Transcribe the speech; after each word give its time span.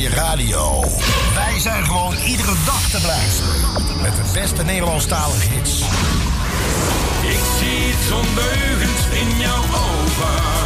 je 0.00 0.08
radio. 0.08 0.84
Wij 1.34 1.58
zijn 1.58 1.84
gewoon 1.84 2.14
iedere 2.16 2.54
dag 2.64 2.90
te 2.90 3.00
beluisteren. 3.00 3.60
Met 4.02 4.16
de 4.16 4.30
beste 4.32 4.64
Nederlandstalige 4.64 5.48
hits. 5.48 5.80
Ik 7.22 7.40
zie 7.58 7.92
het 7.92 9.20
in 9.20 9.38
jouw 9.38 9.62
ogen. 9.62 10.59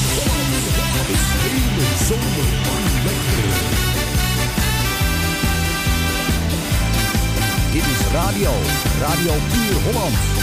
Is 1.10 1.26
hele 1.42 1.88
zomer 2.08 2.50
lekker. 3.04 3.50
Dit 7.72 7.86
is 7.86 8.12
radio, 8.12 8.52
Radio 9.00 9.34
Puur 9.52 9.82
Holland. 9.84 10.39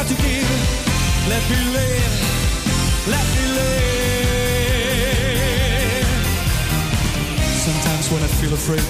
Got 0.00 0.08
to 0.08 0.22
give. 0.22 0.48
Let 1.28 1.42
me 1.50 1.58
live, 1.76 2.14
let 3.14 3.26
me 3.36 3.44
live. 3.60 3.76
Sometimes 7.66 8.04
when 8.12 8.22
I 8.22 8.28
feel 8.40 8.54
afraid, 8.54 8.88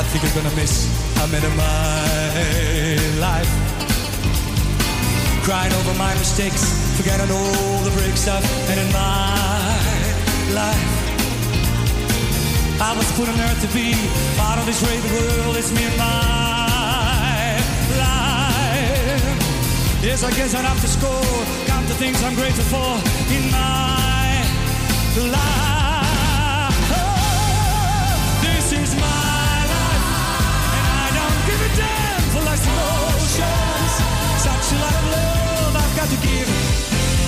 I 0.00 0.02
think 0.08 0.24
I'm 0.24 0.32
gonna 0.38 0.56
miss 0.56 0.88
a 1.22 1.26
minute 1.28 1.44
of 1.44 1.56
my 1.56 2.96
life. 3.20 3.52
Crying 5.44 5.74
over 5.74 5.94
my 5.98 6.14
mistakes, 6.14 6.62
forgetting 6.96 7.30
all 7.30 7.80
the 7.84 7.90
breaks 7.98 8.26
I've 8.26 8.44
had 8.68 8.78
in 8.78 8.90
my 8.92 9.36
life. 10.60 10.92
I 12.80 12.94
was 12.96 13.08
put 13.12 13.28
on 13.28 13.38
earth 13.46 13.60
to 13.60 13.68
be 13.76 13.92
part 14.40 14.58
of 14.58 14.64
this 14.64 14.80
great 14.80 15.04
world. 15.12 15.56
It's 15.56 15.70
me 15.72 15.84
and 15.84 15.96
my 15.98 16.45
Yes, 20.06 20.22
I 20.22 20.30
guess 20.30 20.54
I'd 20.54 20.64
have 20.64 20.80
to 20.82 20.86
score. 20.86 21.34
Count 21.66 21.88
the 21.88 21.94
things 21.94 22.22
I'm 22.22 22.36
grateful 22.36 22.62
for 22.70 22.94
in 23.34 23.50
my 23.50 24.38
life. 25.18 26.78
Oh, 26.94 28.38
this 28.40 28.70
is 28.70 28.94
my 28.94 29.56
life, 29.74 30.06
and 30.78 30.86
I 31.02 31.06
don't 31.10 31.40
give 31.50 31.58
a 31.58 31.70
damn 31.74 32.22
for 32.30 32.42
life's 32.46 32.66
emotions. 32.70 33.92
Such 34.46 34.66
a 34.74 34.78
lot 34.78 34.94
of 34.94 35.04
love 35.10 35.74
I've 35.74 35.94
got 35.98 36.08
to 36.14 36.18
give. 36.22 36.48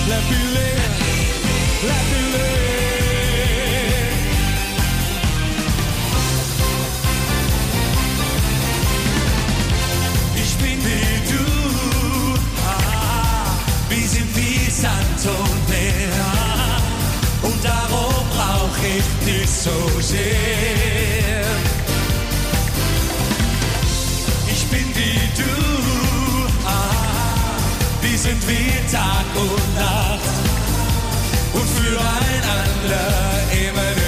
Let 0.07 0.23
me 0.31 0.39
live, 0.55 1.83
let 1.83 2.03
me 2.13 2.19
live. 2.31 2.68
Und 15.25 15.69
Meer. 15.69 16.25
Und 17.41 17.63
darum 17.63 18.13
brauch 18.35 18.77
ich 18.83 19.03
dich 19.25 19.49
so 19.49 19.99
sehr. 19.99 21.43
Ich 24.51 24.65
bin 24.67 24.85
wie 24.95 25.19
du, 25.41 25.53
ah, 26.65 27.35
wir 28.01 28.17
sind 28.17 28.47
wie 28.47 28.91
Tag 28.91 29.25
und 29.35 29.75
Nacht. 29.75 30.19
Und 31.53 31.69
füreinander 31.69 33.07
immer 33.51 33.89
nur 33.95 33.98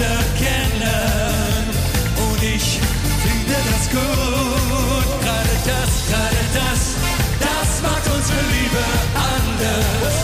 uns 0.00 0.08
viel 0.08 0.08
besser 0.08 0.24
kennen. 0.38 1.68
Und 2.16 2.42
ich 2.42 2.80
finde 3.22 3.56
das 3.70 3.90
gut. 3.90 5.20
Gerade 5.22 5.56
das, 5.66 5.90
gerade 6.08 6.42
das, 6.54 6.96
das 7.40 7.82
macht 7.82 8.06
unsere 8.14 8.40
Liebe 8.40 8.84
anders. 9.14 10.14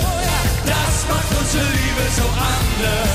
Das 0.65 1.07
macht 1.09 1.31
unsere 1.41 1.65
Liebe 1.65 2.05
so 2.17 2.23
anders. 2.23 3.06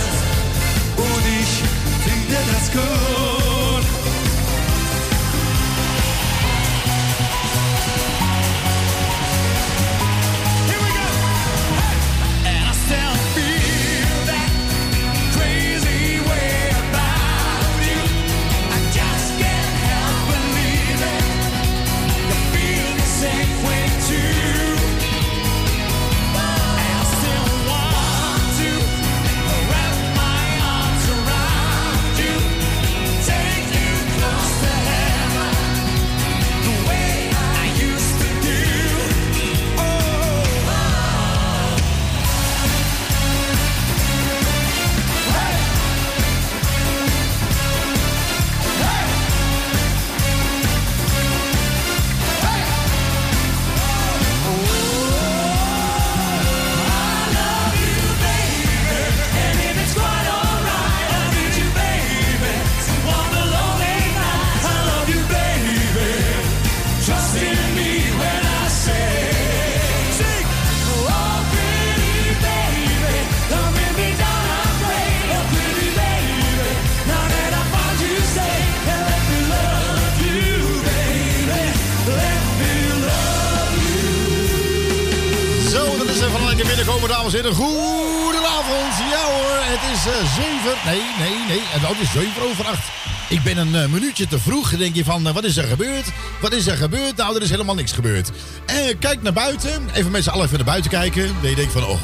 Goedenavond. 87.49 88.93
Ja 89.11 89.23
hoor. 89.33 89.59
het 89.73 89.83
is 89.93 90.05
eh, 90.05 90.35
zeven. 90.35 90.77
Nee, 90.85 91.01
nee, 91.19 91.45
nee. 91.47 91.61
En 91.73 91.81
dat 91.81 91.95
is 92.01 92.11
zeven 92.11 92.41
over 92.49 92.65
acht. 92.65 92.83
Ik 93.29 93.43
ben 93.43 93.57
een 93.57 93.75
eh, 93.75 93.87
minuutje 93.89 94.27
te 94.27 94.39
vroeg. 94.39 94.69
Dan 94.69 94.79
denk 94.79 94.95
je 94.95 95.03
van, 95.03 95.27
eh, 95.27 95.33
wat 95.33 95.43
is 95.43 95.57
er 95.57 95.63
gebeurd? 95.63 96.05
Wat 96.41 96.53
is 96.53 96.67
er 96.67 96.77
gebeurd? 96.77 97.15
Nou, 97.15 97.35
er 97.35 97.41
is 97.41 97.49
helemaal 97.49 97.75
niks 97.75 97.91
gebeurd. 97.91 98.31
Eh, 98.65 98.75
kijk 98.99 99.21
naar 99.21 99.33
buiten. 99.33 99.89
Even 99.93 100.11
met 100.11 100.23
z'n 100.23 100.29
allen 100.29 100.45
even 100.45 100.55
naar 100.55 100.65
buiten 100.65 100.91
kijken. 100.91 101.35
Dan 101.41 101.49
je 101.49 101.55
denkt 101.55 101.71
van, 101.71 101.85
oh... 101.85 102.01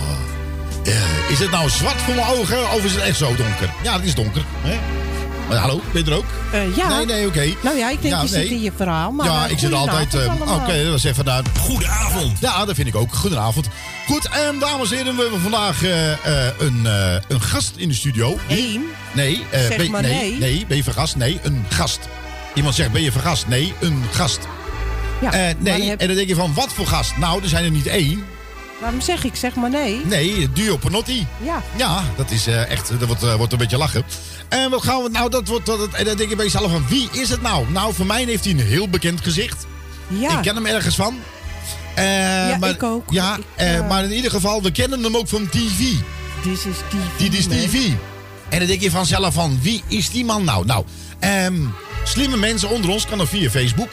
is 1.29 1.39
het 1.39 1.51
nou 1.51 1.69
zwart 1.69 2.01
voor 2.01 2.15
mijn 2.15 2.27
ogen 2.27 2.71
of 2.71 2.83
is 2.83 2.93
het 2.93 3.01
echt 3.01 3.17
zo 3.17 3.35
donker? 3.35 3.73
Ja, 3.83 3.93
het 3.93 4.03
is 4.03 4.15
donker. 4.15 4.43
Hè? 4.61 4.79
Maar 5.47 5.57
hallo, 5.57 5.81
ben 5.91 6.05
je 6.05 6.11
er 6.11 6.17
ook? 6.17 6.25
Eh, 6.51 6.75
ja. 6.75 6.95
Nee, 6.95 7.05
nee, 7.05 7.27
oké. 7.27 7.53
Nou 7.61 7.77
ja, 7.77 7.89
ik 7.89 8.01
denk 8.01 8.13
Ja, 8.13 8.21
je 8.21 8.29
nee. 8.29 8.41
zit 8.41 8.51
in 8.51 8.61
je 8.61 8.71
verhaal. 8.75 9.11
Maar 9.11 9.25
ja, 9.25 9.45
ik 9.45 9.59
zit 9.59 9.73
altijd... 9.73 10.15
Oké, 10.39 10.83
dat 10.83 10.91
was 10.91 11.03
even 11.03 11.25
daar. 11.25 11.43
Goedenavond. 11.59 12.39
Ja, 12.39 12.65
dat 12.65 12.75
vind 12.75 12.87
ik 12.87 12.95
ook. 12.95 13.13
Goedenavond. 13.15 13.67
Goed, 14.07 14.27
en 14.29 14.59
dames 14.59 14.91
en 14.91 14.97
heren, 14.97 15.15
we 15.15 15.21
hebben 15.21 15.41
vandaag 15.41 15.83
eh, 15.83 16.11
eh, 16.11 16.53
een, 16.59 16.85
eh, 16.85 17.15
een 17.27 17.41
gast 17.41 17.73
in 17.75 17.87
de 17.87 17.93
studio. 17.95 18.37
Eén. 18.47 18.83
Nee, 19.13 19.43
Zeg 19.51 19.77
ben, 19.77 19.91
maar 19.91 20.01
nee, 20.01 20.11
nee. 20.29 20.39
nee, 20.39 20.65
ben 20.67 20.77
je 20.77 20.83
vergast? 20.83 21.15
Nee, 21.15 21.39
een 21.43 21.65
gast. 21.69 21.99
Iemand 22.53 22.75
zegt, 22.75 22.91
ben 22.91 23.01
je 23.01 23.11
vergast? 23.11 23.47
Nee, 23.47 23.73
een 23.79 24.03
gast. 24.11 24.39
Ja, 25.21 25.53
nee, 25.59 25.81
heb- 25.89 25.99
en 25.99 26.07
dan 26.07 26.15
denk 26.15 26.27
je 26.27 26.35
van, 26.35 26.53
wat 26.53 26.73
voor 26.73 26.87
gast? 26.87 27.17
Nou, 27.17 27.41
er 27.43 27.49
zijn 27.49 27.63
er 27.63 27.71
niet 27.71 27.87
één. 27.87 28.25
Waarom 28.81 29.01
zeg 29.01 29.23
ik 29.23 29.35
zeg 29.35 29.55
maar 29.55 29.69
nee? 29.69 30.01
Nee, 30.05 30.51
Duo 30.53 30.77
Panotti. 30.77 31.27
Ja. 31.43 31.63
Ja, 31.75 32.03
dat 32.15 32.31
is 32.31 32.47
echt, 32.47 32.91
dat 32.99 33.07
wordt, 33.07 33.35
wordt 33.35 33.51
een 33.51 33.57
beetje 33.59 33.77
lachen. 33.77 34.03
En 34.49 34.69
wat 34.69 34.83
gaan 34.83 35.03
we, 35.03 35.09
nou, 35.09 35.29
dat 35.29 35.47
wordt, 35.47 35.65
dat, 35.65 35.87
en 35.91 36.05
dan 36.05 36.17
denk 36.17 36.29
je 36.29 36.35
bij 36.35 36.45
jezelf 36.45 36.71
van, 36.71 36.87
wie 36.87 37.09
is 37.11 37.29
het 37.29 37.41
nou? 37.41 37.71
Nou, 37.71 37.93
voor 37.93 38.05
mij 38.05 38.23
heeft 38.23 38.43
hij 38.43 38.53
een 38.53 38.59
heel 38.59 38.89
bekend 38.89 39.21
gezicht. 39.21 39.65
Ja. 40.07 40.35
Ik 40.37 40.41
ken 40.41 40.55
hem 40.55 40.65
ergens 40.65 40.95
van. 40.95 41.19
Eh, 41.97 42.49
Ja, 42.49 42.57
maar, 42.59 42.69
ik 42.69 42.83
ook. 42.83 43.11
Ja, 43.11 43.37
Ik, 43.37 43.43
eh, 43.55 43.77
eh, 43.77 43.87
maar 43.87 44.03
in 44.03 44.11
ieder 44.11 44.31
geval, 44.31 44.61
we 44.63 44.71
kennen 44.71 45.03
hem 45.03 45.15
ook 45.17 45.27
van 45.27 45.49
TV. 45.49 45.79
Dit 46.43 46.53
is 46.53 46.61
TV. 46.61 47.17
Dit 47.17 47.37
is. 47.37 47.45
TV. 47.45 47.89
En 48.49 48.59
dan 48.59 48.67
denk 48.67 48.81
je 48.81 48.91
vanzelf 48.91 49.33
van, 49.33 49.59
wie 49.61 49.83
is 49.87 50.09
die 50.09 50.25
man 50.25 50.43
nou? 50.43 50.65
Nou, 50.65 50.85
ehm, 51.19 51.55
slimme 52.03 52.37
mensen 52.37 52.69
onder 52.69 52.89
ons 52.89 53.05
kan 53.05 53.19
er 53.19 53.27
via 53.27 53.49
Facebook. 53.49 53.89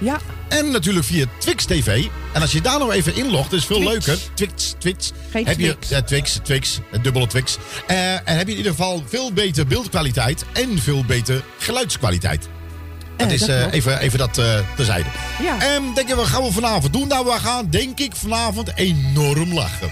Ja. 0.00 0.18
En 0.48 0.70
natuurlijk 0.70 1.06
via 1.06 1.24
Twix 1.38 1.64
TV. 1.64 2.06
En 2.32 2.40
als 2.40 2.52
je 2.52 2.60
daar 2.60 2.78
nou 2.78 2.92
even 2.92 3.16
inlogt, 3.16 3.52
is 3.52 3.64
veel 3.64 3.80
Twix. 3.80 4.06
leuker. 4.06 4.22
Twix, 4.34 4.74
Twix. 4.78 5.12
Geen 5.30 5.46
heb 5.46 5.58
je. 5.58 5.76
Ja, 5.88 6.02
Twix, 6.02 6.38
Twix, 6.42 6.78
dubbele 7.02 7.26
Twix. 7.26 7.58
En 7.86 8.22
heb 8.24 8.46
je 8.46 8.52
in 8.52 8.56
ieder 8.56 8.72
geval 8.72 9.02
veel 9.06 9.32
beter 9.32 9.66
beeldkwaliteit 9.66 10.44
en 10.52 10.78
veel 10.78 11.04
beter 11.04 11.42
geluidskwaliteit. 11.58 12.48
Dat 13.18 13.26
Eh, 13.26 13.32
is 13.34 13.40
dat 13.40 13.48
eh, 13.48 13.72
even, 13.72 13.98
even 13.98 14.18
dat 14.18 14.38
eh 14.38 14.58
terzijde. 14.76 15.08
Ja. 15.42 15.60
En 15.74 15.82
denk 15.94 16.08
je, 16.08 16.14
wat 16.14 16.26
gaan 16.26 16.42
we 16.42 16.52
vanavond 16.52 16.92
doen? 16.92 17.08
Nou, 17.08 17.24
we 17.24 17.30
gaan 17.38 17.66
denk 17.70 17.98
ik 17.98 18.16
vanavond 18.16 18.70
enorm 18.74 19.54
lachen. 19.54 19.90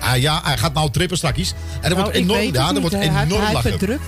Ah 0.00 0.16
ja, 0.20 0.40
hij 0.44 0.58
gaat 0.58 0.74
nou 0.74 0.90
trippen 0.90 1.16
straks. 1.16 1.38
En 1.38 1.54
dat 1.72 1.82
Nou, 1.82 1.94
wordt 2.02 2.16
ik 2.16 2.22
enorm, 2.22 2.40
ja, 2.54 2.72
dat 2.72 2.80
wordt 2.80 2.94
hè. 2.96 2.98
Hij- 2.98 3.08
enorm 3.24 3.30
Hij 3.30 3.40
heeft 3.40 3.52
lachen. 3.52 3.70
het 3.70 3.78
druk. 3.80 4.00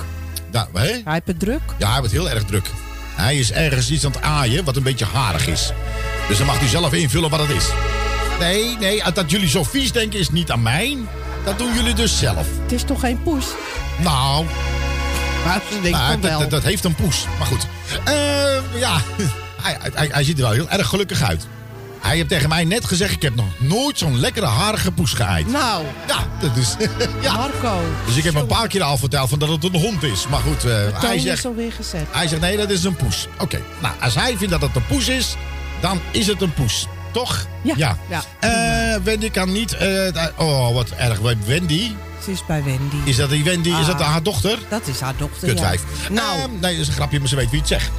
Ja, 0.52 0.68
hè? 0.72 0.86
Hij 0.86 1.02
heeft 1.04 1.26
het 1.26 1.40
druk. 1.40 1.60
Ja, 1.78 1.88
hij 1.90 1.98
wordt 1.98 2.12
heel 2.12 2.30
erg 2.30 2.44
druk. 2.44 2.66
Hij 3.14 3.36
is 3.38 3.52
ergens 3.52 3.90
iets 3.90 4.04
aan 4.04 4.10
het 4.12 4.22
aaien 4.22 4.64
wat 4.64 4.76
een 4.76 4.82
beetje 4.82 5.04
harig 5.04 5.46
is. 5.46 5.72
Dus 6.28 6.38
dan 6.38 6.46
mag 6.46 6.62
u 6.62 6.66
zelf 6.66 6.92
invullen 6.92 7.30
wat 7.30 7.40
het 7.40 7.50
is. 7.50 7.64
Nee, 8.38 8.76
nee, 8.80 9.02
dat 9.14 9.30
jullie 9.30 9.48
zo 9.48 9.62
vies 9.64 9.92
denken 9.92 10.18
is 10.18 10.30
niet 10.30 10.50
aan 10.50 10.62
mij. 10.62 10.96
Dat 11.44 11.58
doen 11.58 11.74
jullie 11.74 11.94
dus 11.94 12.18
zelf. 12.18 12.46
Het 12.62 12.72
is 12.72 12.82
toch 12.82 13.00
geen 13.00 13.22
poes? 13.22 13.44
Nou, 13.98 14.44
Nou, 15.90 16.20
dat, 16.20 16.30
wel. 16.30 16.38
dat, 16.38 16.50
dat 16.50 16.62
heeft 16.62 16.84
een 16.84 16.94
poes. 16.94 17.26
Maar 17.38 17.46
goed. 17.46 17.66
Eh, 18.04 18.14
ja, 18.80 18.96
hij, 19.62 19.76
hij, 19.94 20.08
hij 20.12 20.24
ziet 20.24 20.36
er 20.36 20.42
wel 20.44 20.52
heel 20.52 20.70
erg 20.70 20.86
gelukkig 20.86 21.22
uit. 21.22 21.46
Hij 22.00 22.16
heeft 22.16 22.28
tegen 22.28 22.48
mij 22.48 22.64
net 22.64 22.84
gezegd, 22.84 23.12
ik 23.12 23.22
heb 23.22 23.34
nog 23.34 23.46
nooit 23.58 23.98
zo'n 23.98 24.20
lekkere 24.20 24.46
harige 24.46 24.92
poes 24.92 25.12
geëid. 25.12 25.46
Nou, 25.52 25.84
Ja, 26.08 26.26
dat 26.40 26.56
is... 26.56 26.76
ja. 27.20 27.32
Marco. 27.36 27.80
Dus 28.06 28.16
ik 28.16 28.24
heb 28.24 28.34
een 28.34 28.46
paar 28.46 28.68
keer 28.68 28.82
al 28.82 28.96
verteld 28.98 29.28
van 29.28 29.38
dat 29.38 29.48
het 29.48 29.64
een 29.64 29.80
hond 29.80 30.02
is. 30.02 30.26
Maar 30.28 30.40
goed, 30.40 30.60
De 30.60 30.90
hij 30.94 31.18
zegt... 31.18 31.38
is 31.38 31.46
alweer 31.46 31.72
gezet. 31.72 32.06
Hij 32.10 32.28
zegt 32.28 32.40
nee, 32.40 32.56
dat 32.56 32.70
is 32.70 32.84
een 32.84 32.96
poes. 32.96 33.28
Oké, 33.38 33.60
nou, 33.82 33.94
als 34.00 34.14
hij 34.14 34.36
vindt 34.36 34.52
dat 34.52 34.60
het 34.60 34.76
een 34.76 34.86
poes 34.86 35.08
is, 35.08 35.36
dan 35.80 36.00
is 36.10 36.26
het 36.26 36.42
een 36.42 36.52
poes. 36.54 36.86
Toch? 37.12 37.46
Ja, 37.62 37.96
ja. 38.08 38.22
Eh, 38.40 39.02
Wendy 39.02 39.30
kan 39.30 39.52
niet. 39.52 39.76
oh, 40.36 40.72
wat 40.74 40.90
erg. 40.90 41.18
Wendy? 41.46 41.92
Ze 42.24 42.30
is 42.30 42.46
bij 42.46 42.62
Wendy. 42.64 42.96
Is 43.04 43.16
dat 43.16 43.30
die 43.30 43.44
Wendy? 43.44 43.68
Is 43.80 43.86
dat 43.86 44.00
Ah. 44.00 44.06
haar 44.10 44.22
dochter? 44.22 44.58
Dat 44.68 44.80
is 44.86 45.00
haar 45.00 45.14
dochter, 45.16 45.48
Kutwijf. 45.48 45.82
ja. 46.02 46.12
Nou, 46.12 46.38
Eh, 46.38 46.44
nee, 46.60 46.72
dat 46.72 46.80
is 46.80 46.88
een 46.88 46.94
grapje, 46.94 47.18
maar 47.18 47.28
ze 47.28 47.36
weet 47.36 47.50
wie 47.50 47.58
het 47.58 47.68
zegt. 47.68 47.90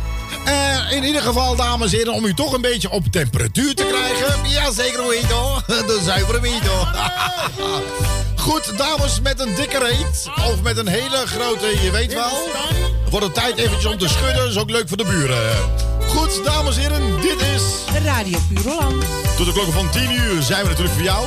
Eh, 0.46 0.92
in 0.92 1.04
ieder 1.04 1.22
geval, 1.22 1.56
dames 1.56 1.92
en 1.92 1.98
heren, 1.98 2.14
om 2.14 2.26
u 2.26 2.34
toch 2.34 2.54
een 2.54 2.62
beetje 2.62 2.90
op 2.90 3.06
temperatuur 3.12 3.76
te 3.76 3.86
krijgen. 3.86 4.50
Jazeker, 4.50 5.08
Wito. 5.08 5.62
De 5.88 6.02
zuivere 6.04 6.40
Wito. 6.42 6.86
Goed, 8.46 8.78
dames 8.78 9.22
met 9.22 9.40
een 9.40 9.56
dikke 9.56 9.78
reet. 9.80 10.30
Of 10.52 10.62
met 10.62 10.78
een 10.78 10.88
hele 10.88 11.24
grote, 11.26 11.66
je 11.84 11.92
weet 11.92 12.14
wel. 12.14 12.50
Wordt 13.10 13.26
het 13.26 13.36
tijd 13.36 13.58
eventjes 13.58 13.86
om 13.92 13.98
te 13.98 14.08
schudden. 14.08 14.48
is 14.50 14.58
ook 14.58 14.70
leuk 14.70 14.88
voor 14.88 14.98
de 14.98 15.04
buren. 15.06 15.52
Goed, 16.08 16.44
dames 16.44 16.76
en 16.76 16.82
heren, 16.82 17.22
dit 17.22 17.42
is... 17.56 17.62
Radio 18.04 18.38
Puur 18.54 18.64
Holland. 18.74 19.04
Tot 19.38 19.46
de 19.46 19.52
klokken 19.54 19.74
van 19.74 19.90
10 19.90 20.12
uur 20.12 20.42
zijn 20.42 20.62
we 20.64 20.68
natuurlijk 20.70 20.96
voor 20.96 21.04
jou. 21.04 21.26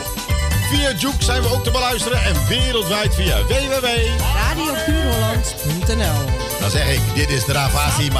Via 0.72 0.92
Juke 0.92 1.24
zijn 1.24 1.42
we 1.42 1.48
ook 1.48 1.64
te 1.64 1.70
beluisteren. 1.70 2.24
En 2.24 2.34
wereldwijd 2.48 3.14
via 3.14 3.42
www. 3.42 3.86
radiopuurholland.nl 4.34 6.30
Dan 6.60 6.70
zeg 6.70 6.92
ik, 6.94 7.00
dit 7.14 7.30
is 7.30 7.44
de 7.44 7.52
Ravasi 7.52 8.10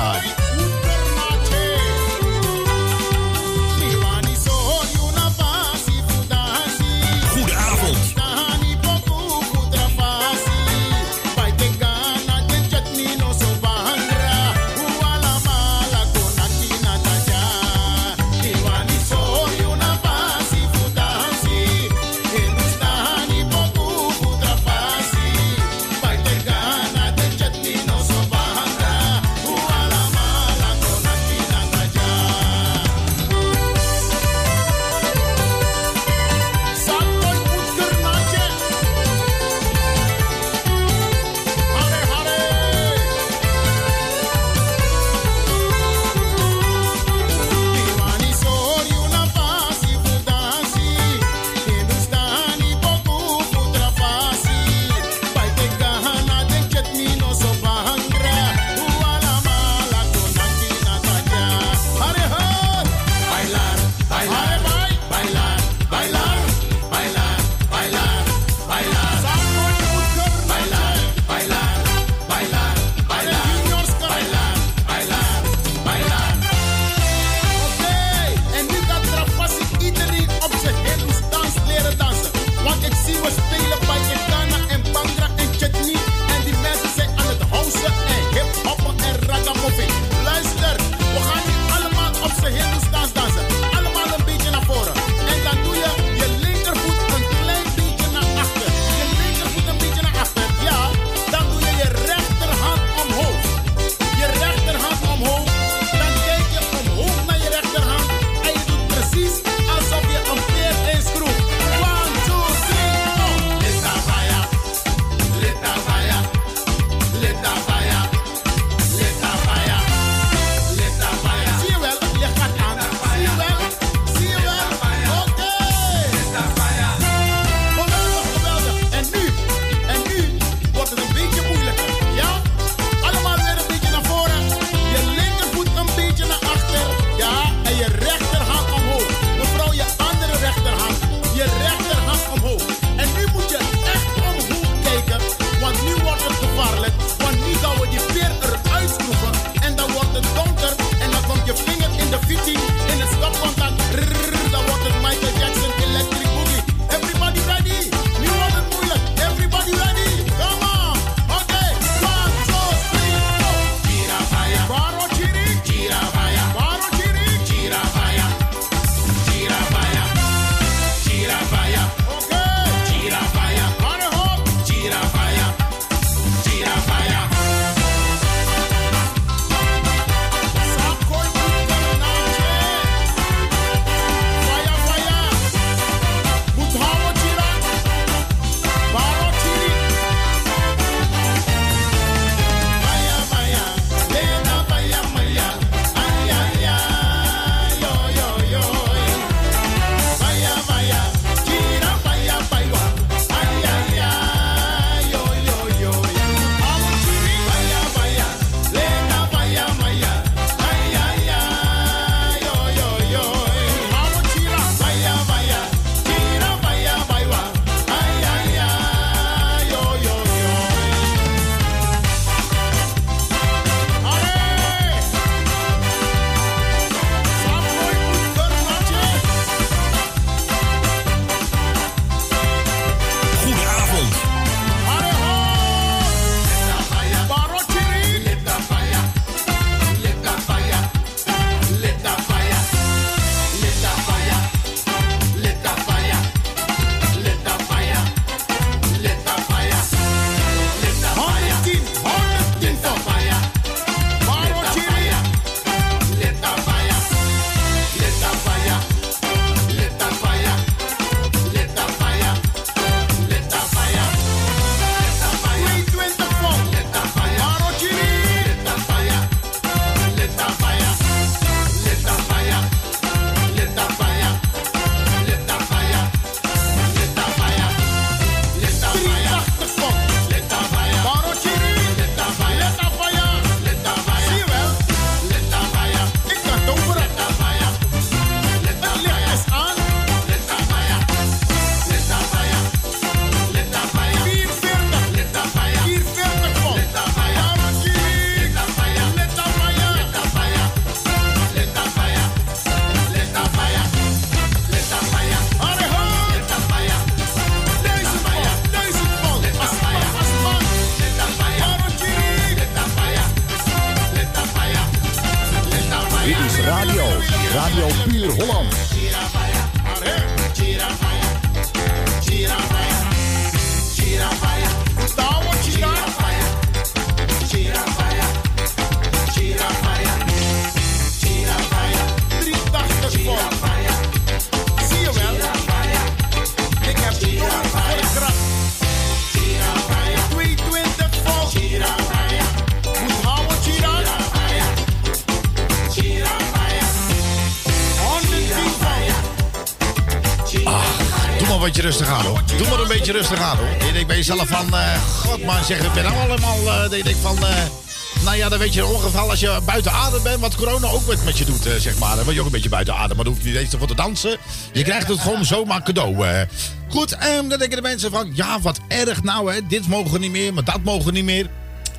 je 359.12 359.18
als 359.18 359.40
je 359.40 359.60
buiten 359.64 359.92
adem 359.92 360.22
bent, 360.22 360.40
wat 360.40 360.54
corona 360.54 360.86
ook 360.88 361.06
met, 361.06 361.24
met 361.24 361.38
je 361.38 361.44
doet, 361.44 361.66
eh, 361.66 361.74
zeg 361.74 361.98
maar. 361.98 362.14
Dan 362.14 362.24
word 362.24 362.34
je 362.34 362.40
ook 362.40 362.46
een 362.46 362.52
beetje 362.52 362.68
buiten 362.68 362.94
adem, 362.96 363.16
maar 363.16 363.24
dan 363.24 363.34
hoef 363.34 363.42
je 363.42 363.48
niet 363.50 363.58
eens 363.58 363.74
voor 363.78 363.86
te 363.86 363.94
dansen. 363.94 364.36
Je 364.72 364.82
krijgt 364.82 365.08
het 365.08 365.20
gewoon 365.20 365.44
zomaar 365.44 365.82
cadeau. 365.82 366.26
eh. 366.26 366.40
Goed, 366.88 367.12
en 367.12 367.48
dan 367.48 367.58
denken 367.58 367.76
de 367.76 367.82
mensen 367.82 368.10
van, 368.10 368.30
ja, 368.34 368.60
wat 368.60 368.80
erg 368.88 369.22
nou 369.22 369.52
hè, 369.54 369.66
dit 369.66 369.88
mogen 369.88 370.20
niet 370.20 370.30
meer, 370.30 370.54
maar 370.54 370.64
dat 370.64 370.82
mogen 370.84 371.12
niet 371.12 371.24
meer. 371.24 371.46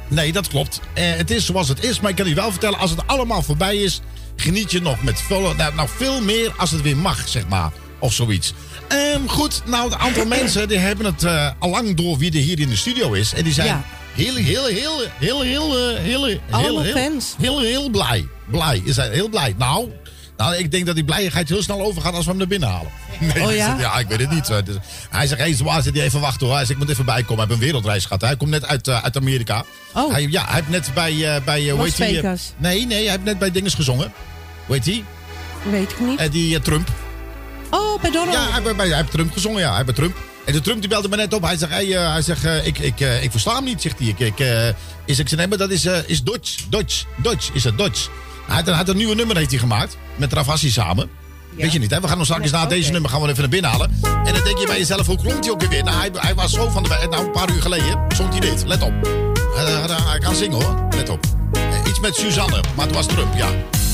Nee, 0.08 0.32
dat 0.32 0.48
klopt. 0.48 0.79
Eh, 0.93 1.03
het 1.15 1.32
is 1.32 1.46
zoals 1.46 1.67
het 1.67 1.84
is, 1.84 2.00
maar 2.00 2.10
ik 2.10 2.15
kan 2.15 2.27
u 2.27 2.36
wel 2.36 2.51
vertellen, 2.51 2.79
als 2.79 2.89
het 2.91 3.08
allemaal 3.08 3.41
voorbij 3.41 3.75
is, 3.77 4.01
geniet 4.36 4.72
je 4.72 4.82
nog 4.82 5.03
met 5.03 5.22
veel, 5.22 5.53
nou, 5.55 5.75
nou, 5.75 5.89
veel 5.98 6.22
meer 6.22 6.53
als 6.58 6.72
het 6.72 6.82
weer 6.82 6.98
mag, 6.98 7.27
zeg 7.27 7.48
maar. 7.48 7.72
Of 8.00 8.13
zoiets. 8.13 8.53
Ehm, 8.88 9.27
goed, 9.27 9.62
nou, 9.65 9.91
een 9.91 9.98
aantal 9.98 10.25
mensen 10.39 10.67
die 10.67 10.77
hebben 10.77 11.05
het 11.05 11.24
eh, 11.24 11.50
al 11.60 11.70
lang 11.70 11.96
door 11.96 12.17
wie 12.17 12.32
er 12.32 12.38
hier 12.38 12.60
in 12.60 12.70
de 12.70 12.75
studio 12.75 13.12
is. 13.13 13.34
En 13.34 13.43
die 13.43 13.53
zijn 13.53 13.67
Ja. 13.67 13.84
Heel, 14.13 14.36
heel, 14.36 14.65
heel, 14.65 15.00
heel, 15.20 15.41
heel, 15.41 15.77
eh, 15.77 15.98
heel, 16.00 16.25
heel, 16.25 16.39
Allemaal 16.50 16.84
heel, 16.84 16.96
fans. 16.96 17.36
Heel, 17.39 17.60
heel 17.60 17.89
blij. 17.89 18.27
Blij. 18.51 18.82
Is 18.86 18.96
hij 18.96 19.10
heel 19.10 19.29
blij. 19.29 19.55
Nou, 19.58 19.89
nou, 20.38 20.55
ik 20.55 20.72
denk 20.72 20.86
dat 20.86 20.96
die 20.96 21.03
blijheid 21.03 21.50
heel 21.50 21.63
snel 21.63 21.82
overgaat 21.82 22.13
als 22.13 22.24
we 22.24 22.29
hem 22.29 22.39
naar 22.39 22.48
binnen 22.48 22.70
halen. 22.70 22.91
Nee, 23.20 23.43
Oh 23.43 23.55
ja? 23.55 23.77
ja, 23.79 23.98
ik 23.98 24.08
weet 24.08 24.20
het 24.20 24.29
niet. 24.29 24.48
Dus 24.48 24.75
hij 25.10 25.27
zegt, 25.27 25.39
hé, 25.41 25.48
hey, 25.48 25.55
zwaar, 25.55 25.82
zit 25.82 25.96
hij 25.96 26.03
even 26.03 26.20
wachten 26.20 26.46
hoor. 26.48 26.55
Hij 26.55 26.65
zegt, 26.65 26.79
ik 26.79 26.86
moet 26.86 26.93
even 26.93 27.05
bijkomen. 27.05 27.38
Hij 27.38 27.46
heeft 27.48 27.60
een 27.60 27.65
wereldreis 27.65 28.05
gehad. 28.05 28.22
Hij 28.22 28.36
komt 28.36 28.50
net 28.50 28.65
uit, 28.65 28.88
eh, 28.88 29.03
uit 29.03 29.17
Amerika. 29.17 29.63
Oh. 29.93 30.12
Hij, 30.12 30.27
ja, 30.29 30.46
hij 30.46 30.55
heeft 30.55 30.70
net 30.70 30.93
bij, 30.93 31.36
eh, 31.36 31.43
bij 31.43 31.60
die, 31.60 31.72
eh, 31.72 31.91
Vegas. 31.91 32.53
nee, 32.58 32.86
nee, 32.86 33.01
hij 33.01 33.12
heeft 33.12 33.24
net 33.24 33.39
bij 33.39 33.51
dinges 33.51 33.74
gezongen. 33.74 34.13
Hoe 34.65 34.75
heet 34.75 34.84
die? 34.84 35.03
Weet 35.72 35.91
ik 35.91 36.00
niet. 36.00 36.20
Eh, 36.20 36.32
die 36.32 36.60
Trump. 36.60 36.88
Oh, 37.70 38.01
bij 38.01 38.12
Donald. 38.12 38.34
Ja, 38.34 38.51
hij, 38.51 38.75
bij, 38.75 38.88
hij 38.88 38.98
heeft 38.98 39.12
Trump 39.12 39.32
gezongen, 39.34 39.60
ja. 39.60 39.67
Hij 39.67 39.75
heeft 39.75 39.86
bij 39.86 39.96
Trump. 39.96 40.17
En 40.45 40.53
de 40.53 40.62
Trump 40.62 40.79
die 40.79 40.89
belde 40.89 41.09
me 41.09 41.15
net 41.15 41.33
op. 41.33 41.43
Hij 41.43 41.57
zegt, 41.57 41.71
hey, 41.71 41.95
eh, 41.95 42.12
hij 42.12 42.21
zegt 42.21 42.45
eh, 42.45 42.65
ik, 42.65 42.77
ik, 42.77 43.00
eh, 43.00 43.23
ik 43.23 43.31
versta 43.31 43.55
hem 43.55 43.63
niet, 43.63 43.81
zegt 43.81 44.00
hij. 44.00 44.07
Ik, 44.07 44.19
ik, 44.19 44.39
is, 45.05 45.19
ik 45.19 45.29
zeg, 45.29 45.38
nee, 45.38 45.47
maar 45.47 45.57
dat 45.57 45.71
is, 45.71 45.85
is 45.85 46.23
Dutch. 46.23 46.55
Dutch. 46.69 47.03
Dutch. 47.17 47.50
Is 47.53 47.63
het 47.63 47.77
Dutch. 47.77 48.09
Hij 48.47 48.55
had, 48.55 48.75
had 48.75 48.89
een 48.89 48.97
nieuwe 48.97 49.15
nummer 49.15 49.38
heeft 49.38 49.50
hij 49.50 49.59
gemaakt. 49.59 49.97
Met 50.15 50.33
Ravassi 50.33 50.69
samen. 50.69 51.09
Weet 51.55 51.71
je 51.71 51.79
niet, 51.79 51.91
hè? 51.91 52.01
We 52.01 52.07
gaan 52.07 52.17
nog 52.17 52.25
straks 52.25 52.51
na 52.51 52.65
deze 52.65 52.91
nummer 52.91 53.09
gaan 53.09 53.21
we 53.21 53.27
even 53.27 53.39
naar 53.39 53.50
binnen 53.50 53.71
halen. 53.71 54.00
En 54.01 54.33
dan 54.33 54.43
denk 54.43 54.57
je 54.57 54.65
bij 54.65 54.77
jezelf, 54.77 55.05
hoe 55.05 55.17
klonk 55.17 55.43
hij 55.43 55.53
ook 55.53 55.62
weer? 55.62 55.83
Nou, 55.83 55.97
hij, 55.97 56.09
hij 56.13 56.35
was 56.35 56.51
zo 56.51 56.69
van 56.69 56.83
de... 56.83 57.07
Nou, 57.09 57.25
een 57.25 57.31
paar 57.31 57.51
uur 57.51 57.62
geleden 57.62 58.00
zong 58.15 58.29
hij 58.29 58.39
dit. 58.39 58.63
Let 58.65 58.81
op. 58.81 58.93
Hij, 59.55 60.19
kan 60.19 60.35
zingen, 60.35 60.63
hoor. 60.63 60.88
Let 60.95 61.09
op. 61.09 61.25
Iets 61.88 62.00
met 62.00 62.15
Suzanne, 62.15 62.63
maar 62.75 62.85
het 62.85 62.95
was 62.95 63.05
Trump, 63.05 63.35
ja. 63.35 63.50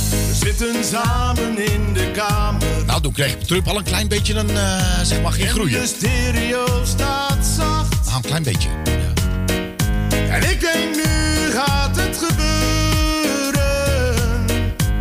We 0.09 0.29
zitten 0.33 0.83
samen 0.83 1.57
in 1.73 1.93
de 1.93 2.11
kamer. 2.11 2.85
Nou, 2.85 3.01
toen 3.01 3.13
kreeg 3.13 3.37
Trump 3.37 3.67
al 3.67 3.77
een 3.77 3.83
klein 3.83 4.07
beetje 4.07 4.33
een, 4.35 4.49
eh, 4.49 4.99
zeg 5.03 5.21
maar, 5.21 5.31
geen 5.31 5.47
groeien. 5.47 5.81
De 5.81 5.87
stereo 5.87 6.65
staat 6.83 7.45
zacht. 7.57 8.05
Nou, 8.05 8.15
een 8.15 8.21
klein 8.21 8.43
beetje. 8.43 8.69
En 10.29 10.49
ik 10.49 10.59
denk 10.61 10.95
nu 10.95 11.51
gaat 11.51 11.95
het 11.95 12.17
gebeuren. 12.17 13.65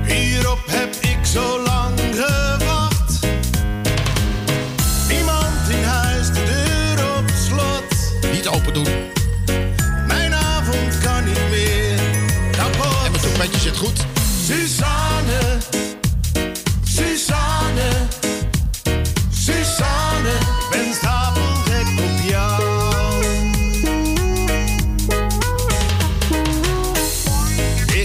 Hierop 0.07 0.61
heb 0.67 0.95
ik 1.01 1.19
zo 1.33 1.63
lang 1.63 1.99
gewacht. 2.15 3.19
Niemand 5.09 5.69
in 5.69 5.83
huis, 5.85 6.27
de 6.27 6.43
deur 6.45 7.17
op 7.17 7.25
slot. 7.47 7.85
Niet 8.33 8.49
open 8.49 8.75
doen. 8.75 8.87
Mijn 10.07 10.35
avond 10.35 10.99
kan 11.03 11.25
niet 11.25 11.49
meer 11.51 11.99
En 11.99 12.51
kapot. 12.57 13.11
mijn 13.11 13.23
trompetje 13.23 13.61
zit 13.61 13.77
goed. 13.77 14.07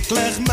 Ik 0.03 0.52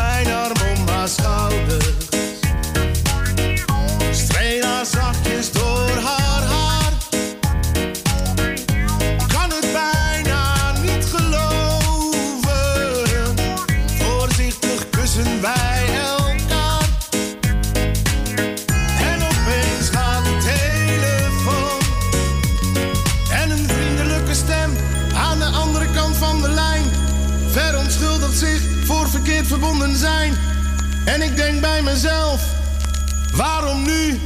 waarom 33.41 33.83
nu? 33.83 34.21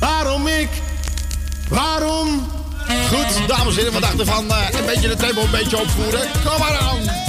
Waarom 0.00 0.46
ik? 0.46 0.68
Waarom? 1.68 2.50
Goed, 3.08 3.48
dames 3.48 3.76
en 3.76 3.76
heren, 3.76 3.92
we 3.92 4.00
dachten 4.00 4.26
van 4.26 4.50
eh, 4.50 4.78
een 4.78 4.86
beetje 4.86 5.08
de 5.08 5.16
tempo 5.16 5.40
een 5.40 5.50
beetje 5.50 5.78
opvoeren. 5.78 6.20
Kom 6.44 6.58
maar 6.58 6.78
aan. 6.78 7.27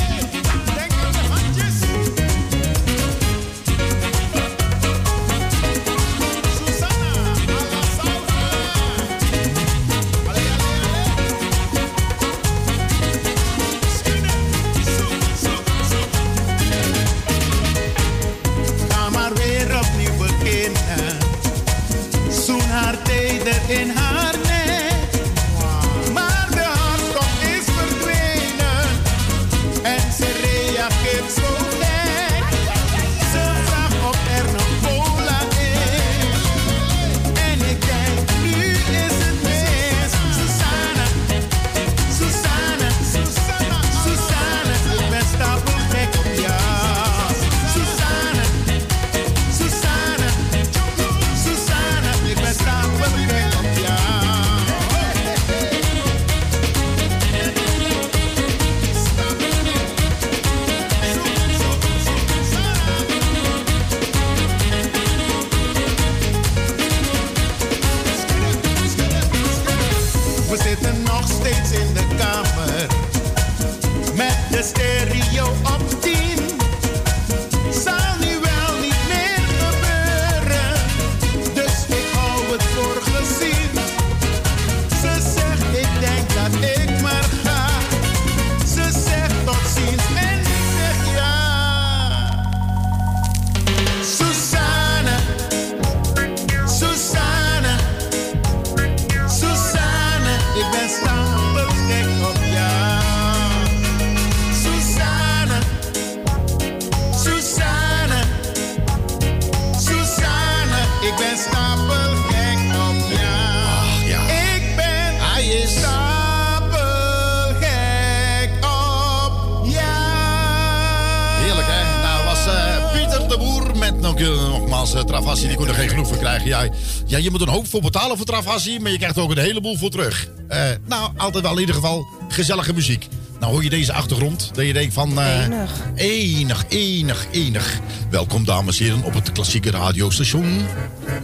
Kon 125.59 125.67
er 125.67 125.73
geen 125.73 125.89
genoeg 125.89 126.07
van 126.07 126.17
krijgen. 126.17 126.47
Ja, 126.47 126.67
ja, 127.05 127.17
je 127.17 127.29
moet 127.31 127.41
een 127.41 127.47
hoop 127.47 127.67
voor 127.67 127.81
betalen 127.81 128.17
voor 128.17 128.25
Travassi, 128.25 128.79
maar 128.79 128.91
je 128.91 128.97
krijgt 128.97 129.17
ook 129.17 129.31
een 129.31 129.37
heleboel 129.37 129.77
voor 129.77 129.89
terug. 129.89 130.27
Eh, 130.47 130.63
nou, 130.85 131.11
altijd 131.17 131.43
wel 131.43 131.53
in 131.53 131.59
ieder 131.59 131.75
geval 131.75 132.05
gezellige 132.27 132.73
muziek. 132.73 133.07
Nou 133.39 133.51
hoor 133.51 133.63
je 133.63 133.69
deze 133.69 133.93
achtergrond, 133.93 134.51
dat 134.53 134.65
je 134.65 134.73
denkt 134.73 134.93
van... 134.93 135.19
eh, 135.19 135.43
Enig. 135.43 135.71
Enig, 135.95 136.65
enig, 136.69 137.27
enig. 137.31 137.79
Welkom 138.09 138.45
dames 138.45 138.79
en 138.79 138.85
heren 138.85 139.03
op 139.03 139.13
het 139.13 139.31
klassieke 139.31 139.71
radiostation. 139.71 140.65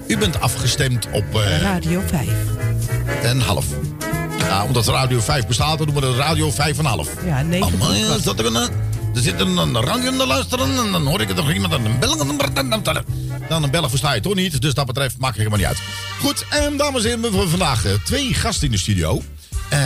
U 0.07 0.17
bent 0.17 0.39
afgestemd 0.41 1.07
op 1.11 1.35
eh, 1.41 1.61
Radio 1.61 2.01
5. 2.05 2.27
een 3.23 3.41
half. 3.41 3.65
Ja, 4.39 4.63
omdat 4.65 4.87
Radio 4.87 5.19
5 5.19 5.47
bestaat, 5.47 5.77
dan 5.77 5.87
doen 5.87 5.95
we 5.95 6.01
de 6.01 6.15
Radio 6.15 6.51
5 6.51 6.77
en 6.77 6.85
half. 6.85 7.09
Ja, 7.25 7.41
negen 7.41 7.65
Amai, 7.73 7.99
podcast. 7.99 8.17
is 8.17 8.23
dat 8.23 8.39
er, 8.39 8.45
een, 8.45 8.69
er 9.15 9.21
zit 9.21 9.39
een, 9.39 9.81
radio 9.81 10.17
te 10.17 10.25
luisteren 10.25 10.77
en 10.85 10.91
dan 10.91 11.05
hoor 11.05 11.21
ik 11.21 11.27
het 11.27 11.37
nog 11.37 11.53
iemand 11.53 11.73
aan 11.73 11.85
een 11.85 11.99
bel. 11.99 12.17
Dan 13.49 13.63
een 13.63 13.71
bellen 13.71 13.89
versta 13.89 14.13
je 14.13 14.21
toch 14.21 14.35
niet, 14.35 14.61
dus 14.61 14.73
dat 14.73 14.85
betreft 14.85 15.17
maakt 15.17 15.37
het 15.37 15.47
helemaal 15.47 15.69
niet 15.69 15.77
uit. 15.77 15.87
Goed, 16.19 16.45
en 16.49 16.77
dames 16.77 17.03
en 17.03 17.07
heren, 17.07 17.21
we 17.21 17.27
hebben 17.29 17.49
vandaag 17.49 17.85
eh, 17.85 17.91
twee 18.03 18.33
gasten 18.33 18.65
in 18.65 18.71
de 18.71 18.77
studio. 18.77 19.21
Eh, 19.69 19.79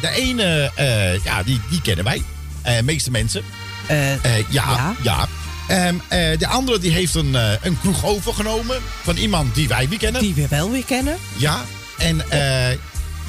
De 0.00 0.08
ene, 0.08 0.70
eh, 0.74 1.24
ja, 1.24 1.42
die, 1.42 1.60
die 1.70 1.80
kennen 1.80 2.04
wij. 2.04 2.22
Eh 2.62 2.82
meeste 2.82 3.10
mensen. 3.10 3.42
Ja, 3.88 4.18
ja. 4.48 4.94
Ja. 5.02 5.28
Ehm, 5.68 5.94
eh, 6.08 6.38
de 6.38 6.46
andere 6.46 6.78
die 6.78 6.90
heeft 6.92 7.14
een, 7.14 7.34
een 7.62 7.80
kroeg 7.80 8.04
overgenomen 8.04 8.76
van 9.02 9.16
iemand 9.16 9.54
die 9.54 9.68
wij 9.68 9.88
weer 9.88 9.98
kennen. 9.98 10.22
die 10.22 10.34
we 10.34 10.46
wel 10.48 10.70
weer 10.70 10.84
kennen. 10.84 11.16
Ja, 11.36 11.64
en 11.98 12.22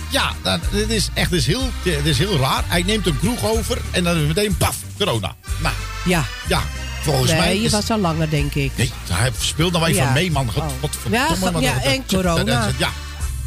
ja, 0.10 0.34
nou, 0.44 0.60
dit 0.72 0.89
is 0.89 1.10
echt 1.13 1.30
dit 1.30 1.39
is 1.39 1.48
heel, 1.48 1.70
dit 1.84 2.06
is 2.06 2.18
heel 2.18 2.38
raar. 2.38 2.63
Hij 2.68 2.84
neemt 2.84 3.08
een 3.08 3.20
kroeg 3.20 3.46
over 3.46 3.78
en 3.91 4.04
dan 4.04 4.18
is 4.18 4.28
meteen 4.28 4.58
paf, 4.58 4.76
corona. 4.97 5.36
Nou, 5.62 5.75
Ja. 6.05 6.25
ja, 6.47 6.62
volgens 7.01 7.31
mij 7.31 7.39
Nee, 7.39 7.60
je 7.60 7.65
is... 7.65 7.71
was 7.71 7.89
al 7.89 7.99
langer, 7.99 8.29
denk 8.29 8.53
ik. 8.53 8.71
Nee, 8.75 8.91
hij 9.12 9.31
speelt 9.39 9.71
nou 9.71 9.86
even 9.86 10.03
Ja. 10.03 10.12
mee, 10.12 10.31
man. 10.31 10.51
God, 10.51 10.63
Oh. 10.63 11.62
Ja, 11.62 11.81
en 11.81 12.05
corona. 12.08 12.69
Ja, 12.77 12.89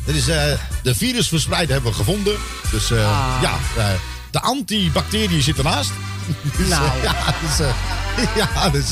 dat 0.04 0.14
is, 0.14 0.28
eh, 0.28 0.42
de 0.82 0.94
virusverspreiding 0.94 1.72
hebben 1.72 1.90
we 1.90 1.96
gevonden. 1.96 2.37
Dus 2.70 2.90
eh, 2.90 2.98
Ah. 3.06 3.38
ja, 3.42 3.58
eh, 3.76 3.87
de 4.30 4.40
antibacteriën 4.40 5.42
zitten 5.42 5.64
ernaast. 5.64 5.90
Dus, 6.58 6.68
Nou. 6.68 6.90
ja, 7.02 7.14
dus, 7.40 7.66
ja, 8.42 8.68
dus, 8.70 8.84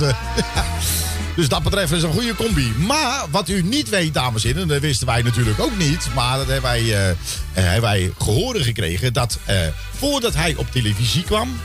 dus 1.36 1.48
dat 1.48 1.62
betreft 1.62 1.92
is 1.92 2.02
een 2.02 2.12
goede 2.12 2.34
combi. 2.34 2.74
Maar 2.78 3.24
wat 3.30 3.48
u 3.48 3.62
niet 3.62 3.88
weet, 3.88 4.14
dames 4.14 4.44
en 4.44 4.52
heren, 4.52 4.68
dat 4.68 4.80
wisten 4.80 5.06
wij 5.06 5.22
natuurlijk 5.22 5.60
ook 5.60 5.76
niet. 5.78 6.08
Maar 6.14 6.36
dat 6.36 6.46
hebben 6.46 6.70
wij, 6.70 7.14
hebben 7.52 7.80
wij 7.82 8.12
gehoord 8.18 8.62
gekregen. 8.62 9.12
Dat 9.12 9.38
voordat 9.98 10.34
hij 10.34 10.54
op 10.56 10.72
televisie 10.72 11.22
kwam, 11.22 11.60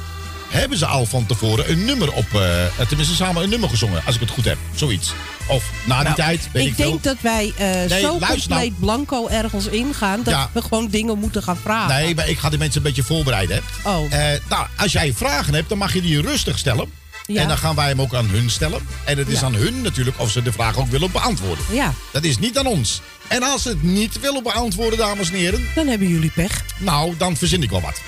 hebben 0.52 0.78
ze 0.78 0.86
al 0.86 1.06
van 1.06 1.26
tevoren 1.26 1.70
een 1.72 1.86
nummer 1.86 2.12
op. 2.14 2.26
eh, 2.34 2.86
tenminste, 2.88 3.16
samen 3.16 3.44
een 3.44 3.50
nummer 3.50 3.70
gezongen, 3.70 4.02
als 4.06 4.16
ik 4.16 4.22
het 4.22 4.30
goed 4.30 4.46
heb. 4.46 4.58
Zoiets. 4.76 5.14
Of 5.48 5.64
na 5.86 6.04
die 6.04 6.14
tijd, 6.14 6.48
weet 6.54 6.64
ik, 6.66 6.70
ik 6.72 6.78
denk 6.78 7.04
dat 7.04 7.18
wij 7.22 7.54
eh, 7.58 8.00
zo 8.00 8.10
compleet 8.10 8.48
nou. 8.50 8.72
blanco 8.80 9.28
ergens 9.28 9.66
ingaan... 9.68 10.24
dat 10.24 10.34
Ja. 10.34 10.50
we 10.54 10.62
gewoon 10.62 10.88
dingen 10.88 11.18
moeten 11.20 11.44
gaan 11.44 11.58
vragen. 11.58 11.96
Nee, 12.04 12.16
maar 12.16 12.30
ik 12.30 12.38
ga 12.40 12.50
die 12.50 12.58
mensen 12.60 12.78
een 12.78 12.88
beetje 12.88 13.04
voorbereiden. 13.04 13.62
Hè. 13.84 13.90
Oh. 13.90 14.14
Eh, 14.14 14.40
nou, 14.50 14.68
als 14.78 14.92
jij 14.92 15.14
vragen 15.14 15.54
hebt, 15.54 15.70
dan 15.70 15.78
mag 15.78 15.94
je 15.94 16.02
die 16.02 16.22
rustig 16.22 16.58
stellen. 16.58 16.92
Ja. 17.26 17.42
En 17.42 17.48
dan 17.48 17.58
gaan 17.58 17.76
wij 17.76 17.88
hem 17.88 18.02
ook 18.02 18.14
aan 18.14 18.28
hun 18.30 18.50
stellen. 18.50 18.82
En 19.04 19.18
het 19.18 19.28
is 19.28 19.40
Ja. 19.40 19.46
aan 19.46 19.54
hun 19.54 19.82
natuurlijk 19.82 20.20
of 20.20 20.32
ze 20.32 20.42
de 20.42 20.52
vraag 20.52 20.78
ook 20.78 20.88
willen 20.90 21.12
beantwoorden. 21.12 21.66
Ja, 21.72 21.94
Dat 22.12 22.24
is 22.24 22.38
niet 22.38 22.58
aan 22.58 22.66
ons. 22.66 23.02
En 23.28 23.44
als 23.44 23.62
ze 23.62 23.70
het 23.70 23.84
niet 23.84 24.20
willen 24.20 24.44
beantwoorden, 24.44 24.98
dames 25.00 25.30
en 25.30 25.36
heren, 25.36 25.66
dan 25.76 25.88
hebben 25.88 26.08
jullie 26.08 26.30
pech. 26.36 26.64
nou, 26.78 27.14
dan 27.18 27.38
verzin 27.38 27.64
ik 27.64 27.70
wel 27.70 27.82
wat. 27.82 28.02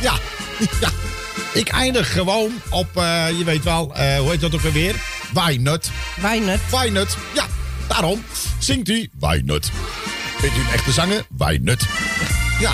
Ja, 0.00 0.14
ja. 0.80 0.88
Ik 1.52 1.68
eindig 1.68 2.12
gewoon 2.12 2.52
op, 2.70 2.96
eh, 2.96 3.26
je 3.38 3.44
weet 3.44 3.64
wel, 3.64 3.94
eh, 3.94 4.18
hoe 4.18 4.30
heet 4.30 4.40
dat 4.40 4.54
ook 4.54 4.60
weer? 4.60 4.94
Why 5.32 5.58
not? 5.60 5.90
Wij 6.20 6.38
net. 6.38 6.60
Why 6.70 6.88
not? 6.92 7.16
Ja, 7.34 7.46
daarom 7.88 8.24
zingt 8.58 8.88
u 8.88 9.10
not. 9.20 9.70
Bent 10.40 10.56
u 10.56 10.60
een 10.60 10.72
echte 10.72 10.92
zanger? 10.92 11.26
Why 11.28 11.58
not? 11.62 11.86
Ja. 12.60 12.72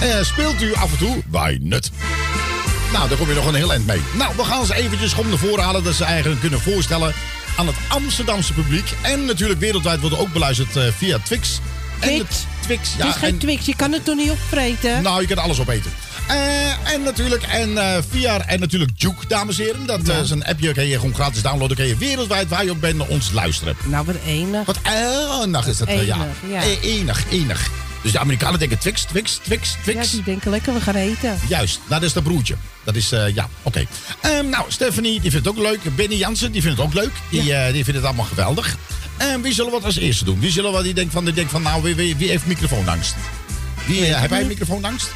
Eh, 0.00 0.22
speelt 0.22 0.62
u 0.62 0.74
af 0.74 0.90
en 0.92 0.98
toe 0.98 1.22
Why 1.30 1.58
not? 1.60 1.90
Nou, 2.92 3.08
daar 3.08 3.18
kom 3.18 3.28
je 3.28 3.34
nog 3.34 3.46
een 3.46 3.54
heel 3.54 3.72
eind 3.72 3.86
mee. 3.86 4.00
Nou, 4.16 4.36
we 4.36 4.44
gaan 4.44 4.66
ze 4.66 4.74
eventjes 4.74 5.14
om 5.14 5.28
naar 5.28 5.38
voren 5.38 5.64
halen... 5.64 5.84
dat 5.84 5.94
ze 5.94 6.04
eigenlijk 6.04 6.40
kunnen 6.40 6.60
voorstellen 6.60 7.14
aan 7.56 7.66
het 7.66 7.76
Amsterdamse 7.88 8.52
publiek. 8.52 8.92
En 9.02 9.24
natuurlijk 9.24 9.60
wereldwijd 9.60 10.00
wordt 10.00 10.18
ook 10.18 10.32
beluisterd 10.32 10.94
via 10.96 11.18
Twix. 11.18 11.60
En 12.00 12.08
Twix. 12.08 12.18
het 12.20 12.46
Twix, 12.62 12.90
ja. 12.96 13.06
het 13.06 13.14
is 13.14 13.20
geen 13.20 13.28
en- 13.32 13.38
Twix, 13.38 13.66
je 13.66 13.76
kan 13.76 13.92
het 13.92 14.04
toch 14.04 14.16
niet 14.16 14.30
opvreten? 14.30 15.02
nou, 15.02 15.20
je 15.20 15.26
kan 15.26 15.38
alles 15.38 15.60
opeten. 15.60 15.90
Eh, 16.28 16.92
en 16.92 17.02
natuurlijk, 17.02 17.42
en 17.42 17.78
eh, 17.78 18.02
via, 18.10 18.46
en 18.46 18.60
natuurlijk 18.60 18.90
Juke, 18.94 19.26
dames 19.28 19.58
en 19.58 19.64
heren. 19.64 19.86
Dat 19.86 20.08
eh, 20.08 20.18
is 20.20 20.30
een 20.30 20.44
appje, 20.44 20.72
kan 20.72 20.86
je 20.86 20.94
gewoon 20.94 21.14
gratis 21.14 21.42
downloaden. 21.42 21.76
Kan 21.76 21.86
je 21.86 21.96
wereldwijd, 21.96 22.48
waar 22.48 22.64
je 22.64 22.70
ook 22.70 22.80
bent, 22.80 22.96
naar 22.96 23.06
ons 23.06 23.30
luisteren. 23.32 23.76
Nou, 23.84 24.04
wat 24.06 24.16
enig. 24.26 24.64
Wat 24.66 24.78
enig 25.42 25.66
is 25.66 25.76
dat, 25.76 25.88
ja. 25.88 25.94
Enig, 25.96 26.26
ja. 26.48 26.62
E- 26.62 26.78
Enig, 26.82 27.24
enig. 27.30 27.70
Dus 28.02 28.12
de 28.12 28.18
Amerikanen 28.18 28.58
denken 28.58 28.78
Twix, 28.78 29.02
Twix, 29.04 29.38
Twix, 29.42 29.72
Ja, 29.72 29.78
Twix. 29.82 30.10
die 30.10 30.22
denken 30.22 30.50
lekker, 30.50 30.74
we 30.74 30.80
gaan 30.80 30.94
eten. 30.94 31.38
Juist, 31.48 31.76
nou, 31.78 31.90
dat 32.00 32.02
is 32.02 32.12
dat 32.12 32.22
broertje. 32.22 32.54
Dat 32.84 32.94
is, 32.94 33.08
ja, 33.34 33.48
oké. 33.62 33.84
Ehm, 34.20 34.48
nou, 34.48 34.64
Stephanie, 34.68 35.20
die 35.20 35.30
vindt 35.30 35.46
het 35.46 35.56
ook 35.56 35.62
leuk. 35.62 35.96
Benny 35.96 36.14
Jansen, 36.14 36.52
die 36.52 36.62
vindt 36.62 36.76
het 36.78 36.86
ook 36.86 36.94
leuk. 36.94 37.12
Die, 37.30 37.42
die 37.72 37.84
vindt 37.84 37.94
het 37.94 38.04
allemaal 38.04 38.24
geweldig. 38.24 38.76
En 39.18 39.42
wie 39.42 39.52
zullen 39.54 39.70
we 39.70 39.76
wat 39.76 39.86
als 39.86 39.96
eerste 39.98 40.24
doen? 40.24 40.40
Wie 40.40 40.50
zullen 40.50 40.72
we, 40.72 40.82
die 40.82 40.94
denkt 40.94 41.12
van, 41.12 41.24
die 41.24 41.34
denkt 41.34 41.50
van 41.50 41.62
nou, 41.62 41.82
wie, 41.82 41.94
wie, 41.94 42.16
wie 42.16 42.28
heeft 42.28 42.46
microfoonangst? 42.46 43.14
Wie, 43.86 44.04
heb 44.04 44.30
jij 44.30 44.44
microfoonangst? 44.44 45.10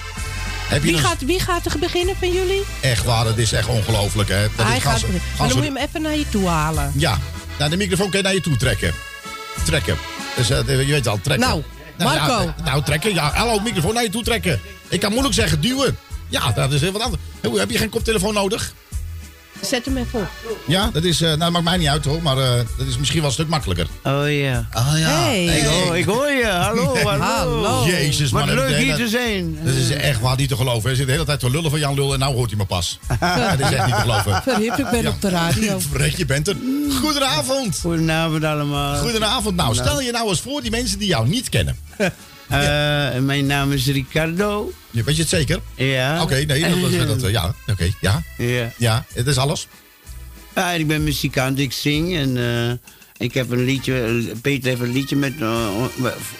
Heb 0.68 0.84
je 0.84 0.90
Wie 0.90 0.98
gaat, 1.00 1.24
wie 1.24 1.40
gaat 1.40 1.66
er 1.66 1.78
beginnen 1.78 2.14
van 2.18 2.32
jullie? 2.32 2.62
Echt 2.80 3.04
waar, 3.04 3.24
dat 3.24 3.38
is 3.38 3.52
echt 3.52 3.68
ongelooflijk, 3.68 4.28
hè? 4.28 4.46
Dat 4.56 4.66
Hij 4.66 4.76
is, 4.76 4.82
gaat 4.82 4.94
beginnen. 4.94 5.20
dan 5.38 5.46
moet 5.46 5.56
je 5.56 5.62
hem 5.62 5.76
even 5.76 6.02
naar 6.02 6.16
je 6.16 6.28
toe 6.28 6.46
halen. 6.48 6.92
Ja, 6.96 7.18
nou, 7.58 7.70
de 7.70 7.76
microfoon 7.76 8.10
kan 8.10 8.18
je 8.18 8.24
naar 8.24 8.34
je 8.34 8.40
toe 8.40 8.56
trekken. 8.56 8.94
Trekken. 9.64 9.96
Dus 10.36 10.50
eh, 10.50 10.66
je 10.66 10.76
weet 10.86 11.08
al, 11.08 11.18
trekken. 11.22 11.48
Nou, 11.48 11.62
Marco. 11.98 12.42
ja, 12.42 12.54
nou, 12.64 12.82
trekken. 12.82 13.14
Ja, 13.14 13.32
hallo, 13.34 13.60
microfoon 13.60 13.94
naar 13.94 14.02
je 14.02 14.10
toe 14.10 14.22
trekken. 14.22 14.60
Ik 14.88 15.00
kan 15.00 15.10
moeilijk 15.10 15.34
zeggen 15.34 15.60
duwen. 15.60 15.98
Ja, 16.28 16.52
dat 16.52 16.72
is 16.72 16.80
heel 16.80 16.92
wat 16.92 17.02
anders. 17.02 17.22
Heb 17.60 17.70
je 17.70 17.78
geen 17.78 17.88
koptelefoon 17.88 18.34
nodig? 18.34 18.72
Zet 19.60 19.84
hem 19.84 19.96
even 19.96 20.20
op. 20.20 20.28
Ja, 20.66 20.90
dat 20.92 21.04
is, 21.04 21.20
eh, 21.20 21.28
nou, 21.28 21.38
dat 21.38 21.50
maakt 21.50 21.64
mij 21.64 21.76
niet 21.76 21.88
uit 21.88 22.04
hoor, 22.04 22.22
maar 22.22 22.38
eh, 22.38 22.54
dat 22.78 22.86
is 22.86 22.98
misschien 22.98 23.18
wel 23.18 23.28
een 23.28 23.34
stuk 23.34 23.48
makkelijker. 23.48 23.86
Oh 24.02 24.30
ja. 24.32 24.66
Ah 24.72 24.98
ja. 24.98 25.08
Hey. 25.22 25.44
Ik, 25.44 25.64
hoor, 25.64 25.96
ik 25.96 26.04
hoor 26.04 26.30
je. 26.30 26.46
Hallo, 26.46 26.96
hallo. 27.04 27.18
Hallo. 27.24 27.86
Jezus, 27.86 28.30
Wat 28.30 28.46
man. 28.46 28.54
leuk 28.54 28.68
dat- 28.70 28.78
hier 28.78 28.96
te 28.96 29.08
zijn. 29.08 29.58
Dat 29.64 29.74
is 29.74 29.90
echt 29.90 30.20
waar 30.20 30.36
niet 30.36 30.48
te 30.48 30.56
geloven. 30.56 30.82
Hij 30.88 30.94
zit 30.94 31.06
de 31.06 31.12
hele 31.12 31.24
tijd 31.24 31.40
te 31.40 31.50
lullen 31.50 31.70
van 31.70 31.78
Jan 31.78 31.94
Lul 31.94 32.12
en 32.12 32.18
nou 32.18 32.34
hoort 32.34 32.48
hij 32.50 32.58
me 32.58 32.64
pas. 32.64 32.98
dat 33.58 33.70
is 33.70 33.76
echt 33.76 33.86
niet 33.86 33.94
te 33.94 34.00
geloven. 34.00 34.42
Verhip, 34.42 34.76
ik 34.78 34.90
ben 34.90 35.06
op 35.06 35.20
de 35.20 35.28
radio. 35.28 35.78
Verrek, 35.90 36.16
je 36.16 36.26
bent 36.26 36.48
er. 36.48 36.56
Goedenavond. 37.00 37.78
Goedenavond 37.80 38.44
allemaal. 38.44 38.96
Goedenavond. 38.96 39.56
Nou, 39.56 39.74
stel 39.74 40.00
je 40.00 40.12
nou 40.12 40.28
eens 40.28 40.40
voor 40.40 40.60
die 40.62 40.70
mensen 40.70 40.98
die 40.98 41.08
jou 41.08 41.28
niet 41.28 41.48
kennen. 41.48 41.76
Eh, 42.52 43.20
mijn 43.20 43.46
naam 43.46 43.72
is 43.72 43.86
Ricardo. 43.86 44.72
Ja, 44.90 45.02
Weet 45.04 45.14
je 45.16 45.20
het 45.22 45.30
zeker? 45.30 45.60
Ja. 45.74 46.22
Oké, 46.22 46.34
nee, 46.34 46.60
dat, 46.80 47.06
dat, 47.08 47.20
dat- 47.20 47.30
ja, 47.30 47.54
oké, 47.66 47.88
ja, 48.00 48.22
Ja. 48.38 48.72
ja, 48.78 49.04
het 49.14 49.26
is 49.26 49.36
alles. 49.36 49.66
Ja, 50.54 50.70
ik 50.70 50.86
ben 50.86 51.04
muzikant, 51.04 51.58
ik 51.58 51.72
zing 51.72 52.16
en 52.16 52.36
eh, 52.36 52.72
ik 53.26 53.34
heb 53.34 53.50
een 53.50 53.64
liedje, 53.64 54.22
Peter 54.42 54.68
heeft 54.68 54.80
een 54.80 54.92
liedje 54.92 55.16
met, 55.16 55.32
eh, 55.40 55.66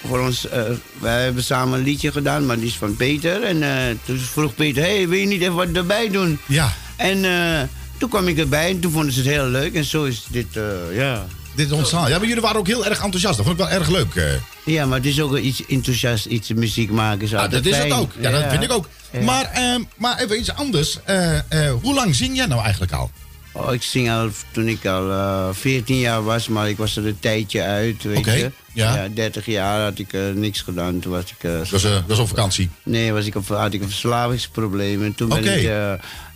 voor 0.06 0.20
ons, 0.20 0.48
eh, 0.48 0.62
wij 1.00 1.22
hebben 1.22 1.42
samen 1.44 1.78
een 1.78 1.84
liedje 1.84 2.12
gedaan, 2.12 2.46
maar 2.46 2.56
die 2.56 2.66
is 2.66 2.76
van 2.76 2.96
Peter. 2.96 3.42
En 3.42 3.62
eh, 3.62 3.96
toen 4.04 4.18
vroeg 4.18 4.54
Peter, 4.54 4.82
hey, 4.82 5.08
wil 5.08 5.18
je 5.18 5.26
niet 5.26 5.40
even 5.40 5.54
wat 5.54 5.68
erbij 5.72 6.10
doen? 6.10 6.38
Ja, 6.48 6.72
En 6.96 7.24
eh, 7.24 7.62
toen 7.98 8.08
kwam 8.08 8.28
ik 8.28 8.38
erbij 8.38 8.70
en 8.70 8.80
toen 8.80 8.92
vonden 8.92 9.12
ze 9.12 9.18
het 9.20 9.28
heel 9.28 9.46
leuk 9.46 9.74
en 9.74 9.84
zo 9.84 10.04
is 10.04 10.24
dit, 10.30 10.56
eh, 10.56 10.62
ja. 10.96 11.26
Dit 11.54 11.66
is 11.66 11.72
ontstaan. 11.72 12.08
Ja, 12.08 12.18
maar 12.18 12.26
jullie 12.26 12.42
waren 12.42 12.58
ook 12.58 12.66
heel 12.66 12.84
erg 12.86 13.00
enthousiast. 13.02 13.36
Dat 13.36 13.46
vond 13.46 13.58
ik 13.60 13.66
wel 13.66 13.74
erg 13.78 13.88
leuk. 13.88 14.14
eh. 14.14 14.24
Ja, 14.64 14.86
maar 14.86 14.96
het 14.98 15.06
is 15.06 15.20
ook 15.20 15.36
iets 15.36 15.66
enthousiast, 15.66 16.26
iets 16.26 16.52
muziek 16.52 16.90
maken. 16.90 17.22
Is 17.22 17.30
dat 17.30 17.52
is 17.52 17.56
het 17.66 17.74
fijn. 17.74 17.92
ook. 17.92 18.12
Ja, 18.20 18.30
dat 18.30 18.44
vind 18.50 18.62
ik 18.62 18.72
ook. 18.72 18.88
Ja. 19.12 19.20
Maar, 19.20 19.44
ehm, 19.52 19.80
maar 19.96 20.18
even 20.18 20.38
iets 20.38 20.54
anders. 20.54 20.98
Eh, 21.04 21.36
eh, 21.38 21.72
hoe 21.82 21.94
lang 21.94 22.14
zing 22.14 22.36
jij 22.36 22.46
nou 22.46 22.62
eigenlijk 22.62 22.92
al? 22.92 23.10
Oh, 23.52 23.72
ik 23.72 23.82
zing 23.82 24.10
al 24.10 24.28
toen 24.52 24.68
ik 24.68 24.86
al 24.86 25.10
eh 25.10 25.48
14 25.52 25.98
jaar 25.98 26.24
was, 26.24 26.48
maar 26.48 26.68
ik 26.68 26.76
was 26.76 26.96
er 26.96 27.06
een 27.06 27.18
tijdje 27.20 27.62
uit, 27.62 28.02
weet 28.02 28.18
Oké, 28.18 28.32
je. 28.32 28.50
Ja. 28.74 29.08
30 29.14 29.46
jaar 29.46 29.82
had 29.82 29.98
ik 29.98 30.12
eh, 30.12 30.20
niks 30.34 30.60
gedaan. 30.60 30.98
Toen 31.00 31.12
was 31.12 31.22
ik... 31.22 31.44
eh, 31.50 31.70
was, 31.70 31.84
eh, 31.84 31.96
was 32.06 32.18
op 32.18 32.28
vakantie. 32.28 32.70
nee, 32.82 33.12
was 33.12 33.26
ik 33.26 33.34
op, 33.34 33.48
had 33.48 33.72
ik 33.72 33.82
een 33.82 33.88
verslavingsprobleem. 33.88 35.04
En 35.04 35.14
toen 35.14 35.28
ben 35.28 35.58
ik, 35.58 35.70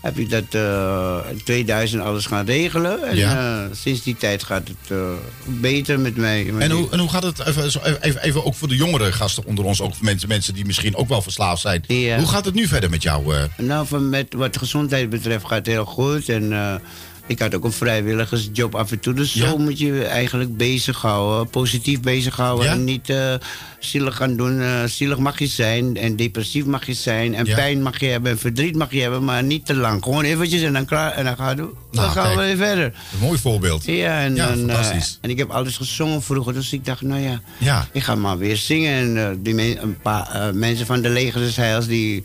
heb 0.00 0.18
ik 0.18 0.30
dat 0.30 0.44
in 1.30 1.42
2000 1.44 2.02
alles 2.02 2.26
gaan 2.26 2.46
regelen. 2.46 3.02
En 3.08 3.16
Ja. 3.16 3.68
sinds 3.72 4.02
die 4.02 4.16
tijd 4.16 4.42
gaat 4.42 4.68
het 4.68 4.98
beter 5.44 6.00
met 6.00 6.16
mij. 6.16 6.52
En 6.58 6.70
hoe, 6.70 6.90
en 6.90 6.98
hoe 6.98 7.08
gaat 7.10 7.22
het, 7.22 7.46
even, 7.46 7.64
even, 8.00 8.22
even 8.22 8.44
ook 8.44 8.54
voor 8.54 8.68
de 8.68 8.76
jongere 8.76 9.12
gasten 9.12 9.44
onder 9.46 9.64
ons, 9.64 9.80
ook 9.80 9.94
voor 9.94 10.04
mensen, 10.04 10.28
mensen 10.28 10.54
die 10.54 10.64
misschien 10.66 10.96
ook 10.96 11.08
wel 11.08 11.22
verslaafd 11.22 11.60
zijn. 11.60 11.84
Ja. 11.86 12.18
Hoe 12.18 12.26
gaat 12.28 12.44
het 12.44 12.54
nu 12.54 12.66
verder 12.66 12.90
met 12.90 13.02
jou? 13.02 13.34
Nou, 13.56 13.86
van 13.86 14.08
met 14.08 14.34
wat 14.34 14.56
gezondheid 14.58 15.10
betreft 15.10 15.44
gaat 15.46 15.56
het 15.58 15.66
heel 15.66 15.84
goed. 15.84 16.28
En 16.28 16.52
ik 17.26 17.38
had 17.38 17.54
ook 17.54 17.64
een 17.64 17.72
vrijwilligersjob 17.72 18.74
af 18.74 18.90
en 18.90 19.00
toe. 19.00 19.14
Dus 19.14 19.32
Ja. 19.34 19.48
zo 19.48 19.58
moet 19.58 19.78
je 19.78 19.86
je 19.86 20.04
eigenlijk 20.04 20.56
bezighouden. 20.56 21.50
Positief 21.50 22.00
bezighouden. 22.00 22.64
Ja. 22.66 22.72
En 22.72 22.84
niet 22.84 23.10
eh, 23.10 23.34
zielig 23.78 24.16
gaan 24.16 24.36
doen. 24.36 24.60
Eh, 24.60 24.84
zielig 24.84 25.18
mag 25.18 25.38
je 25.38 25.46
zijn. 25.46 25.96
En 25.96 26.16
depressief 26.16 26.64
mag 26.64 26.86
je 26.86 26.94
zijn. 26.94 27.34
En 27.34 27.44
Ja. 27.44 27.54
pijn 27.54 27.82
mag 27.82 28.00
je 28.00 28.06
hebben. 28.06 28.30
En 28.30 28.38
verdriet 28.38 28.74
mag 28.76 28.92
je 28.92 29.00
hebben. 29.00 29.24
Maar 29.24 29.42
niet 29.42 29.66
te 29.66 29.74
lang. 29.74 30.02
Gewoon 30.02 30.24
eventjes 30.24 30.62
en 30.62 30.72
dan, 30.72 30.84
klaar, 30.84 31.12
en 31.12 31.24
dan, 31.24 31.36
gaan, 31.36 31.48
we, 31.48 31.62
dan 31.62 31.70
Nou, 31.90 32.10
gaan 32.10 32.36
we 32.36 32.42
weer 32.42 32.56
verder. 32.56 32.84
Een 32.84 33.18
mooi 33.20 33.38
voorbeeld. 33.38 33.84
Ja, 33.84 34.20
en, 34.20 34.34
dan, 34.34 34.48
eh, 34.48 34.56
fantastisch. 34.56 35.18
en 35.20 35.30
ik 35.30 35.38
heb 35.38 35.50
alles 35.50 35.76
gezongen 35.76 36.22
vroeger. 36.22 36.52
Dus 36.54 36.72
ik 36.72 36.84
dacht, 36.84 37.00
nou 37.02 37.20
ja, 37.20 37.40
Ja. 37.58 37.88
ik 37.92 38.02
ga 38.02 38.14
maar 38.14 38.38
weer 38.38 38.56
zingen. 38.56 39.18
En 39.18 39.42
die 39.42 39.54
men- 39.54 39.82
een 39.82 39.98
paar 40.02 40.54
mensen 40.54 40.86
van 40.86 41.00
de 41.02 41.08
Leger 41.08 41.40
des 41.40 41.56
Heils... 41.56 41.86
die 41.86 42.22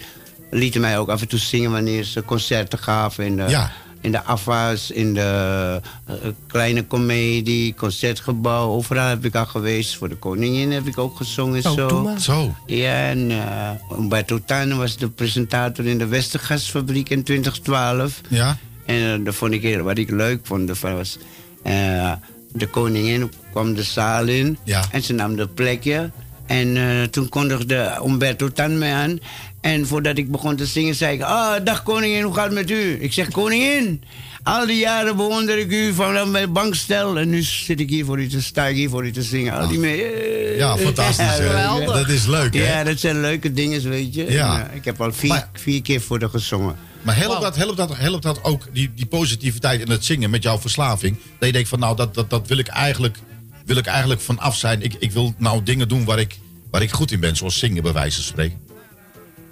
lieten 0.52 0.82
mij 0.82 0.98
ook 0.98 1.10
af 1.10 1.22
en 1.22 1.28
toe 1.28 1.40
zingen... 1.40 1.72
wanneer 1.72 2.04
ze 2.04 2.24
concerten 2.24 2.80
gaven 2.80 3.26
in 3.26 3.36
de, 3.36 3.44
Ja. 3.48 3.72
In 4.02 4.12
de 4.12 4.24
AFA's... 4.24 4.90
in 4.90 5.14
de 5.14 5.82
eh, 6.06 6.14
kleine 6.48 6.88
comedie, 6.88 7.74
concertgebouw. 7.74 8.70
Overal 8.70 9.08
heb 9.08 9.26
ik 9.26 9.36
al 9.36 9.46
geweest. 9.46 9.96
Voor 9.98 10.10
de 10.10 10.16
koningin 10.16 10.72
heb 10.72 10.86
ik 10.88 10.98
ook 10.98 11.18
gezongen. 11.18 11.66
Oh, 11.66 11.72
zo. 11.74 12.10
Zo. 12.20 12.56
Ja, 12.66 13.10
en 13.10 13.32
eh 13.32 13.98
Umberto 14.00 14.40
Tan 14.46 14.78
was 14.78 14.98
de 14.98 15.10
presentator 15.10 15.86
in 15.86 15.98
de 15.98 16.06
Westergasfabriek 16.08 17.10
in 17.10 17.24
2012. 17.24 18.22
Ja. 18.28 18.58
En 18.86 19.20
eh, 19.20 19.26
dat 19.26 19.36
vond 19.36 19.54
ik 19.54 19.62
heel, 19.62 19.84
wat 19.84 19.98
ik 19.98 20.10
leuk 20.10 20.40
vond 20.44 20.80
was... 20.80 21.18
eh, 21.64 22.12
de 22.54 22.68
koningin 22.68 23.32
kwam 23.52 23.74
de 23.74 23.84
zaal 23.84 24.28
in 24.28 24.58
Ja. 24.64 24.84
en 24.92 25.02
ze 25.04 25.14
nam 25.14 25.36
de 25.36 25.48
plekje. 25.48 26.10
En 26.46 26.78
eh, 26.78 27.04
toen 27.04 27.30
kondigde 27.30 28.00
Umberto 28.06 28.50
Tan 28.50 28.78
mij 28.78 28.94
aan. 28.94 29.20
En 29.62 29.88
voordat 29.88 30.18
ik 30.18 30.32
begon 30.32 30.56
te 30.56 30.66
zingen, 30.66 30.96
zei 30.96 31.14
ik... 31.16 31.22
Ah, 31.22 31.66
dag 31.66 31.84
koningin, 31.84 32.22
hoe 32.24 32.34
gaat 32.34 32.46
het 32.46 32.54
met 32.54 32.70
u? 32.70 32.98
Ik 33.04 33.14
zeg, 33.14 33.28
koningin, 33.30 34.04
al 34.44 34.66
die 34.66 34.78
jaren 34.78 35.16
bewonder 35.16 35.58
ik 35.58 35.72
u 35.72 35.94
vanaf 35.94 36.28
mijn 36.28 36.52
bankstel. 36.54 37.18
En 37.18 37.30
nu 37.30 37.42
zit 37.42 37.80
ik 37.80 37.90
hier 37.90 38.06
voor 38.06 38.20
u 38.22 38.28
te, 38.28 38.42
sta 38.42 38.66
ik 38.66 38.76
hier 38.76 38.90
voor 38.90 39.06
u 39.06 39.12
te 39.12 39.22
zingen. 39.22 39.54
Al 39.54 39.68
die 39.68 39.80
me- 39.80 40.56
Ja, 40.58 40.78
fantastisch. 40.78 41.38
Dat 41.86 42.10
is 42.10 42.26
leuk, 42.26 42.54
hè? 42.54 42.64
Ja, 42.78 42.84
dat 42.84 43.00
zijn 43.00 43.22
leuke 43.22 43.54
dingen, 43.54 43.90
weet 43.90 44.14
je. 44.16 44.32
Ja. 44.32 44.70
En, 44.70 44.76
ik 44.76 44.86
heb 44.86 45.02
al 45.02 45.14
vier, 45.14 45.30
Maar- 45.30 45.50
vier 45.54 45.82
keer 45.82 46.02
voor 46.02 46.20
haar 46.20 46.30
gezongen. 46.30 46.76
Maar 47.02 47.18
helpt, 47.18 47.42
dat, 47.42 47.56
helpt, 47.56 47.78
dat, 47.78 47.98
helpt 47.98 48.24
dat 48.24 48.44
ook, 48.44 48.68
die, 48.74 48.92
die 48.96 49.06
positiviteit 49.06 49.82
in 49.82 49.90
het 49.92 50.06
zingen 50.06 50.30
met 50.30 50.44
jouw 50.44 50.60
verslaving? 50.60 51.18
Dat 51.38 51.48
je 51.48 51.54
denkt 51.54 51.70
van 51.70 51.80
nou, 51.80 51.96
dat, 51.96 52.14
dat, 52.14 52.30
dat 52.30 52.48
wil 52.48 52.58
ik 52.58 52.68
eigenlijk, 52.68 53.18
wil 53.66 53.78
ik 53.78 53.86
eigenlijk 53.86 54.22
vanaf 54.22 54.56
zijn. 54.58 54.82
Ik, 54.82 54.96
ik 55.00 55.12
wil 55.12 55.34
nou 55.38 55.64
dingen 55.64 55.88
doen 55.88 56.06
waar 56.06 56.20
ik, 56.20 56.38
waar 56.72 56.82
ik 56.82 56.92
goed 56.92 57.12
in 57.12 57.20
ben, 57.20 57.36
zoals 57.36 57.60
zingen 57.60 57.84
bij 57.84 57.94
wijze 57.94 58.16
van 58.16 58.26
spreken. 58.26 58.58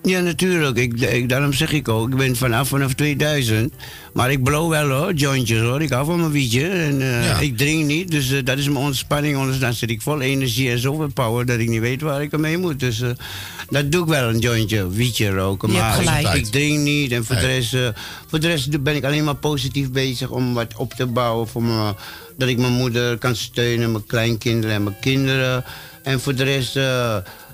Ja, 0.04 0.20
natuurlijk. 0.20 0.78
Ik, 0.78 1.02
ik, 1.02 1.30
daarom 1.30 1.54
zeg 1.54 1.72
ik 1.72 1.88
ook, 1.88 2.10
ik 2.10 2.16
ben 2.16 2.36
vanaf 2.36 2.68
vanaf 2.68 2.94
2000. 2.94 3.74
Maar 4.14 4.32
ik 4.32 4.44
blow 4.44 4.70
wel 4.70 4.90
hoor, 4.90 5.14
jointjes 5.14 5.60
hoor. 5.60 5.82
Ik 5.82 5.90
hou 5.90 6.06
van 6.06 6.20
mijn 6.20 6.32
wietje. 6.32 6.68
En 6.70 7.02
eh, 7.02 7.26
Ja. 7.26 7.40
ik 7.40 7.58
drink 7.58 7.86
niet, 7.86 8.12
dus 8.12 8.32
eh, 8.32 8.46
dat 8.46 8.58
is 8.58 8.66
mijn 8.66 8.86
ontspanning. 8.86 9.38
Anders 9.38 9.60
dan 9.60 9.74
zit 9.74 9.90
ik 9.90 10.02
vol 10.02 10.22
energie 10.22 10.70
en 10.70 10.80
zoveel 10.80 11.08
power 11.14 11.46
dat 11.46 11.60
ik 11.60 11.70
niet 11.70 11.80
weet 11.80 12.02
waar 12.02 12.22
ik 12.22 12.32
ermee 12.32 12.58
moet. 12.58 12.80
Dus 12.80 13.02
eh, 13.02 13.10
dat 13.70 13.92
doe 13.92 14.02
ik 14.02 14.08
wel, 14.08 14.30
een 14.30 14.40
jointje, 14.40 14.90
wietje 14.90 15.30
roken. 15.30 15.72
Maar 15.72 16.20
ik, 16.20 16.34
ik 16.34 16.46
drink 16.46 16.80
niet. 16.80 17.12
En 17.12 17.26
voor, 17.26 17.36
de 17.36 17.46
rest, 17.46 17.76
voor 18.28 18.40
de 18.40 18.48
rest 18.48 18.84
ben 18.84 18.96
ik 18.96 19.04
alleen 19.04 19.24
maar 19.24 19.36
positief 19.36 19.92
bezig 19.92 20.30
om 20.30 20.54
wat 20.54 20.76
op 20.78 20.94
te 20.94 21.06
bouwen. 21.06 21.48
Voor 21.48 21.64
me, 21.64 21.94
dat 22.38 22.50
ik 22.50 22.58
mijn 22.58 22.74
moeder 22.74 23.18
kan 23.18 23.36
steunen, 23.36 23.92
mijn 23.92 24.06
kleinkinderen 24.06 24.76
en 24.76 24.84
mijn 24.84 25.00
kinderen. 25.02 25.64
En 26.04 26.20
voor 26.20 26.36
de 26.36 26.44
rest... 26.44 26.80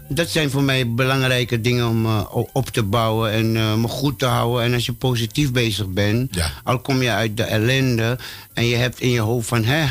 dat 0.08 0.30
zijn 0.30 0.50
voor 0.50 0.64
mij 0.64 0.94
belangrijke 0.94 1.62
dingen 1.62 1.88
om 1.88 2.06
eh, 2.06 2.22
op 2.54 2.70
te 2.70 2.84
bouwen 2.84 3.32
en 3.32 3.56
eh, 3.56 3.76
me 3.76 3.88
goed 3.88 4.20
te 4.20 4.26
houden. 4.26 4.64
En 4.66 4.74
als 4.74 4.86
je 4.86 4.94
positief 4.94 5.52
bezig 5.52 5.88
bent, 5.88 6.36
Ja. 6.36 6.52
al 6.64 6.80
kom 6.80 7.02
je 7.02 7.12
uit 7.12 7.38
de 7.38 7.44
ellende 7.44 8.18
en 8.54 8.66
je 8.66 8.76
hebt 8.76 9.00
in 9.00 9.10
je 9.10 9.20
hoofd 9.20 9.48
van, 9.48 9.64
hè, 9.64 9.86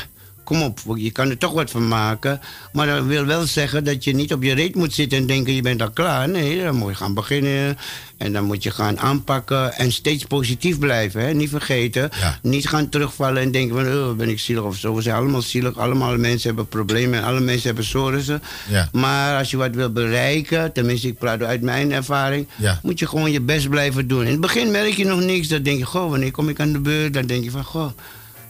kom 0.45 0.63
op, 0.63 0.79
je 0.95 1.11
kan 1.11 1.31
er 1.31 1.39
toch 1.39 1.53
wat 1.53 1.71
van 1.71 1.89
maken. 1.89 2.41
Maar 2.73 2.87
dat 2.87 3.05
wil 3.05 3.25
wel 3.25 3.47
zeggen 3.47 3.85
dat 3.85 4.05
je 4.05 4.15
niet 4.15 4.33
op 4.33 4.43
je 4.43 4.55
reet 4.55 4.75
moet 4.75 4.93
zitten 4.95 5.19
en 5.19 5.27
denken, 5.27 5.55
je 5.55 5.63
bent 5.63 5.83
al 5.83 5.91
klaar. 5.91 6.29
Nee, 6.29 6.63
dan 6.63 6.77
moet 6.77 6.89
je 6.91 6.95
gaan 6.97 7.15
beginnen 7.15 7.77
en 8.17 8.33
dan 8.33 8.45
moet 8.45 8.63
je 8.63 8.71
gaan 8.71 8.99
aanpakken 9.01 9.73
en 9.75 9.93
steeds 9.93 10.25
positief 10.25 10.79
blijven. 10.79 11.21
Hè? 11.21 11.33
Niet 11.35 11.49
vergeten, 11.51 12.11
Ja. 12.21 12.39
niet 12.43 12.69
gaan 12.69 12.89
terugvallen 12.89 13.43
en 13.43 13.51
denken 13.51 13.77
van, 13.77 13.95
oh, 13.95 14.17
ben 14.17 14.29
ik 14.29 14.39
zielig 14.41 14.63
of 14.63 14.77
zo. 14.77 14.95
We 14.95 15.03
zijn 15.03 15.17
allemaal 15.17 15.43
zielig, 15.43 15.79
allemaal 15.79 16.17
mensen 16.17 16.47
hebben 16.47 16.69
problemen 16.69 17.19
en 17.19 17.25
alle 17.25 17.41
mensen 17.41 17.67
hebben 17.67 17.85
zorgen. 17.85 18.43
Ja. 18.69 18.89
Maar 18.93 19.39
als 19.39 19.51
je 19.51 19.57
wat 19.57 19.75
wil 19.75 19.93
bereiken, 19.93 20.73
tenminste 20.73 21.09
ik 21.09 21.19
praat 21.19 21.43
uit 21.43 21.61
mijn 21.63 21.93
ervaring, 21.93 22.47
Ja. 22.57 22.79
moet 22.83 22.99
je 22.99 23.07
gewoon 23.07 23.33
je 23.33 23.41
best 23.41 23.69
blijven 23.69 24.09
doen. 24.09 24.25
In 24.25 24.31
het 24.31 24.41
begin 24.41 24.71
merk 24.71 24.93
je 24.95 25.05
nog 25.05 25.21
niks, 25.21 25.49
dan 25.49 25.63
denk 25.63 25.79
je, 25.79 25.85
goh, 25.85 26.11
wanneer 26.11 26.31
kom 26.31 26.49
ik 26.49 26.61
aan 26.61 26.73
de 26.73 26.79
beurt? 26.81 27.13
Dan 27.15 27.27
denk 27.27 27.45
je 27.45 27.51
van, 27.51 27.65
goh, 27.65 27.91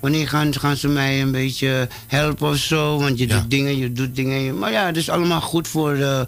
wanneer 0.05 0.29
gaan, 0.29 0.55
gaan 0.55 0.77
ze 0.77 0.89
mij 0.89 1.21
een 1.23 1.31
beetje 1.31 1.89
helpen 2.07 2.49
of 2.49 2.57
zo? 2.57 2.99
Want 2.99 3.19
je 3.19 3.29
Ja. 3.29 3.39
doet 3.41 3.51
dingen, 3.51 3.77
je 3.79 3.93
doet 3.93 4.17
dingen. 4.17 4.59
Maar 4.59 4.73
ja, 4.73 4.87
het 4.87 4.97
is 4.97 5.09
allemaal 5.11 5.41
goed 5.41 5.69
voor, 5.69 5.95
eh, 5.95 6.21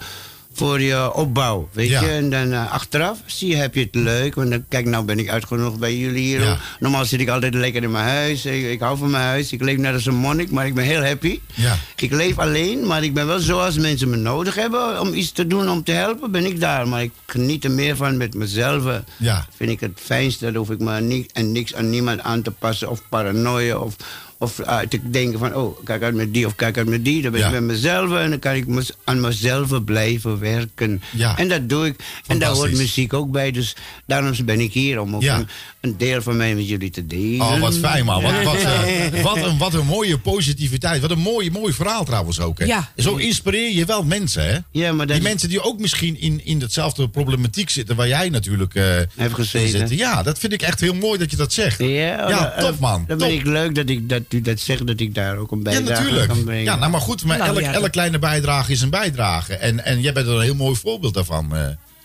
voor 0.56 0.80
je 0.80 1.12
opbouw, 1.12 1.68
weet 1.72 1.88
Ja. 1.88 2.00
je. 2.02 2.08
En 2.08 2.30
dan 2.30 2.52
eh, 2.52 2.72
achteraf 2.72 3.18
zie 3.26 3.48
je, 3.48 3.56
heb 3.56 3.74
je 3.74 3.80
het 3.80 3.94
leuk. 3.94 4.34
Want 4.34 4.50
dan, 4.50 4.64
kijk, 4.68 4.86
nou 4.86 5.04
ben 5.04 5.18
ik 5.18 5.28
uitgenodigd 5.28 5.78
bij 5.78 5.96
jullie 5.96 6.22
hier. 6.24 6.40
Ja. 6.40 6.58
Normaal 6.80 7.04
zit 7.04 7.20
ik 7.20 7.28
altijd 7.28 7.54
lekker 7.54 7.82
in 7.82 7.90
mijn 7.90 8.04
huis. 8.08 8.44
Ik, 8.46 8.64
ik 8.70 8.80
hou 8.80 8.98
van 8.98 9.10
mijn 9.10 9.22
huis. 9.24 9.52
Ik 9.52 9.62
leef 9.62 9.76
net 9.76 9.94
als 9.94 10.06
een 10.06 10.14
monnik, 10.14 10.50
maar 10.50 10.66
ik 10.66 10.74
ben 10.74 10.84
heel 10.84 11.04
happy. 11.04 11.40
Ja. 11.54 11.76
Ik 11.96 12.10
leef 12.12 12.38
alleen, 12.38 12.86
maar 12.86 13.04
ik 13.04 13.14
ben 13.14 13.26
wel 13.26 13.38
zo 13.38 13.58
als 13.58 13.78
mensen 13.78 14.10
me 14.10 14.16
nodig 14.16 14.54
hebben 14.54 15.00
om 15.00 15.14
iets 15.14 15.32
te 15.32 15.46
doen, 15.46 15.68
om 15.70 15.82
te 15.84 15.92
helpen, 15.92 16.30
ben 16.30 16.44
ik 16.46 16.60
daar. 16.60 16.88
Maar 16.88 17.02
ik 17.02 17.12
geniet 17.26 17.64
er 17.64 17.70
meer 17.70 17.96
van 17.96 18.16
met 18.16 18.34
mezelf. 18.34 18.84
Ja. 19.16 19.46
Vind 19.56 19.70
ik 19.70 19.80
het 19.80 19.98
fijnste, 20.02 20.44
dan 20.44 20.54
hoef 20.54 20.70
ik 20.70 20.78
me 20.78 21.00
niet, 21.00 21.32
en 21.32 21.52
niks 21.52 21.74
aan 21.74 21.90
niemand 21.90 22.20
aan 22.20 22.42
te 22.42 22.50
passen 22.50 22.90
of 22.90 23.02
paranoia 23.08 23.76
of, 23.76 23.96
of 24.38 24.58
uh, 24.58 24.78
te 24.78 25.10
denken 25.10 25.38
van, 25.38 25.54
oh, 25.54 25.78
kijk 25.84 26.02
uit 26.02 26.14
met 26.14 26.34
die 26.34 26.46
of 26.46 26.54
kijk 26.54 26.76
uit 26.76 26.86
met 26.86 27.04
die. 27.04 27.22
Dan 27.22 27.30
ben 27.30 27.40
Ja. 27.40 27.46
ik 27.46 27.52
met 27.52 27.62
mezelf 27.62 28.12
en 28.16 28.30
dan 28.30 28.38
kan 28.38 28.54
ik 28.54 28.66
mez- 28.66 28.90
aan 29.04 29.20
mezelf 29.20 29.84
blijven 29.84 30.38
werken. 30.38 31.02
Ja. 31.12 31.38
En 31.38 31.48
dat 31.48 31.68
doe 31.68 31.86
ik. 31.86 32.00
En 32.26 32.38
daar 32.38 32.50
hoort 32.50 32.72
muziek 32.72 33.12
ook 33.12 33.30
bij, 33.30 33.50
dus 33.50 33.76
daarom 34.06 34.44
ben 34.44 34.60
ik 34.60 34.72
hier 34.72 35.00
om 35.00 35.14
ook 35.16 35.22
Ja. 35.22 35.38
een, 35.38 35.48
een 35.80 35.96
deel 35.96 36.22
van 36.22 36.36
mij 36.36 36.54
met 36.54 36.68
jullie 36.68 36.90
te 36.90 37.06
delen. 37.06 37.40
Oh, 37.40 37.60
wat 37.60 37.76
fijn 37.76 38.04
man. 38.04 38.22
Wat, 38.22 38.42
wat, 38.42 38.54
eh, 38.56 39.22
wat, 39.22 39.36
een, 39.36 39.58
wat 39.58 39.74
een 39.74 39.86
mooie 39.86 40.18
positiviteit. 40.18 41.00
Wat 41.00 41.10
een 41.10 41.18
mooi, 41.18 41.50
mooi 41.50 41.72
verhaal 41.72 42.04
trouwens 42.04 42.40
ook. 42.40 42.58
Hè? 42.58 42.64
Ja. 42.64 42.90
Zo 42.96 43.16
inspireer 43.16 43.70
je 43.72 43.84
wel 43.84 44.02
mensen. 44.04 44.46
Hè? 44.46 44.58
Ja, 44.70 44.92
maar 44.92 45.06
dat 45.06 45.16
Die 45.16 45.24
is- 45.24 45.30
mensen 45.30 45.48
die 45.48 45.62
ook 45.62 45.80
misschien 45.80 46.20
in, 46.20 46.44
in 46.44 46.60
hetzelfde 46.60 47.08
problematiek 47.08 47.70
zitten 47.70 47.96
waar 47.96 48.08
jij 48.08 48.28
natuurlijk 48.28 48.74
eh 48.74 48.84
Heeft 49.16 49.34
gezeten. 49.34 49.96
Ja, 49.96 50.22
dat 50.22 50.38
vind 50.38 50.52
ik 50.52 50.62
echt 50.62 50.80
heel 50.80 50.94
mooi 50.94 51.18
dat 51.18 51.30
je 51.30 51.36
dat 51.36 51.52
zegt. 51.52 51.78
Ja, 51.78 51.86
Ja, 52.28 52.52
eh, 52.52 52.64
top, 52.64 52.78
man. 52.78 53.04
Dan 53.06 53.18
Top. 53.18 53.28
ben 53.28 53.36
ik 53.36 53.46
leuk 53.46 53.74
dat, 53.74 53.88
ik, 53.88 54.08
dat 54.08 54.22
u 54.32 54.40
dat 54.40 54.60
zegt, 54.60 54.86
dat 54.86 55.00
ik 55.00 55.14
daar 55.14 55.36
ook 55.36 55.50
een 55.50 55.58
Ja, 55.58 55.64
bijdrage 55.64 56.02
natuurlijk. 56.02 56.28
kan 56.28 56.44
brengen. 56.44 56.64
Ja, 56.64 56.76
nou 56.76 56.90
maar 56.90 57.00
goed, 57.00 57.24
maar 57.24 57.38
Nou, 57.38 57.62
elk, 57.62 57.82
ja, 57.82 57.88
kleine 57.88 58.18
bijdrage 58.18 58.72
is 58.72 58.80
een 58.80 58.90
bijdrage. 58.90 59.54
En, 59.54 59.84
en 59.84 60.00
jij 60.00 60.12
bent 60.12 60.26
er 60.26 60.34
een 60.34 60.40
heel 60.40 60.54
mooi 60.54 60.76
voorbeeld 60.76 61.14
daarvan. 61.14 61.52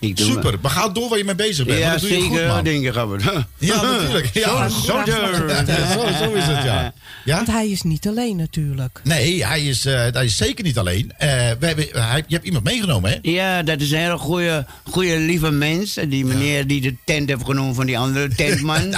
Eh. 0.02 0.08
Ik 0.08 0.16
doe 0.16 0.26
Super. 0.26 0.54
Maar 0.62 0.70
ga 0.70 0.88
door 0.88 1.08
waar 1.08 1.18
je 1.18 1.24
mee 1.24 1.34
bezig 1.34 1.66
bent. 1.66 1.78
ja, 1.78 1.88
want 1.88 2.00
dat 2.00 2.10
doe 2.10 2.18
je 2.18 2.24
zeker. 2.24 2.38
goed, 2.38 2.48
man. 2.54 2.64
denk 2.64 2.82
je, 2.82 2.92
gaan 2.92 3.10
we. 3.10 3.18
Ja, 3.58 3.82
natuurlijk. 3.82 4.30
Ja, 4.42 4.68
Zo- 4.68 4.80
zo, 4.80 5.04
zo, 5.06 6.24
zo 6.24 6.32
is 6.32 6.44
het, 6.44 6.62
ja. 6.64 6.92
ja? 7.24 7.36
Want 7.36 7.46
hij 7.50 7.68
is 7.68 7.82
niet 7.82 8.06
alleen 8.08 8.36
natuurlijk. 8.36 9.00
Nee, 9.04 9.44
hij 9.44 9.62
is, 9.62 9.84
eh, 9.86 10.06
hij 10.12 10.24
is 10.24 10.36
zeker 10.36 10.64
niet 10.64 10.78
alleen. 10.78 11.12
Eh, 11.18 11.28
we 11.58 11.66
hebben, 11.66 11.86
hij, 11.92 12.24
je 12.26 12.34
hebt 12.34 12.46
iemand 12.46 12.64
meegenomen, 12.64 13.10
hè? 13.10 13.18
Ja, 13.30 13.62
dat 13.62 13.80
is 13.80 13.90
een 13.90 13.98
hele 13.98 14.18
goede, 14.18 14.66
goede 14.90 15.18
lieve 15.18 15.50
mens. 15.50 15.96
En 15.96 16.08
Die 16.08 16.24
meneer 16.24 16.66
die 16.66 16.80
de 16.80 16.94
tent 17.04 17.28
heeft 17.28 17.44
genomen 17.44 17.74
van 17.74 17.86
die 17.86 17.98
andere 17.98 18.28
tentman. 18.28 18.94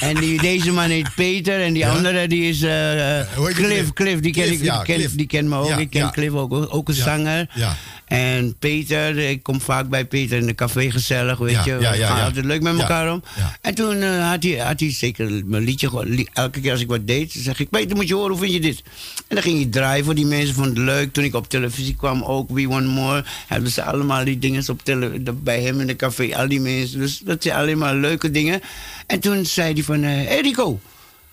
en 0.00 0.14
die, 0.14 0.40
deze 0.40 0.70
man 0.72 0.90
heet 0.90 1.14
Peter. 1.14 1.62
En 1.62 1.72
die 1.72 1.82
Ja? 1.82 1.90
andere 1.90 2.28
die 2.28 2.48
is 2.48 2.62
eh, 2.62 3.20
die 3.36 3.44
Cliff. 3.44 3.56
Cliff? 3.56 3.92
Cliff, 3.92 4.20
die 4.20 4.32
ken, 4.32 4.42
Cliff, 4.44 4.58
ik, 4.60 4.64
ja, 4.66 4.76
die, 4.76 4.84
ken, 4.86 4.94
Cliff. 4.96 5.14
die 5.14 5.26
ken 5.26 5.48
me 5.48 5.56
ook. 5.56 5.68
Ja, 5.68 5.76
ik 5.76 5.90
ken 5.90 6.00
ja. 6.00 6.10
Cliff 6.10 6.32
ook, 6.34 6.52
ook 6.74 6.88
een 6.88 6.94
Ja, 6.94 7.02
zanger. 7.04 7.48
ja. 7.54 7.76
En 8.08 8.56
Peter, 8.58 9.18
ik 9.18 9.42
kom 9.42 9.60
vaak 9.60 9.88
bij 9.88 10.04
Peter 10.04 10.38
in 10.38 10.46
de 10.46 10.54
café 10.54 10.90
gezellig, 10.90 11.38
weet 11.38 11.52
Ja, 11.52 11.64
je. 11.64 11.76
ja, 11.80 11.90
We 11.92 11.96
gaan 11.98 12.24
altijd 12.24 12.44
leuk 12.44 12.62
met 12.62 12.78
elkaar 12.78 13.12
om. 13.12 13.22
En 13.60 13.74
toen 13.74 14.02
eh, 14.02 14.28
had, 14.30 14.42
hij, 14.42 14.56
had 14.58 14.80
hij 14.80 14.92
zeker 14.92 15.42
mijn 15.44 15.64
liedje 15.64 15.88
gewoon... 15.88 16.08
li- 16.08 16.28
Elke 16.32 16.60
keer 16.60 16.70
als 16.72 16.80
ik 16.80 16.88
wat 16.88 17.06
deed, 17.06 17.32
zeg 17.32 17.60
ik... 17.60 17.70
Peter, 17.70 17.96
moet 17.96 18.08
je 18.08 18.14
horen, 18.14 18.30
hoe 18.30 18.40
vind 18.40 18.52
je 18.52 18.60
dit? 18.60 18.82
En 19.28 19.34
dan 19.34 19.42
ging 19.42 19.56
hij 19.56 19.66
draaien 19.70 20.04
voor 20.04 20.14
die 20.14 20.26
mensen, 20.26 20.54
vond 20.54 20.66
het 20.66 20.78
leuk. 20.78 21.12
Toen 21.12 21.24
ik 21.24 21.34
op 21.34 21.48
televisie 21.48 21.96
kwam 21.96 22.22
ook, 22.22 22.50
We 22.50 22.66
Want 22.66 22.86
More... 22.86 23.24
hebben 23.46 23.70
ze 23.70 23.82
allemaal 23.82 24.24
die 24.24 24.38
dingen 24.38 24.68
op 24.68 24.84
tele, 24.84 25.22
de- 25.22 25.32
bij 25.32 25.60
hem 25.62 25.80
in 25.80 25.86
de 25.86 25.96
café, 25.96 26.36
al 26.36 26.48
die 26.48 26.60
mensen. 26.60 26.98
Dus 26.98 27.18
dat 27.18 27.42
zijn 27.42 27.56
alleen 27.56 27.78
maar 27.78 27.94
leuke 27.94 28.30
dingen. 28.30 28.60
En 29.06 29.20
toen 29.20 29.46
zei 29.46 29.72
hij 29.72 29.82
van... 29.82 30.02
eh 30.02 30.10
hey 30.10 30.40
Rico, 30.40 30.80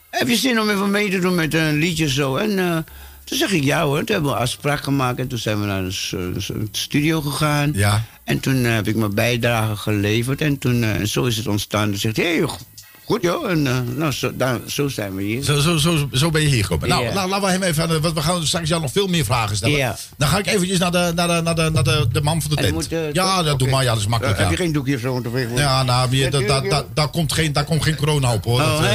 heb 0.09 0.27
je 0.27 0.35
zin 0.35 0.59
om 0.61 0.69
even 0.69 0.91
mee 0.91 1.09
te 1.09 1.19
doen 1.19 1.35
met 1.35 1.53
een 1.53 1.73
liedje 1.77 2.09
zo? 2.09 2.35
En 2.35 2.59
eh, 2.59 2.77
toen 3.25 3.37
zeg 3.37 3.51
ik 3.51 3.63
ja 3.63 3.83
hoor. 3.83 3.97
Toen 3.97 4.07
hebben 4.15 4.31
we 4.31 4.37
een 4.37 4.43
afspraak 4.43 4.83
gemaakt. 4.83 5.19
En 5.19 5.27
toen 5.27 5.37
zijn 5.37 5.59
we 5.61 5.65
naar 5.65 5.83
een, 5.83 6.67
studio 6.71 7.21
gegaan. 7.21 7.71
Ja. 7.73 8.03
En 8.23 8.39
toen 8.39 8.65
eh, 8.65 8.73
heb 8.73 8.87
ik 8.87 8.95
mijn 8.95 9.13
bijdrage 9.15 9.75
geleverd. 9.75 10.41
En 10.41 10.57
toen, 10.57 10.83
eh, 10.83 10.95
en 10.95 11.07
zo 11.07 11.23
is 11.23 11.37
het 11.37 11.47
ontstaan. 11.47 11.89
Toen 11.89 11.99
zegt 11.99 12.17
hey, 12.17 12.41
go- 12.41 12.57
goed 13.03 13.21
joh. 13.21 13.49
En 13.49 13.67
eh, 13.67 13.77
nou, 13.95 14.11
zo, 14.11 14.31
daar, 14.35 14.59
zo 14.67 14.87
zijn 14.87 15.15
we 15.15 15.23
hier. 15.23 15.43
Zo, 15.43 15.59
zo, 15.59 15.77
zo, 15.77 16.09
zo 16.11 16.29
ben 16.29 16.41
je 16.41 16.47
hier 16.47 16.63
gekomen. 16.63 16.89
Nou, 16.89 17.13
nou, 17.13 17.29
laten 17.29 17.45
we 17.45 17.51
hem 17.51 17.63
even... 17.63 17.83
aan 17.83 17.89
de- 17.89 17.99
Want 17.99 18.13
we 18.13 18.21
gaan 18.21 18.45
straks 18.45 18.69
jou 18.69 18.81
nog 18.81 18.91
veel 18.91 19.07
meer 19.07 19.25
vragen 19.25 19.55
stellen. 19.55 19.77
Ja. 19.77 19.97
Dan 20.17 20.27
ga 20.27 20.37
ik 20.37 20.47
eventjes 20.47 20.79
naar 20.79 20.91
de, 20.91 21.11
naar 21.15 21.27
de, 21.27 21.41
naar 21.41 21.55
de, 21.55 21.69
naar 21.73 21.83
de, 21.83 22.07
de 22.11 22.21
man 22.21 22.41
van 22.41 22.49
de 22.51 22.55
En 22.57 22.61
tent. 22.63 22.73
moet, 22.75 22.89
ja, 23.15 23.43
dat 23.43 23.59
doe 23.59 23.67
Oké. 23.67 23.75
maar. 23.77 23.83
Ja, 23.83 23.91
dat 23.91 23.99
is 23.99 24.07
makkelijk. 24.07 24.37
Eh, 24.37 24.43
ja. 24.43 24.49
Heb 24.49 24.57
je 24.57 24.63
geen 24.63 24.73
doekje 24.73 24.95
of 24.95 25.01
zo? 25.01 25.21
Ja, 25.55 25.83
nou, 25.83 26.11
je, 26.11 26.17
Ja, 26.17 26.29
da, 26.29 26.31
da, 26.31 26.37
tuurlijk, 26.45 26.69
da- 26.69 26.77
joh. 26.77 26.85
daar 26.93 27.07
komt 27.09 27.33
geen, 27.33 27.53
daar 27.53 27.65
komt 27.65 27.83
geen 27.83 27.95
corona 27.95 28.33
op, 28.33 28.43
hoor. 28.43 28.61
Oh. 28.61 28.81
Dat, 28.81 28.81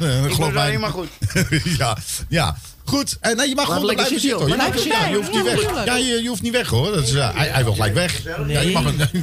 nee, 0.00 0.22
geloof 0.22 0.36
doe 0.38 0.52
mij. 0.52 0.66
helemaal 0.66 0.90
goed. 0.90 1.08
ja, 1.78 1.96
ja. 2.28 2.56
Goed, 2.86 3.16
eh, 3.20 3.36
nee, 3.36 3.48
je 3.48 3.54
mag 3.54 3.64
gewoon 3.64 3.80
blijven 3.80 4.20
zitten, 4.20 4.38
hoor. 4.38 4.48
Je 4.48 4.56
mag 4.56 4.84
ja, 4.84 5.06
je 5.06 5.16
hoeft 5.16 5.32
niet 5.32 5.42
weg. 5.42 5.84
Ja, 5.84 5.96
je, 5.96 6.22
je 6.22 6.28
hoeft 6.28 6.42
niet 6.42 6.52
weg 6.52 6.68
hoor. 6.68 6.92
Dat 6.94 7.02
is, 7.02 7.14
eh, 7.14 7.34
hij, 7.34 7.48
hij 7.48 7.64
wil 7.64 7.72
gelijk 7.72 7.94
weg. 7.94 8.22
Ja, 8.46 8.60
je 8.60 8.70
mag 8.70 8.84
hem, 8.84 8.96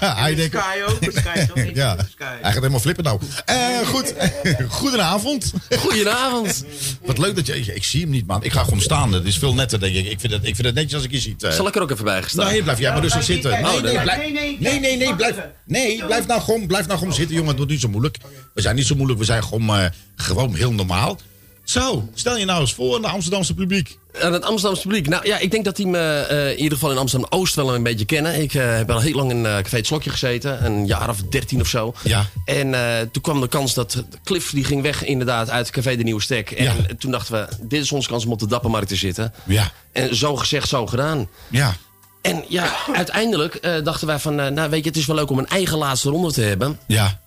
ja, 0.00 0.14
hij 0.16 0.34
denkt, 0.34 0.56
Sky 0.56 0.78
ook, 0.88 1.12
Sky 1.12 1.46
toch? 1.46 1.56
Ik 1.56 1.74
ja, 1.74 1.96
hij 2.18 2.38
gaat 2.42 2.54
helemaal 2.54 2.80
flippen 2.80 3.04
nou. 3.04 3.20
Eh, 3.44 3.78
goed, 3.86 4.14
goedenavond. 4.68 5.52
Goedenavond. 5.78 6.64
Wat 7.04 7.18
leuk 7.18 7.36
dat 7.36 7.46
je, 7.46 7.74
ik 7.74 7.84
zie 7.84 8.00
hem 8.00 8.10
niet 8.10 8.26
man. 8.26 8.44
Ik 8.44 8.52
ga 8.52 8.64
gewoon 8.64 8.80
staan. 8.80 9.12
Het 9.12 9.24
is 9.24 9.38
veel 9.38 9.54
netter 9.54 9.80
denk 9.80 9.94
ik. 9.94 10.06
Ik 10.06 10.20
vind 10.20 10.32
het, 10.32 10.46
ik 10.46 10.54
vind 10.54 10.66
het 10.66 10.74
netjes 10.74 10.94
als 10.94 11.04
ik 11.04 11.10
je 11.10 11.20
ziet. 11.20 11.46
Zal 11.50 11.66
ik 11.66 11.74
er 11.74 11.82
ook 11.82 11.90
even 11.90 12.04
bij 12.04 12.22
gestaan? 12.22 12.46
Nee, 12.46 12.62
blijf 12.62 12.78
jij 12.78 12.92
maar 12.92 13.02
rustig 13.02 13.24
zitten. 13.24 13.50
niet 13.50 13.62
Nee, 13.62 13.80
nee, 13.80 14.02
blijf, 14.02 14.18
nee, 14.18 14.56
nee, 14.60 14.80
nee, 14.80 14.96
nee, 14.96 15.14
blijf, 15.14 15.36
nee, 15.64 16.04
blijf 16.04 16.26
nou 16.26 16.40
gewoon, 16.40 16.66
blijf 16.66 16.86
nou 16.86 16.98
gewoon 16.98 17.14
zitten, 17.14 17.34
jongen. 17.34 17.48
Het 17.48 17.56
wordt 17.56 17.72
niet 17.72 17.80
zo 17.80 17.88
moeilijk. 17.88 18.16
We 18.54 18.60
zijn 18.60 18.76
niet 18.76 18.86
zo 18.86 18.94
moeilijk, 18.94 19.18
we 19.18 19.24
zijn 19.24 19.44
gewoon, 19.44 19.68
eh, 19.68 19.84
gewoon 20.16 20.54
heel 20.54 20.72
normaal. 20.72 21.18
Zo, 21.64 22.08
stel 22.14 22.36
je 22.36 22.44
nou 22.44 22.60
eens 22.60 22.74
voor 22.74 22.94
aan 22.94 23.02
de 23.02 23.08
Amsterdamse 23.08 23.54
publiek. 23.54 23.98
Aan 24.22 24.32
het 24.32 24.44
Amsterdamse 24.44 24.82
publiek. 24.82 25.08
Nou 25.08 25.26
ja, 25.26 25.38
ik 25.38 25.50
denk 25.50 25.64
dat 25.64 25.76
die 25.76 25.86
me 25.86 25.98
eh, 26.20 26.50
in 26.50 26.56
ieder 26.58 26.72
geval 26.72 26.90
in 26.90 26.98
Amsterdam-Oost 26.98 27.54
wel 27.54 27.74
een 27.74 27.82
beetje 27.82 28.04
kennen. 28.04 28.42
Ik 28.42 28.54
eh, 28.54 28.76
heb 28.76 28.90
al 28.90 29.00
heel 29.00 29.14
lang 29.14 29.30
in 29.30 29.46
eh 29.46 29.56
Café 29.56 29.76
het 29.76 29.86
Slokje 29.86 30.10
gezeten. 30.10 30.64
Een 30.64 30.86
jaar 30.86 31.08
of 31.08 31.22
dertien 31.22 31.60
of 31.60 31.66
zo. 31.68 31.94
Ja. 32.04 32.26
En 32.44 32.74
eh, 32.74 33.06
toen 33.12 33.22
kwam 33.22 33.40
de 33.40 33.48
kans 33.48 33.74
dat 33.74 34.04
Cliff 34.24 34.50
die 34.50 34.64
ging 34.64 34.82
weg 34.82 35.04
inderdaad 35.04 35.50
uit 35.50 35.70
Café 35.70 35.96
de 35.96 36.02
Nieuwe 36.02 36.22
Stek. 36.22 36.50
En 36.50 36.64
Ja. 36.64 36.74
toen 36.98 37.10
dachten 37.10 37.32
we, 37.34 37.48
dit 37.62 37.82
is 37.82 37.92
onze 37.92 38.08
kans 38.08 38.24
om 38.24 38.32
op 38.32 38.38
de 38.38 38.46
Dappermarkt 38.46 38.88
te 38.88 38.96
zitten. 38.96 39.32
Ja, 39.46 39.70
En 39.92 40.16
zo 40.16 40.36
gezegd, 40.36 40.68
zo 40.68 40.86
gedaan. 40.86 41.28
ja, 41.50 41.74
En 42.22 42.44
ja, 42.48 42.72
uiteindelijk 42.94 43.54
eh, 43.54 43.84
dachten 43.84 44.06
wij 44.06 44.18
van, 44.18 44.40
eh, 44.40 44.48
nou 44.50 44.70
weet 44.70 44.82
je, 44.82 44.88
het 44.88 44.98
is 44.98 45.06
wel 45.06 45.16
leuk 45.16 45.30
om 45.30 45.38
een 45.38 45.48
eigen 45.48 45.78
laatste 45.78 46.10
ronde 46.10 46.32
te 46.32 46.42
hebben. 46.42 46.78
ja, 46.86 47.20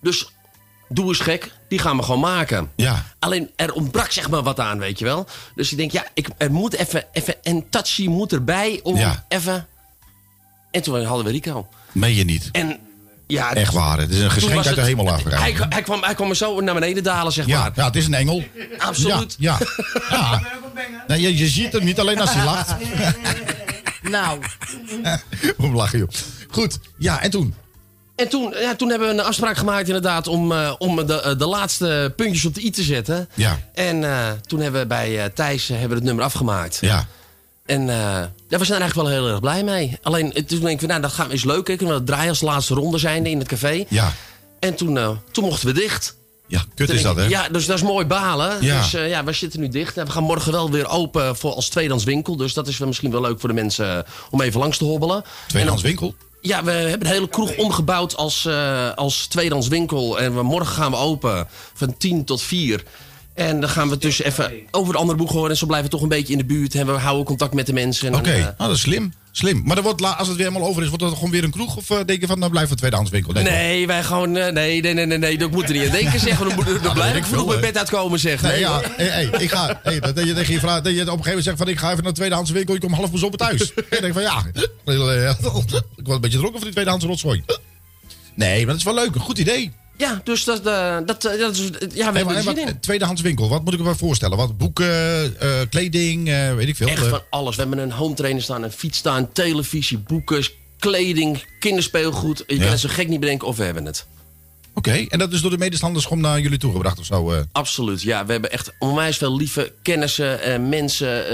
Dus 0.00 0.26
doe 0.92 1.08
eens 1.08 1.18
gek, 1.20 1.52
die 1.68 1.78
gaan 1.78 1.96
we 1.96 2.02
gewoon 2.02 2.20
maken. 2.20 2.70
ja. 2.76 3.04
Alleen 3.18 3.50
er 3.56 3.72
ontbrak 3.72 4.10
zeg 4.10 4.30
maar 4.30 4.42
wat 4.42 4.60
aan, 4.60 4.78
weet 4.78 4.98
je 4.98 5.04
wel. 5.04 5.26
Dus 5.54 5.70
ik 5.70 5.76
denk, 5.78 5.90
ja, 5.92 6.04
ik, 6.14 6.28
er 6.38 6.52
moet 6.52 6.74
even, 6.74 7.04
even 7.12 7.34
een 7.42 7.66
touchy 7.70 8.06
moet 8.08 8.32
erbij 8.32 8.80
om 8.82 8.96
Ja. 8.96 9.24
even... 9.28 9.66
En 10.70 10.82
toen 10.82 11.04
hadden 11.04 11.24
we 11.24 11.30
Rico. 11.30 11.68
Meen 11.92 12.14
je 12.14 12.24
niet. 12.24 12.48
En 12.52 12.78
ja... 13.26 13.54
Echt 13.54 13.72
waar, 13.72 13.98
het 13.98 14.10
is 14.10 14.20
een 14.20 14.30
geschenk 14.30 14.66
uit 14.66 14.74
de 14.74 14.80
hemel 14.82 15.10
afgegaan. 15.10 15.40
Hij, 15.40 15.54
hij, 15.68 15.82
kwam, 15.82 16.02
hij 16.02 16.14
kwam 16.14 16.28
er 16.30 16.36
zo 16.36 16.60
naar 16.60 16.74
beneden 16.74 17.02
dalen, 17.02 17.32
zeg 17.32 17.46
Ja, 17.46 17.60
maar. 17.60 17.70
ja, 17.74 17.84
het 17.84 17.96
is 17.96 18.06
een 18.06 18.14
engel. 18.14 18.44
Absoluut. 18.78 19.36
Ja, 19.38 19.58
ja. 20.10 20.10
ja. 20.16 20.42
Nee, 21.06 21.20
je, 21.20 21.36
je 21.36 21.46
ziet 21.48 21.72
hem 21.72 21.84
niet 21.84 22.00
alleen 22.00 22.20
als 22.20 22.34
hij 22.34 22.44
lacht. 22.44 22.74
Nou, 24.02 24.40
Hoe 25.56 25.72
lachen 25.72 25.98
joh. 25.98 26.08
Goed, 26.50 26.78
ja, 26.98 27.20
en 27.20 27.30
toen? 27.30 27.54
En 28.20 28.28
toen, 28.28 28.54
ja, 28.60 28.74
toen 28.74 28.88
hebben 28.88 29.08
we 29.08 29.14
een 29.14 29.20
afspraak 29.20 29.56
gemaakt 29.56 29.86
inderdaad 29.86 30.26
om, 30.26 30.52
eh, 30.52 30.72
om 30.78 31.06
de, 31.06 31.20
eh, 31.20 31.38
de 31.38 31.46
laatste 31.46 32.12
puntjes 32.16 32.44
op 32.44 32.54
de 32.54 32.64
i 32.64 32.70
te 32.70 32.82
zetten. 32.82 33.28
Ja. 33.34 33.60
En 33.74 34.04
eh, 34.04 34.28
toen 34.46 34.60
hebben 34.60 34.80
we 34.80 34.86
bij 34.86 35.18
eh, 35.24 35.30
Thijs 35.34 35.68
hebben 35.68 35.88
we 35.88 35.94
het 35.94 36.04
nummer 36.04 36.24
afgemaakt. 36.24 36.78
Ja, 36.80 37.06
En 37.66 37.80
eh, 37.80 37.96
ja, 38.48 38.58
we 38.58 38.64
zijn 38.64 38.80
er 38.80 38.80
eigenlijk 38.80 38.94
wel 38.94 39.18
heel 39.18 39.28
erg 39.28 39.40
blij 39.40 39.64
mee. 39.64 39.98
Alleen 40.02 40.32
toen 40.46 40.60
denk 40.60 40.80
ik, 40.80 40.88
nou, 40.88 41.00
dat 41.00 41.12
gaan, 41.12 41.30
is 41.32 41.44
leuk. 41.44 41.68
Hè? 41.68 41.76
Kunnen 41.76 41.96
we 41.96 42.04
draaien 42.04 42.28
als 42.28 42.40
laatste 42.40 42.74
ronde 42.74 42.98
zijn 42.98 43.26
in 43.26 43.38
het 43.38 43.48
café. 43.48 43.84
ja. 43.88 44.12
En 44.58 44.74
toen, 44.74 45.18
toen 45.32 45.44
mochten 45.44 45.66
we 45.66 45.72
dicht. 45.72 46.16
Ja, 46.46 46.64
kut 46.74 46.86
Toen 46.86 46.96
is 46.96 47.02
dat 47.02 47.16
hè? 47.16 47.24
Ja, 47.24 47.48
dus 47.48 47.66
dat 47.66 47.76
is 47.76 47.82
mooi 47.82 48.06
balen. 48.06 48.56
Ja. 48.60 48.80
Dus 48.80 48.90
ja, 48.90 49.24
we 49.24 49.32
zitten 49.32 49.60
nu 49.60 49.68
dicht. 49.68 49.96
En 49.96 50.06
we 50.06 50.12
gaan 50.12 50.22
morgen 50.22 50.52
wel 50.52 50.70
weer 50.70 50.88
open 50.88 51.36
voor 51.36 51.52
als 51.52 51.68
tweedans 51.68 52.04
winkel. 52.04 52.36
Dus 52.36 52.54
dat 52.54 52.68
is 52.68 52.78
wel 52.78 52.88
misschien 52.88 53.10
wel 53.10 53.20
leuk 53.20 53.40
voor 53.40 53.48
de 53.48 53.54
mensen 53.54 54.04
om 54.30 54.40
even 54.40 54.60
langs 54.60 54.78
te 54.78 54.84
hobbelen. 54.84 55.24
Tweedehands 55.46 55.82
winkel. 55.82 56.14
Ja, 56.40 56.64
we 56.64 56.70
hebben 56.70 57.08
de 57.08 57.14
hele 57.14 57.28
kroeg 57.28 57.56
omgebouwd 57.56 58.16
als, 58.16 58.44
eh 58.46 58.94
als 58.94 59.26
tweedans 59.26 59.68
winkel. 59.68 60.20
En 60.20 60.34
we, 60.34 60.42
morgen 60.42 60.74
gaan 60.74 60.90
we 60.90 60.96
open 60.96 61.48
van 61.74 61.96
10 61.96 62.24
tot 62.24 62.42
4. 62.42 62.82
En 63.34 63.60
dan 63.60 63.70
gaan 63.70 63.88
we 63.88 63.98
dus 63.98 64.22
even 64.22 64.52
over 64.70 64.92
de 64.92 64.98
andere 64.98 65.18
boeg 65.18 65.32
horen. 65.32 65.50
En 65.50 65.56
zo 65.56 65.66
blijven 65.66 65.90
we 65.90 65.94
toch 65.96 66.02
een 66.02 66.08
beetje 66.08 66.32
in 66.32 66.38
de 66.38 66.44
buurt. 66.44 66.74
En 66.74 66.86
we 66.86 66.92
houden 66.92 67.24
contact 67.24 67.54
met 67.54 67.66
de 67.66 67.72
mensen. 67.72 68.06
En, 68.06 68.14
Oké, 68.14 68.30
eh, 68.30 68.42
nou, 68.42 68.54
dat 68.56 68.70
is 68.70 68.80
slim. 68.80 69.12
Slim. 69.32 69.62
Maar 69.64 69.74
dan 69.74 69.84
wordt, 69.84 70.02
als 70.02 70.28
het 70.28 70.36
weer 70.36 70.46
helemaal 70.46 70.68
over 70.68 70.82
is, 70.82 70.88
wordt 70.88 71.04
dat 71.04 71.14
gewoon 71.14 71.30
weer 71.30 71.44
een 71.44 71.50
kroeg? 71.50 71.76
Of 71.76 71.90
eh, 71.90 71.98
denk 72.06 72.20
je 72.20 72.26
van, 72.26 72.38
nou 72.38 72.50
blijven 72.50 72.72
we 72.72 72.78
tweedehands 72.78 73.10
winkel? 73.10 73.32
Denk 73.32 73.46
je? 73.46 73.52
Nee, 73.52 73.86
wij 73.86 74.02
gewoon. 74.02 74.36
eh, 74.36 74.52
nee, 74.52 74.80
nee, 74.80 74.94
nee, 74.94 75.06
nee, 75.06 75.18
nee. 75.18 75.38
Dat 75.38 75.50
moet 75.50 75.64
er 75.68 75.72
niet 75.72 75.84
aan 75.86 75.90
denken, 75.92 76.20
zeggen. 76.28 76.48
Dan, 76.48 76.78
dan 76.82 76.94
blijf 76.94 77.10
ik 77.16 77.18
ik 77.18 77.24
vroeg 77.24 77.46
mijn 77.46 77.60
bed 77.60 77.78
uitkomen, 77.78 78.18
zeg. 78.18 78.42
Nee, 78.42 78.58
ja, 78.58 78.80
hey, 78.96 79.24
ik 79.38 79.50
ga. 79.50 79.80
Hey, 79.82 80.00
dat, 80.00 80.26
je 80.26 80.34
tegen 80.34 80.54
je 80.54 80.60
vraag, 80.60 80.80
dat 80.82 80.92
je 80.94 81.00
op 81.00 81.06
een 81.06 81.06
gegeven 81.06 81.26
moment 81.28 81.44
zegt 81.44 81.58
van 81.58 81.68
ik 81.68 81.78
ga 81.78 81.90
even 81.90 82.02
naar 82.02 82.12
de 82.12 82.18
tweedehands 82.18 82.50
winkel, 82.50 82.74
je 82.74 82.80
komt 82.80 82.94
half 82.94 83.10
bezopen 83.10 83.38
thuis. 83.38 83.72
ik 83.90 84.00
denk 84.00 84.12
van 84.12 84.22
ja, 84.22 84.44
ik 84.54 86.06
word 86.06 86.14
een 86.14 86.20
beetje 86.20 86.38
dronken 86.38 86.52
van 86.58 86.60
die 86.60 86.70
tweedehands 86.72 87.04
rotzooi. 87.04 87.44
Nee, 88.34 88.56
maar 88.58 88.66
dat 88.66 88.76
is 88.76 88.82
wel 88.82 88.94
leuk, 88.94 89.14
een 89.14 89.20
goed 89.20 89.38
idee. 89.38 89.72
Ja, 90.00 90.20
dus 90.24 90.44
dat, 90.44 90.66
eh, 90.66 90.96
dat, 91.06 91.24
eh, 91.24 91.38
dat 91.38 91.54
is. 91.56 91.60
Ja, 91.60 91.70
we 91.70 91.76
Hey, 91.78 92.02
hebben 92.02 92.24
maar, 92.24 92.34
hey, 92.54 92.64
wat, 92.64 92.82
tweedehands 92.82 93.20
winkel, 93.22 93.48
wat 93.48 93.64
moet 93.64 93.74
ik 93.74 93.80
me 93.80 93.94
voorstellen? 93.94 94.36
Wat 94.36 94.58
boeken, 94.58 95.40
eh, 95.40 95.50
kleding, 95.70 96.24
weet 96.56 96.68
ik 96.68 96.76
veel. 96.76 96.88
Echt 96.88 97.06
van 97.06 97.22
alles. 97.30 97.56
We 97.56 97.60
hebben 97.62 97.78
een 97.78 97.92
home 97.92 98.14
trainer 98.14 98.42
staan, 98.42 98.62
een 98.62 98.72
fiets 98.72 98.98
staan, 98.98 99.32
televisie, 99.32 99.98
boeken, 99.98 100.44
kleding, 100.78 101.44
kinderspeelgoed. 101.58 102.44
Je 102.46 102.54
Ja. 102.54 102.60
kan 102.62 102.70
het 102.70 102.80
zo 102.80 102.88
gek 102.88 103.08
niet 103.08 103.20
bedenken 103.20 103.46
of 103.48 103.56
we 103.56 103.64
hebben 103.64 103.84
het. 103.84 104.06
Oké, 104.74 105.04
en 105.08 105.18
dat 105.18 105.32
is 105.32 105.40
door 105.40 105.50
de 105.50 105.58
medestanders 105.58 106.04
gewoon 106.04 106.22
naar 106.22 106.40
jullie 106.40 106.58
toegebracht 106.58 106.98
of 106.98 107.04
zo? 107.04 107.44
Absoluut, 107.52 108.02
ja. 108.02 108.26
We 108.26 108.32
hebben 108.32 108.52
echt 108.52 108.72
onwijs 108.78 109.16
veel 109.16 109.36
lieve 109.36 109.72
kennissen, 109.82 110.68
mensen 110.68 111.24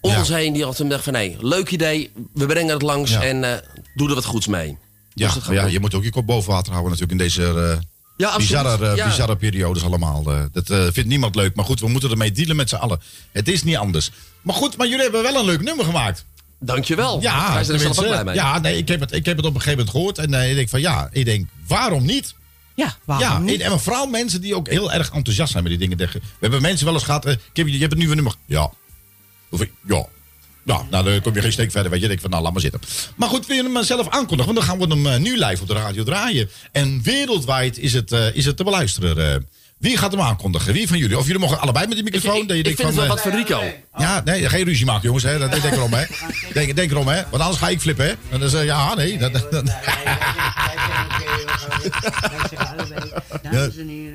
om 0.00 0.10
Ja. 0.10 0.18
ons 0.18 0.28
heen 0.28 0.52
die 0.52 0.64
altijd 0.64 0.88
zeggen 0.90 1.12
van... 1.12 1.12
nee, 1.22 1.36
leuk 1.40 1.70
idee, 1.70 2.10
we 2.34 2.46
brengen 2.46 2.72
het 2.72 2.82
langs 2.82 3.10
Ja. 3.10 3.22
en 3.22 3.62
doe 3.94 4.08
er 4.08 4.14
wat 4.14 4.24
goeds 4.24 4.46
mee. 4.46 4.78
Ja, 5.14 5.32
Dus 5.34 5.46
ja, 5.46 5.66
je 5.66 5.80
moet 5.80 5.94
ook 5.94 6.04
je 6.04 6.10
kop 6.10 6.26
boven 6.26 6.52
water 6.52 6.72
houden 6.72 6.92
natuurlijk 6.92 7.20
in 7.20 7.26
deze 7.26 7.70
eh, 7.72 7.78
Ja, 8.16 8.36
bizarre, 8.36 8.86
eh, 8.90 8.96
Ja. 8.96 9.06
bizarre 9.06 9.36
periodes 9.36 9.84
allemaal. 9.84 10.32
eh. 10.32 10.42
dat 10.52 10.66
vindt 10.94 11.08
niemand 11.08 11.34
leuk, 11.34 11.54
maar 11.54 11.64
goed, 11.64 11.80
we 11.80 11.88
moeten 11.88 12.10
ermee 12.10 12.32
dealen 12.32 12.56
met 12.56 12.68
z'n 12.68 12.74
allen. 12.74 13.00
Het 13.32 13.48
is 13.48 13.62
niet 13.62 13.76
anders. 13.76 14.10
Maar 14.42 14.54
goed, 14.54 14.76
maar 14.76 14.86
jullie 14.86 15.02
hebben 15.02 15.22
wel 15.22 15.36
een 15.36 15.44
leuk 15.44 15.62
nummer 15.62 15.84
gemaakt. 15.84 16.24
Dankjewel. 16.60 17.20
Ja, 17.20 17.52
Wij 17.54 17.64
zijn 17.64 17.76
er 17.76 17.82
zelf 17.82 17.98
ook 17.98 18.06
blij 18.06 18.24
mee. 18.24 18.34
Ja, 18.34 18.58
nee, 18.58 18.76
ik 18.76 18.88
heb, 18.88 19.00
het, 19.00 19.12
ik 19.12 19.24
heb 19.24 19.36
het 19.36 19.46
op 19.46 19.54
een 19.54 19.60
gegeven 19.60 19.78
moment 19.78 19.96
gehoord 19.96 20.18
en 20.18 20.48
ik 20.50 20.54
denk 20.54 20.68
van 20.68 20.80
ja, 20.80 21.08
ik 21.12 21.24
denk, 21.24 21.48
waarom 21.66 22.04
niet? 22.06 22.34
ja, 22.74 22.96
waarom 23.04 23.26
ja, 23.28 23.38
niet? 23.38 23.60
en 23.60 23.80
vooral 23.80 24.06
mensen 24.06 24.40
die 24.40 24.54
ook 24.56 24.68
heel 24.68 24.92
erg 24.92 25.10
enthousiast 25.10 25.50
zijn 25.52 25.62
met 25.64 25.78
die 25.78 25.88
dingen. 25.88 26.08
We 26.08 26.20
hebben 26.40 26.62
mensen 26.62 26.84
wel 26.86 26.94
eens 26.94 27.04
gehad, 27.04 27.24
eh, 27.26 27.32
ik 27.32 27.56
heb, 27.56 27.68
je 27.68 27.78
hebt 27.78 27.92
een 27.92 27.98
nieuwe 27.98 28.14
nummer. 28.14 28.34
Ja. 28.46 28.70
Of 29.50 29.60
ja. 29.86 30.06
Ja, 30.64 30.82
nou 30.90 31.04
dan 31.04 31.20
kom 31.20 31.34
je 31.34 31.40
geen 31.40 31.52
steek 31.52 31.70
verder, 31.70 31.90
weet 31.90 32.00
je. 32.00 32.08
Denk 32.08 32.20
van, 32.20 32.30
nou, 32.30 32.42
laat 32.42 32.52
maar 32.52 32.60
zitten. 32.62 32.80
Maar 33.16 33.28
goed, 33.28 33.46
wil 33.46 33.56
je 33.56 33.62
hem 33.62 33.76
eh, 33.76 33.82
zelf 33.82 34.08
aankondigen? 34.08 34.54
Want 34.54 34.66
dan 34.66 34.76
gaan 34.76 34.88
we 34.88 34.94
hem 34.94 35.06
eh, 35.06 35.18
nu 35.20 35.44
live 35.44 35.62
op 35.62 35.68
de 35.68 35.74
radio 35.74 36.04
draaien. 36.04 36.50
En 36.72 37.00
wereldwijd 37.02 37.78
is 37.78 37.92
het, 37.92 38.12
eh, 38.12 38.34
is 38.34 38.44
het 38.44 38.56
te 38.56 38.64
beluisteren. 38.64 39.32
eh. 39.34 39.40
wie 39.78 39.96
gaat 39.96 40.10
hem 40.12 40.20
aankondigen? 40.20 40.72
Wie 40.72 40.88
van 40.88 40.98
jullie? 40.98 41.18
Of 41.18 41.24
jullie 41.26 41.40
mogen 41.40 41.60
allebei 41.60 41.86
met 41.86 41.94
die 41.94 42.04
microfoon. 42.04 42.40
ik, 42.42 42.48
dat 42.48 42.56
je 42.56 42.62
ik 42.62 42.76
vind 42.76 42.88
het 42.88 42.96
wel 42.96 43.06
van, 43.06 43.14
wat 43.14 43.24
voor 43.24 43.32
Rico. 43.32 43.60
eh, 43.60 43.68
Ja, 43.96 44.22
nee, 44.24 44.48
geen 44.48 44.64
ruzie 44.64 44.86
maken, 44.86 45.02
jongens. 45.04 45.24
Hè. 45.24 45.38
Dat, 45.38 45.50
denk 45.50 45.64
erom, 45.64 45.92
hè. 45.92 46.04
Denk, 46.52 46.76
denk 46.76 46.90
erom, 46.90 47.08
hè. 47.08 47.22
Want 47.30 47.42
anders 47.42 47.58
ga 47.60 47.68
ik 47.68 47.80
flippen, 47.80 48.04
hè. 48.06 48.12
En 48.30 48.40
dan 48.40 48.48
zeg 48.48 48.60
je, 48.60 48.66
ja, 48.66 48.94
nee. 48.94 49.18
Dat, 49.18 49.32
dat- 49.32 49.50
dat-. 49.50 49.70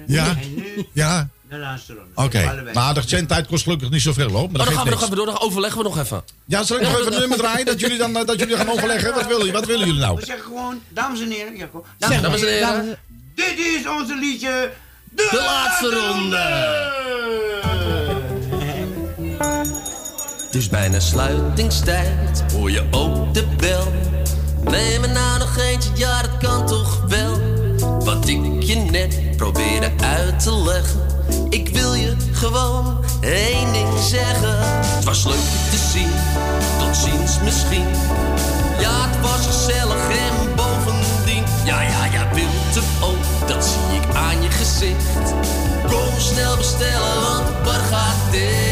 Ja. 0.07 0.38
Ja, 0.93 1.29
de 1.49 1.57
laatste 1.57 1.93
ronde. 1.93 2.10
oké. 2.15 2.63
Maar 2.73 2.93
de 2.93 3.01
zendtijd 3.05 3.47
kost 3.47 3.63
gelukkig 3.63 3.89
niet 3.89 4.01
zoveel, 4.01 4.29
hoor. 4.29 4.51
Maar 4.51 4.65
dan 4.65 4.73
gaan 4.73 4.83
we 4.83 4.89
nog 4.89 5.03
even 5.03 5.15
door, 5.15 5.25
dan 5.25 5.39
overleggen 5.39 5.77
we 5.77 5.83
nog 5.83 5.97
even. 5.99 6.23
Ja, 6.45 6.63
zal 6.63 6.77
ik 6.77 6.81
nog 6.83 6.99
even 6.99 7.13
een 7.13 7.19
nummer 7.19 7.38
draaien? 7.38 7.65
Dat 7.65 7.79
jullie 7.79 7.97
dan 7.97 8.17
eh, 8.17 8.25
dat 8.25 8.39
jullie 8.39 8.57
gaan 8.57 8.69
overleggen? 8.69 9.13
Wat 9.13 9.27
willen, 9.27 9.51
wat 9.51 9.65
willen 9.65 9.86
jullie 9.86 10.01
nou? 10.01 10.15
We 10.19 10.25
zeggen 10.25 10.45
gewoon, 10.45 10.81
dames 10.89 11.21
en 11.21 11.29
heren. 11.31 11.57
Ja, 11.57 11.65
gewoon, 11.71 11.86
Zeg, 11.99 12.21
dames 12.21 12.41
en 12.41 12.47
heren. 12.47 12.67
Dames- 12.69 12.95
Dit 13.36 13.57
is 13.60 13.88
onze 13.99 14.15
liedje. 14.15 14.71
De, 15.03 15.27
De 15.31 15.38
laatste 15.38 15.89
ronde. 15.89 16.38
Het 20.45 20.55
is 20.55 20.69
bijna 20.69 20.99
sluitingstijd, 20.99 22.43
hoor 22.53 22.71
je 22.71 22.83
ook 22.91 23.33
de 23.33 23.43
bel. 23.57 23.91
Neem 24.63 25.03
er 25.03 25.10
nou 25.10 25.39
nog 25.39 25.57
eentje, 25.57 25.89
ja 25.95 26.21
dat 26.21 26.38
kan 26.38 26.67
toch 26.67 27.01
wel. 27.07 27.39
Wat 27.99 28.27
ik 28.27 28.63
je 28.63 28.75
net 28.75 29.38
probeerde 29.38 29.91
uit 30.01 30.39
te 30.43 30.53
leggen. 30.63 31.05
Ik 31.49 31.69
wil 31.69 31.93
je 31.93 32.15
gewoon 32.31 32.97
één 33.21 33.73
ding 33.73 33.99
zeggen. 33.99 34.57
Het 34.95 35.03
was 35.03 35.25
leuk 35.25 35.35
je 35.35 35.69
te 35.71 35.77
zien, 35.77 36.11
tot 36.79 36.95
ziens 36.95 37.39
misschien. 37.43 37.85
Ja, 38.79 39.09
het 39.09 39.21
was 39.21 39.45
gezellig 39.45 40.09
en 40.09 40.55
bovendien. 40.55 41.43
Ja, 41.65 41.81
ja, 41.81 42.05
ja, 42.05 42.33
wilt 42.33 42.75
het 42.75 43.03
ook, 43.03 43.47
dat 43.47 43.65
zie 43.65 43.99
ik 43.99 44.15
aan 44.15 44.41
je 44.41 44.51
gezicht. 44.51 45.33
Kom 45.87 46.19
snel 46.19 46.57
bestellen, 46.57 47.21
want 47.21 47.47
de 47.47 47.53
bar 47.63 47.79
gaat 47.79 48.31
dicht. 48.31 48.66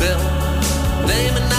bill. 0.00 0.18
Name 1.06 1.36
and 1.36 1.49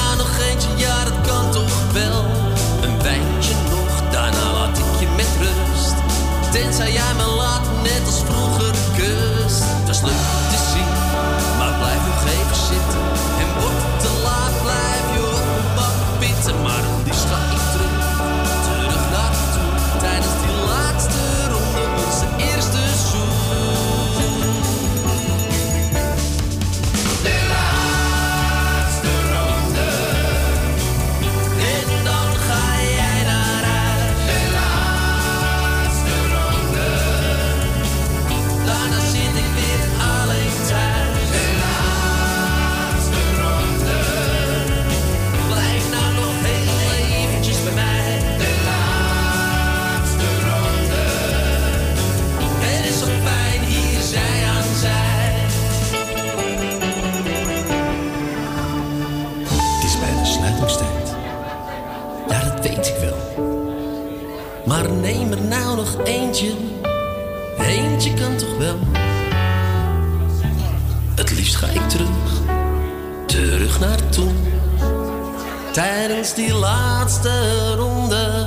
tijdens 76.11 76.33
die 76.33 76.53
laatste 76.53 77.75
ronde, 77.75 78.45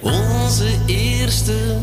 onze 0.00 0.78
eerste 0.86 1.78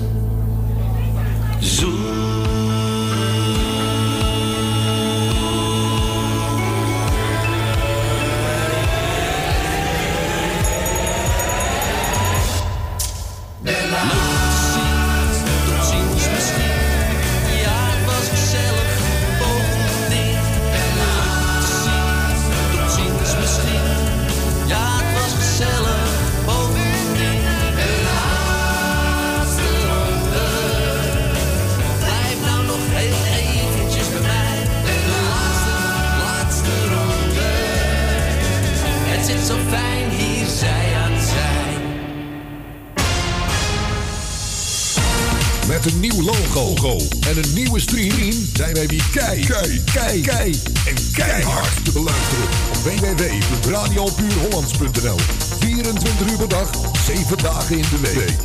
Kijk, 49.32 49.46
kijk, 49.46 49.86
kijk 50.24 50.26
en 50.26 50.54
en 50.86 50.96
kijk, 51.14 51.46
te 51.84 51.92
beluisteren 51.92 52.48
op 52.70 52.76
www.radiopuurhollands.nl. 52.84 55.18
24 55.60 56.32
uur 56.32 56.38
per 56.38 56.48
dag, 56.48 56.70
7 57.06 57.38
dagen 57.38 57.78
in 57.78 57.86
de 57.90 58.00
week. 58.00 58.38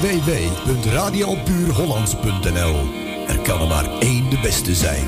www.radiopuurhollands.nl 0.00 2.76
Er 3.26 3.38
kan 3.38 3.60
er 3.60 3.66
maar 3.66 3.88
één 3.98 4.30
de 4.30 4.38
beste 4.42 4.74
zijn. 4.74 5.04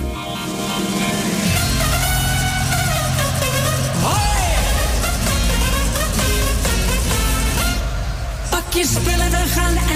Pak 8.50 8.72
je 8.72 8.86
spullen, 8.86 9.30
we 9.30 9.36
gaan 9.36 9.91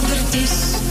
This. 0.00 0.34
is. 0.34 0.89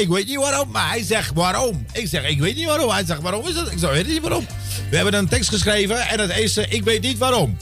Ik 0.00 0.08
weet 0.08 0.26
niet 0.26 0.36
waarom, 0.36 0.70
maar 0.70 0.88
hij 0.88 1.02
zegt 1.02 1.30
waarom. 1.34 1.86
Ik 1.92 2.08
zeg, 2.08 2.28
ik 2.28 2.40
weet 2.40 2.56
niet 2.56 2.66
waarom. 2.66 2.90
Hij 2.90 3.04
zegt, 3.04 3.20
waarom 3.22 3.46
is 3.46 3.54
dat? 3.54 3.70
Ik 3.72 3.78
zeg, 3.78 3.90
weet 3.92 4.06
niet 4.06 4.20
waarom. 4.20 4.46
We 4.90 4.96
hebben 4.96 5.14
een 5.14 5.28
tekst 5.28 5.48
geschreven 5.48 6.00
en 6.08 6.20
het 6.20 6.30
eerste, 6.30 6.66
ik 6.68 6.84
weet 6.84 7.02
niet 7.02 7.18
waarom. 7.18 7.56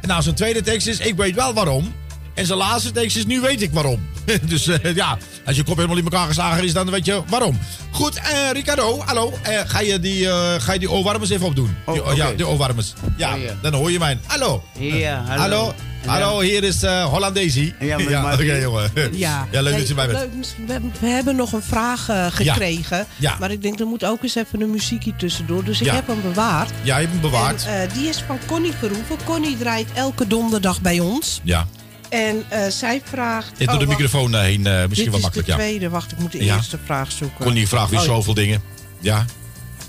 En 0.00 0.08
nou, 0.08 0.22
zijn 0.22 0.34
tweede 0.34 0.60
tekst 0.62 0.86
is, 0.86 0.98
ik 0.98 1.16
weet 1.16 1.34
wel 1.34 1.54
waarom. 1.54 1.94
En 2.34 2.46
zijn 2.46 2.58
laatste 2.58 2.90
tekst 2.90 3.16
is, 3.16 3.26
nu 3.26 3.40
weet 3.40 3.62
ik 3.62 3.72
waarom. 3.72 4.08
dus 4.42 4.66
eh, 4.66 4.94
ja, 4.94 5.18
als 5.46 5.56
je 5.56 5.62
kop 5.64 5.76
helemaal 5.76 5.96
in 5.96 6.04
elkaar 6.04 6.26
geslagen 6.26 6.64
is, 6.64 6.72
dan 6.72 6.90
weet 6.90 7.04
je 7.04 7.22
waarom. 7.28 7.58
Goed, 7.90 8.14
eh, 8.16 8.50
Ricardo, 8.52 9.00
hallo. 9.04 9.32
Eh, 9.42 9.60
ga, 9.66 9.80
je 9.80 10.00
die, 10.00 10.28
eh, 10.28 10.54
ga 10.58 10.72
je 10.72 10.78
die 10.78 10.90
oorwarmers 10.90 11.30
even 11.30 11.46
opdoen? 11.46 11.76
Oh, 11.86 11.92
Die- 11.94 12.02
oké. 12.02 12.12
Ja, 12.14 12.32
die 12.32 12.46
oorwarmers. 12.46 12.92
Ja, 13.16 13.34
Oh, 13.34 13.42
ja. 13.42 13.54
dan 13.62 13.74
hoor 13.74 13.90
je 13.90 13.98
mij. 13.98 14.18
Hallo. 14.26 14.64
Ja, 14.78 15.24
hallo. 15.26 15.40
Hallo. 15.40 15.74
Hallo, 16.12 16.40
hier 16.40 16.64
is 16.64 16.82
eh 16.82 17.04
Hollandaise. 17.04 17.72
Ja, 17.80 17.96
met 17.96 18.06
oké 18.40 18.54
jongen. 18.56 18.90
Ja, 19.12 19.48
ja 19.50 19.60
leuk 19.60 19.70
Nee, 19.72 19.78
dat 19.80 19.88
je 19.88 19.94
bij 19.94 20.06
bent. 20.06 20.54
We, 20.66 20.80
we 21.00 21.06
hebben 21.06 21.36
nog 21.36 21.52
een 21.52 21.62
vraag 21.62 22.08
eh, 22.08 22.26
gekregen. 22.30 23.06
Ja. 23.16 23.36
Maar 23.40 23.50
ik 23.50 23.62
denk, 23.62 23.80
er 23.80 23.86
moet 23.86 24.04
ook 24.04 24.22
eens 24.22 24.34
even 24.34 24.60
een 24.60 24.70
muziekje 24.70 25.16
tussendoor. 25.16 25.64
Dus 25.64 25.80
ik 25.80 25.86
Ja. 25.86 25.94
heb 25.94 26.06
hem 26.06 26.22
bewaard. 26.22 26.70
Ja, 26.82 26.94
je 26.96 27.00
hebt 27.00 27.12
hem 27.12 27.20
bewaard. 27.20 27.66
En, 27.66 27.82
eh, 27.88 27.94
die 27.94 28.08
is 28.08 28.22
van 28.26 28.38
Connie 28.46 28.72
Verhoeven. 28.78 29.16
Connie 29.24 29.56
draait 29.56 29.88
elke 29.94 30.26
donderdag 30.26 30.80
bij 30.80 31.00
ons. 31.00 31.40
ja. 31.42 31.66
En 32.08 32.44
eh, 32.48 32.66
zij 32.68 33.02
vraagt... 33.04 33.48
Dit 33.58 33.68
door 33.68 33.78
de 33.78 33.82
oh, 33.84 33.88
wacht. 33.90 34.00
microfoon 34.00 34.34
heen, 34.34 34.66
eh, 34.66 34.72
misschien 34.72 34.88
Dit 34.88 35.04
wel 35.06 35.14
is 35.16 35.20
makkelijk. 35.22 35.46
de 35.46 35.52
Ja. 35.52 35.58
tweede. 35.58 35.88
Wacht, 35.88 36.12
ik 36.12 36.18
moet 36.18 36.32
de 36.32 36.44
Ja. 36.44 36.56
eerste 36.56 36.78
vraag 36.84 37.12
zoeken. 37.12 37.44
Connie 37.44 37.68
vraagt 37.68 37.90
weer 37.90 37.98
Oh, 37.98 38.04
ja. 38.06 38.12
zoveel 38.12 38.34
dingen. 38.34 38.62
Ja. 39.00 39.24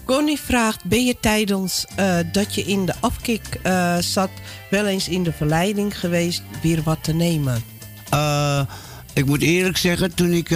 Connie 0.06 0.40
vraagt, 0.40 0.86
ben 0.86 1.06
je 1.06 1.16
tijdens 1.20 1.86
eh, 1.96 2.18
dat 2.32 2.56
je 2.56 2.62
in 2.62 2.86
de 2.86 2.94
afkik 3.00 3.60
eh, 3.62 3.98
zat... 3.98 4.30
wel 4.70 4.86
eens 4.86 5.08
in 5.08 5.24
de 5.24 5.32
verleiding 5.32 6.00
geweest 6.00 6.44
weer 6.62 6.84
wat 6.84 7.04
te 7.04 7.14
nemen? 7.14 7.64
Eh, 8.10 8.62
ik 9.14 9.26
moet 9.26 9.42
eerlijk 9.42 9.78
zeggen, 9.78 10.16
toen 10.16 10.32
ik. 10.32 10.50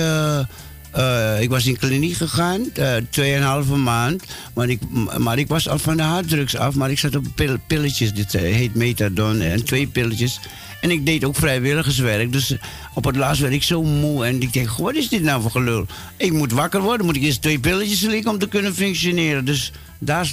Eh, 0.91 1.41
ik 1.41 1.49
was 1.49 1.65
in 1.65 1.77
kliniek 1.77 2.13
gegaan, 2.13 2.61
eh, 2.73 2.95
tweeënhalve 3.09 3.75
maand. 3.75 4.23
Maar 4.53 4.69
ik, 4.69 4.79
maar 5.17 5.37
ik 5.37 5.47
was 5.47 5.69
al 5.69 5.79
van 5.79 5.97
de 5.97 6.03
harddrugs 6.03 6.55
af. 6.55 6.75
Maar 6.75 6.91
ik 6.91 6.99
zat 6.99 7.15
op 7.15 7.25
pil- 7.35 7.57
pilletjes, 7.67 8.13
dit 8.13 8.35
eh, 8.35 8.41
heet 8.41 8.75
methadon. 8.75 9.41
En 9.41 9.65
twee 9.65 9.87
pilletjes. 9.87 10.39
En 10.81 10.91
ik 10.91 11.05
deed 11.05 11.23
ook 11.23 11.35
vrijwilligerswerk. 11.35 12.31
Dus 12.31 12.55
op 12.93 13.03
het 13.05 13.15
laatst 13.15 13.41
werd 13.41 13.53
ik 13.53 13.63
zo 13.63 13.83
moe. 13.83 14.25
En 14.25 14.41
ik 14.41 14.53
denk, 14.53 14.69
wat 14.69 14.95
is 14.95 15.09
dit 15.09 15.21
nou 15.21 15.41
voor 15.41 15.51
gelul? 15.51 15.85
Ik 16.17 16.31
moet 16.31 16.51
wakker 16.51 16.81
worden. 16.81 17.05
Moet 17.05 17.15
ik 17.15 17.21
eerst 17.23 17.41
twee 17.41 17.59
pilletjes 17.59 17.99
slikken 17.99 18.31
om 18.31 18.37
te 18.37 18.47
kunnen 18.47 18.75
functioneren. 18.75 19.45
Dus 19.45 19.71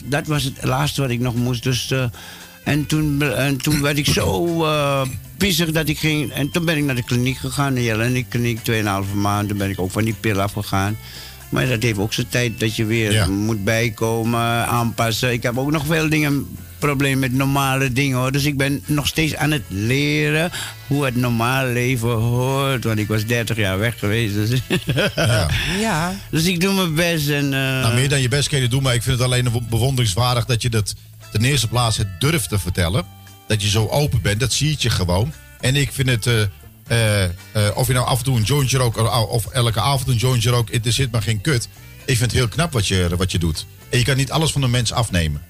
dat 0.05 0.27
was 0.27 0.43
het 0.45 0.65
laatste 0.65 1.01
wat 1.01 1.11
ik 1.11 1.21
nog 1.21 1.35
moest. 1.35 1.63
Dus, 1.63 1.93
en, 2.65 2.87
toen, 2.87 3.23
en 3.23 3.57
toen 3.57 3.81
werd 3.83 3.99
ik 3.99 4.07
zo 4.07 4.65
eh, 4.65 5.03
pissig 5.37 5.71
dat 5.71 5.89
ik 5.89 5.99
ging. 5.99 6.33
En 6.33 6.51
toen 6.51 6.65
ben 6.65 6.77
ik 6.77 6.85
naar 6.85 6.95
de 6.95 7.05
kliniek 7.05 7.37
gegaan. 7.37 7.75
De 7.75 7.83
Jelenic 7.83 8.27
kliniek, 8.29 8.59
2,5 8.71 9.15
maanden. 9.15 9.49
Toen 9.49 9.59
ben 9.59 9.71
ik 9.71 9.81
ook 9.81 9.91
van 9.91 10.05
die 10.05 10.15
pil 10.21 10.41
afgegaan. 10.41 10.97
Maar 11.49 11.69
dat 11.69 11.83
heeft 11.83 11.99
ook 11.99 12.13
zijn 12.13 12.29
tijd 12.29 12.61
dat 12.61 12.77
je 12.77 12.85
weer 12.85 13.13
Ja. 13.13 13.27
moet 13.27 13.65
bijkomen, 13.65 14.67
aanpassen. 14.67 15.33
Ik 15.33 15.43
heb 15.43 15.59
ook 15.59 15.71
nog 15.71 15.87
veel 15.87 16.09
dingen, 16.09 16.47
problemen 16.79 17.19
met 17.19 17.33
normale 17.33 17.93
dingen 17.93 18.19
hoor. 18.19 18.33
Dus 18.33 18.45
ik 18.45 18.57
ben 18.57 18.83
nog 18.87 19.07
steeds 19.07 19.37
aan 19.37 19.51
het 19.51 19.63
leren 19.69 20.51
hoe 20.87 21.05
het 21.05 21.17
normale 21.17 21.73
leven 21.73 22.09
hoort. 22.09 22.85
Want 22.85 22.99
ik 22.99 23.09
was 23.09 23.25
30 23.27 23.57
jaar 23.57 23.79
weg 23.79 23.99
geweest. 23.99 24.35
Dus, 24.35 24.61
ja. 25.15 25.49
Ja. 25.81 26.15
dus 26.31 26.45
ik 26.45 26.61
doe 26.61 26.75
mijn 26.75 26.95
best. 26.95 27.29
En, 27.29 27.45
eh, 27.45 27.61
Nou, 27.61 27.95
meer 27.95 28.09
dan 28.09 28.21
je 28.21 28.29
best 28.29 28.49
kun 28.49 28.61
je 28.61 28.69
doen, 28.69 28.83
maar 28.83 28.95
ik 28.95 29.03
vind 29.03 29.19
het 29.19 29.27
alleen 29.27 29.49
bewonderingswaardig 29.69 30.45
dat 30.45 30.63
je 30.63 30.71
dat 30.71 30.95
ten 31.35 31.45
eerste 31.45 31.69
plaats 31.69 31.97
het 31.97 32.21
durft 32.21 32.49
te 32.49 32.59
vertellen. 32.59 33.05
Dat 33.47 33.63
je 33.63 33.69
zo 33.69 33.87
open 33.89 34.23
bent, 34.23 34.41
dat 34.41 34.53
zie 34.53 34.77
je 34.79 34.91
gewoon. 34.91 35.33
En 35.61 35.77
ik 35.77 35.93
vind 35.93 36.09
het 36.09 36.27
eh, 36.27 36.43
eh, 36.87 37.25
eh, 37.25 37.31
of 37.77 37.87
je 37.87 37.93
nou 37.93 38.07
af 38.07 38.19
en 38.19 38.25
toe 38.25 38.37
een 38.37 38.43
jointje 38.43 38.79
rookt 38.79 38.99
of, 38.99 39.27
of 39.27 39.47
elke 39.47 39.81
avond 39.81 40.09
een 40.09 40.17
jointje 40.17 40.51
rookt, 40.51 40.87
er 40.87 40.93
zit 40.93 41.11
maar 41.11 41.23
geen 41.23 41.41
kut. 41.41 41.69
Ik 42.05 42.17
vind 42.17 42.31
het 42.31 42.41
heel 42.41 42.49
knap 42.49 42.73
wat 42.73 42.87
je, 42.87 43.09
wat 43.17 43.33
je 43.33 43.39
doet. 43.39 43.67
En 43.89 43.99
je 43.99 44.05
kan 44.05 44.17
niet 44.17 44.31
alles 44.31 44.53
van 44.53 44.63
een 44.63 44.71
mens 44.71 44.93
afnemen. 44.93 45.43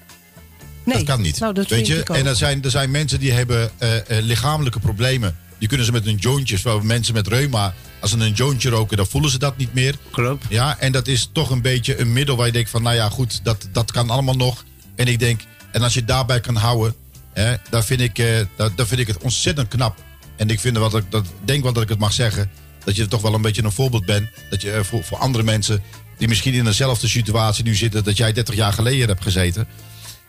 Nee, 0.85 0.95
dat 0.95 1.05
kan 1.05 1.21
niet. 1.21 1.39
nou, 1.39 1.53
dat 1.53 1.67
weet 1.67 1.87
je? 1.87 2.03
En 2.03 2.25
er 2.25 2.35
zijn, 2.35 2.63
er 2.63 2.69
zijn 2.69 2.91
mensen 2.91 3.19
die 3.19 3.31
hebben 3.31 3.71
eh, 3.77 3.95
eh, 3.97 4.23
lichamelijke 4.23 4.79
problemen. 4.79 5.37
Die 5.57 5.67
kunnen 5.67 5.85
ze 5.85 5.91
met 5.91 6.05
een 6.05 6.15
jointje, 6.15 6.57
zoals 6.57 6.83
mensen 6.83 7.13
met 7.13 7.27
reuma, 7.27 7.73
als 7.99 8.11
ze 8.11 8.17
een 8.17 8.33
jointje 8.33 8.69
roken, 8.69 8.97
dan 8.97 9.07
voelen 9.07 9.31
ze 9.31 9.39
dat 9.39 9.57
niet 9.57 9.73
meer. 9.73 9.95
Klopt. 10.11 10.45
Ja, 10.49 10.79
en 10.79 10.91
dat 10.91 11.07
is 11.07 11.29
toch 11.31 11.49
een 11.49 11.61
beetje 11.61 11.99
een 11.99 12.13
middel 12.13 12.35
waar 12.35 12.45
je 12.45 12.51
denkt 12.51 12.69
van, 12.69 12.81
nou 12.81 12.95
ja, 12.95 13.09
goed, 13.09 13.39
dat, 13.43 13.67
dat 13.71 13.91
kan 13.91 14.09
allemaal 14.09 14.35
nog. 14.35 14.63
En 14.95 15.07
ik 15.07 15.19
denk, 15.19 15.41
en 15.75 15.81
als 15.81 15.93
je 15.93 16.05
daarbij 16.05 16.39
kan 16.39 16.55
houden, 16.55 16.95
hè, 17.33 17.55
dan, 17.69 17.83
vind 17.83 18.01
ik, 18.01 18.19
eh, 18.19 18.45
dan 18.55 18.87
vind 18.87 18.99
ik 18.99 19.07
het 19.07 19.17
ontzettend 19.17 19.67
knap. 19.67 20.03
En 20.35 20.49
ik 20.49 20.59
vind 20.59 20.77
wat 20.77 20.95
ik 20.95 21.03
dat, 21.09 21.25
denk 21.43 21.63
wel 21.63 21.73
dat 21.73 21.83
ik 21.83 21.89
het 21.89 21.99
mag 21.99 22.13
zeggen, 22.13 22.49
dat 22.83 22.95
je 22.95 23.07
toch 23.07 23.21
wel 23.21 23.33
een 23.33 23.41
beetje 23.41 23.63
een 23.63 23.71
voorbeeld 23.71 24.05
bent. 24.05 24.29
Dat 24.49 24.61
je 24.61 24.71
eh, 24.71 24.83
voor, 24.83 25.03
voor 25.03 25.17
andere 25.17 25.43
mensen 25.43 25.83
die 26.17 26.27
misschien 26.27 26.53
in 26.53 26.63
dezelfde 26.63 27.07
situatie 27.07 27.63
nu 27.63 27.75
zitten, 27.75 28.03
dat 28.03 28.17
jij 28.17 28.33
30 28.33 28.55
jaar 28.55 28.73
geleden 28.73 29.07
hebt 29.07 29.21
gezeten. 29.21 29.67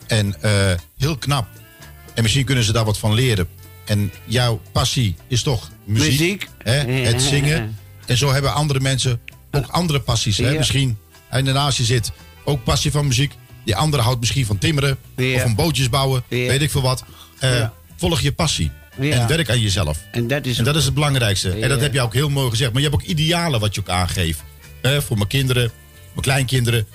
En 0.07 0.43
eh, 0.43 0.73
heel 0.99 1.17
knap. 1.17 1.49
En 2.15 2.23
misschien 2.23 2.45
kunnen 2.45 2.65
ze 2.65 2.73
daar 2.73 2.85
wat 2.85 2.99
van 2.99 3.15
leren. 3.15 3.49
En 3.85 4.13
jouw 4.25 4.61
passie 4.73 5.17
is 5.29 5.43
toch 5.43 5.71
muziek. 5.85 6.11
Muziek. 6.11 6.49
Hè? 6.63 6.93
Het 6.93 7.23
zingen. 7.33 7.79
En 8.07 8.17
zo 8.17 8.33
hebben 8.33 8.55
andere 8.55 8.81
mensen 8.81 9.21
ook 9.51 9.67
andere 9.67 10.01
passies. 10.01 10.37
Hè? 10.37 10.51
Ja. 10.51 10.59
Misschien, 10.59 10.99
en 11.29 11.45
daarnaast 11.45 11.79
je 11.79 11.85
zit, 11.85 12.13
ook 12.45 12.65
passie 12.65 12.91
van 12.91 13.07
muziek. 13.07 13.33
Die 13.67 13.77
andere 13.77 14.03
houdt 14.03 14.21
misschien 14.21 14.47
van 14.47 14.59
timmeren. 14.59 14.97
Ja. 15.17 15.35
Of 15.35 15.41
van 15.43 15.55
bootjes 15.55 15.89
bouwen. 15.89 16.23
Ja. 16.29 16.37
Weet 16.47 16.63
ik 16.63 16.71
veel 16.71 16.83
wat. 16.83 17.05
Eh, 17.39 17.59
Ja. 17.59 17.73
Volg 17.97 18.21
je 18.21 18.33
passie. 18.33 18.71
En 18.99 19.27
werk 19.29 19.51
aan 19.51 19.61
jezelf. 19.61 19.99
En 20.13 20.27
dat 20.27 20.47
is, 20.47 20.59
En 20.59 20.65
dat 20.65 20.77
is 20.77 20.85
het 20.85 20.95
belangrijkste. 20.95 21.51
En 21.51 21.69
dat 21.69 21.81
heb 21.81 21.93
je 21.93 22.01
ook 22.01 22.15
heel 22.15 22.29
mooi 22.29 22.51
gezegd. 22.51 22.73
Maar 22.73 22.83
je 22.83 22.89
hebt 22.89 23.03
ook 23.03 23.09
idealen 23.09 23.61
wat 23.61 23.75
je 23.75 23.81
ook 23.81 23.89
aangeeft. 23.89 24.43
Hè? 24.83 25.03
Voor 25.03 25.17
mijn 25.17 25.29
kinderen, 25.29 25.71
mijn 26.11 26.21
kleinkinderen. 26.21 26.87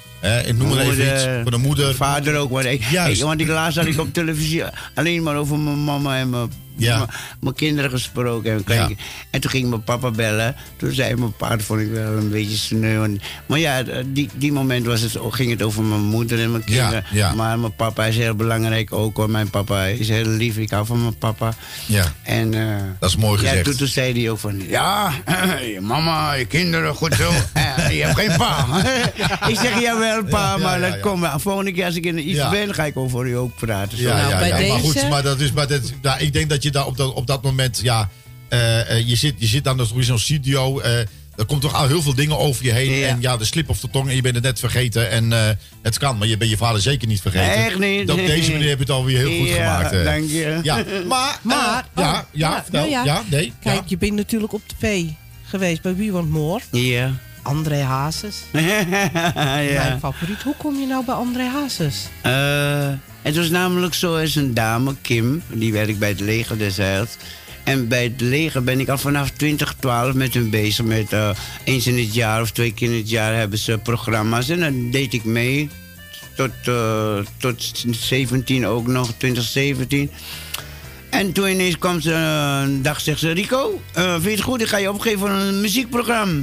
Ik 0.46 0.56
noem 0.58 0.70
maar 0.70 0.80
even 0.80 1.14
iets. 1.14 1.24
Voor 1.42 1.52
de 1.52 1.58
moeder. 1.58 1.96
Vader 1.96 2.36
ook. 2.38 2.52
Want 2.52 2.66
ik, 2.66 2.84
Juist. 2.92 3.20
ik- 3.22 3.26
want 3.28 3.42
ik 3.42 3.48
laatst 3.48 3.78
had 3.78 3.86
ik 3.88 4.00
op 4.00 4.14
televisie 4.14 4.64
alleen 4.96 5.24
maar 5.24 5.36
over 5.36 5.58
mijn 5.60 5.84
mama 5.84 6.18
en 6.20 6.30
mijn, 6.30 6.52
Ja. 6.76 7.08
mijn, 7.40 7.56
kinderen 7.56 7.90
gesproken. 7.92 8.64
En, 8.66 8.98
en 9.30 9.42
toen 9.42 9.52
ging 9.52 9.70
mijn 9.70 9.84
papa 9.84 10.12
bellen. 10.12 10.56
Toen 10.78 10.92
zei 10.92 11.16
mijn 11.16 11.34
pa, 11.36 11.50
dat 11.50 11.62
vond 11.66 11.80
ik 11.82 11.92
wel 11.92 12.18
een 12.18 12.30
beetje 12.30 12.58
sneu. 12.58 13.16
Maar 13.46 13.60
ja, 13.60 13.84
die, 14.06 14.30
die 14.34 14.52
moment 14.52 14.86
was 14.86 15.02
het, 15.02 15.18
ging 15.30 15.50
het 15.52 15.62
over 15.64 15.84
mijn 15.84 16.02
moeder 16.02 16.40
en 16.42 16.52
mijn 16.52 16.64
Ja, 16.66 16.74
kinderen. 16.76 17.04
ja. 17.12 17.34
Maar 17.34 17.60
mijn 17.60 17.76
papa 17.76 18.06
is 18.06 18.18
heel 18.18 18.36
belangrijk 18.36 18.94
ook. 18.94 19.18
Hoor. 19.18 19.30
Mijn 19.30 19.50
papa 19.50 19.84
is 19.86 20.10
heel 20.10 20.26
lief. 20.26 20.58
Ik 20.58 20.70
hou 20.70 20.86
van 20.86 21.02
mijn 21.02 21.18
papa. 21.18 21.54
Ja, 21.86 22.06
En, 22.24 22.54
eh, 22.54 22.76
dat 23.00 23.10
is 23.10 23.16
mooi 23.16 23.42
ja, 23.42 23.48
gezegd. 23.48 23.66
toen, 23.66 23.76
toen 23.76 23.88
zei 23.88 24.22
hij 24.22 24.30
ook 24.30 24.40
van... 24.40 24.62
Ja, 24.68 25.12
je 25.74 25.80
mama, 25.82 26.34
je 26.34 26.46
kinderen, 26.46 26.96
goed 26.96 27.14
zo. 27.16 27.32
Eh, 27.54 27.98
je 27.98 28.04
hebt 28.06 28.20
geen 28.20 28.38
pa. 28.38 28.66
ik 29.50 29.60
zeg, 29.60 29.82
jawel 29.82 30.24
pa, 30.24 30.40
Ja, 30.42 30.52
ja, 30.52 30.58
maar 30.58 30.80
ja, 30.80 30.86
dat 30.88 30.96
ja. 30.96 31.02
komt 31.02 31.20
wel. 31.22 31.40
Volgende 31.40 31.72
keer 31.72 31.86
als 31.86 31.96
ik 31.96 32.06
in 32.06 32.30
iets 32.30 32.38
Ja. 32.38 32.50
ben, 32.50 32.74
ga 32.74 32.84
ik 32.84 32.98
over 32.98 33.26
u 33.28 33.38
ook 33.38 33.56
praten. 33.56 33.98
Zo. 33.98 34.04
Ja, 34.04 34.16
Nou, 34.16 34.30
ja, 34.30 34.40
bij 34.40 34.66
ja. 34.66 34.74
maar 34.74 34.80
goed, 34.84 35.10
maar 35.10 35.24
dat 35.24 35.40
is, 35.40 35.52
maar 35.52 35.68
dat, 35.68 35.94
ja, 36.02 36.18
ik 36.18 36.34
denk 36.34 36.50
dat 36.50 36.61
je 36.64 36.72
daar 36.72 36.86
op 36.86 36.98
dat, 36.98 37.14
op 37.14 37.28
dat 37.28 37.44
moment, 37.44 37.80
ja, 37.84 38.10
eh, 38.50 38.90
eh, 38.98 39.08
je, 39.08 39.16
zit, 39.16 39.34
je 39.38 39.46
zit 39.48 39.64
dan 39.64 39.80
in 39.96 40.04
zo'n 40.04 40.20
studio. 40.20 40.80
eh, 40.80 41.00
er 41.36 41.46
komt 41.48 41.62
toch 41.62 41.74
al 41.74 41.88
heel 41.88 42.02
veel 42.02 42.16
dingen 42.16 42.38
over 42.38 42.66
je 42.66 42.72
heen. 42.72 42.92
Ja. 42.92 43.08
En 43.08 43.22
ja, 43.22 43.38
de 43.38 43.46
slip 43.46 43.70
of 43.70 43.80
de 43.80 43.90
tong 43.90 44.10
en 44.10 44.16
je 44.16 44.22
bent 44.22 44.36
het 44.36 44.44
net 44.44 44.60
vergeten. 44.60 45.10
En 45.10 45.34
eh, 45.34 45.50
het 45.82 45.98
kan, 45.98 46.18
maar 46.18 46.28
je 46.28 46.38
bent 46.38 46.50
je 46.52 46.58
vader 46.58 46.82
zeker 46.82 47.08
niet 47.08 47.22
vergeten. 47.22 47.66
Echt 47.66 47.80
niet. 47.80 48.10
Op 48.12 48.18
deze 48.18 48.52
manier 48.52 48.68
heb 48.70 48.78
je 48.78 48.84
het 48.84 48.94
alweer 48.94 49.18
heel 49.18 49.40
goed 49.40 49.48
Ja, 49.48 49.76
gemaakt. 49.78 50.04
dank 50.06 50.30
je. 50.30 50.60
Ja, 50.64 50.84
maar, 51.08 51.40
Maar, 51.44 51.56
ja, 51.56 51.80
oh, 51.80 52.04
ja, 52.04 52.26
ja, 52.32 52.62
vertel. 52.64 52.80
nou 52.80 52.92
ja. 52.92 53.04
ja. 53.04 53.24
nee. 53.30 53.54
Kijk, 53.62 53.76
ja. 53.76 53.84
je 53.86 53.98
bent 53.98 54.14
natuurlijk 54.14 54.54
op 54.54 54.62
tv 54.78 55.04
geweest 55.44 55.82
bij 55.82 55.96
Wie 55.96 56.12
Want 56.12 56.30
Moor. 56.30 56.62
Ja. 56.72 57.12
André 57.42 57.82
Hazes. 57.82 58.36
Mijn 58.52 59.64
ja. 59.64 59.98
favoriet. 60.00 60.42
Hoe 60.42 60.56
kom 60.58 60.80
je 60.80 60.86
nou 60.86 61.06
bij 61.06 61.16
André 61.16 61.44
Hazes? 61.44 62.08
Eh, 62.22 62.88
het 63.22 63.36
was 63.36 63.50
namelijk 63.50 63.94
zo, 63.94 64.16
is 64.16 64.36
een 64.36 64.54
dame, 64.54 64.96
Kim, 65.02 65.42
die 65.48 65.72
werkt 65.72 66.00
bij 66.00 66.10
het 66.10 66.20
leger 66.20 66.58
des 66.58 66.78
Heils. 66.78 67.18
En 67.64 67.88
bij 67.88 68.04
het 68.04 68.22
leger 68.22 68.64
ben 68.64 68.80
ik 68.80 68.90
al 68.90 68.98
vanaf 68.98 69.30
2012 69.30 70.14
met 70.14 70.34
hun 70.34 70.50
bezig. 70.50 70.86
Met 70.86 71.14
eh, 71.14 71.30
eens 71.64 71.88
in 71.88 71.98
het 71.98 72.14
jaar 72.14 72.42
of 72.42 72.52
twee 72.52 72.74
keer 72.74 72.90
in 72.90 72.98
het 72.98 73.10
jaar 73.10 73.36
hebben 73.36 73.60
ze 73.60 73.80
programma's. 73.84 74.50
En 74.50 74.60
dan 74.60 74.92
deed 74.92 75.14
ik 75.14 75.24
mee. 75.24 75.70
Tot, 76.36 76.52
eh, 76.66 77.18
tot 77.38 77.86
17 77.92 78.68
ook 78.68 78.88
nog, 78.88 79.12
2017. 79.18 80.12
En 81.10 81.32
toen 81.32 81.48
ineens 81.48 81.78
kwam 81.78 82.02
ze 82.02 82.14
eh, 82.14 82.62
een 82.64 82.82
dag, 82.82 83.02
zegt 83.02 83.20
ze... 83.20 83.32
Rico, 83.32 83.82
vind 83.94 84.24
je 84.24 84.30
het 84.30 84.42
goed? 84.42 84.62
Ik 84.62 84.68
ga 84.68 84.78
je 84.78 84.92
opgeven 84.92 85.20
voor 85.20 85.30
een 85.30 85.62
muziekprogramma. 85.62 86.42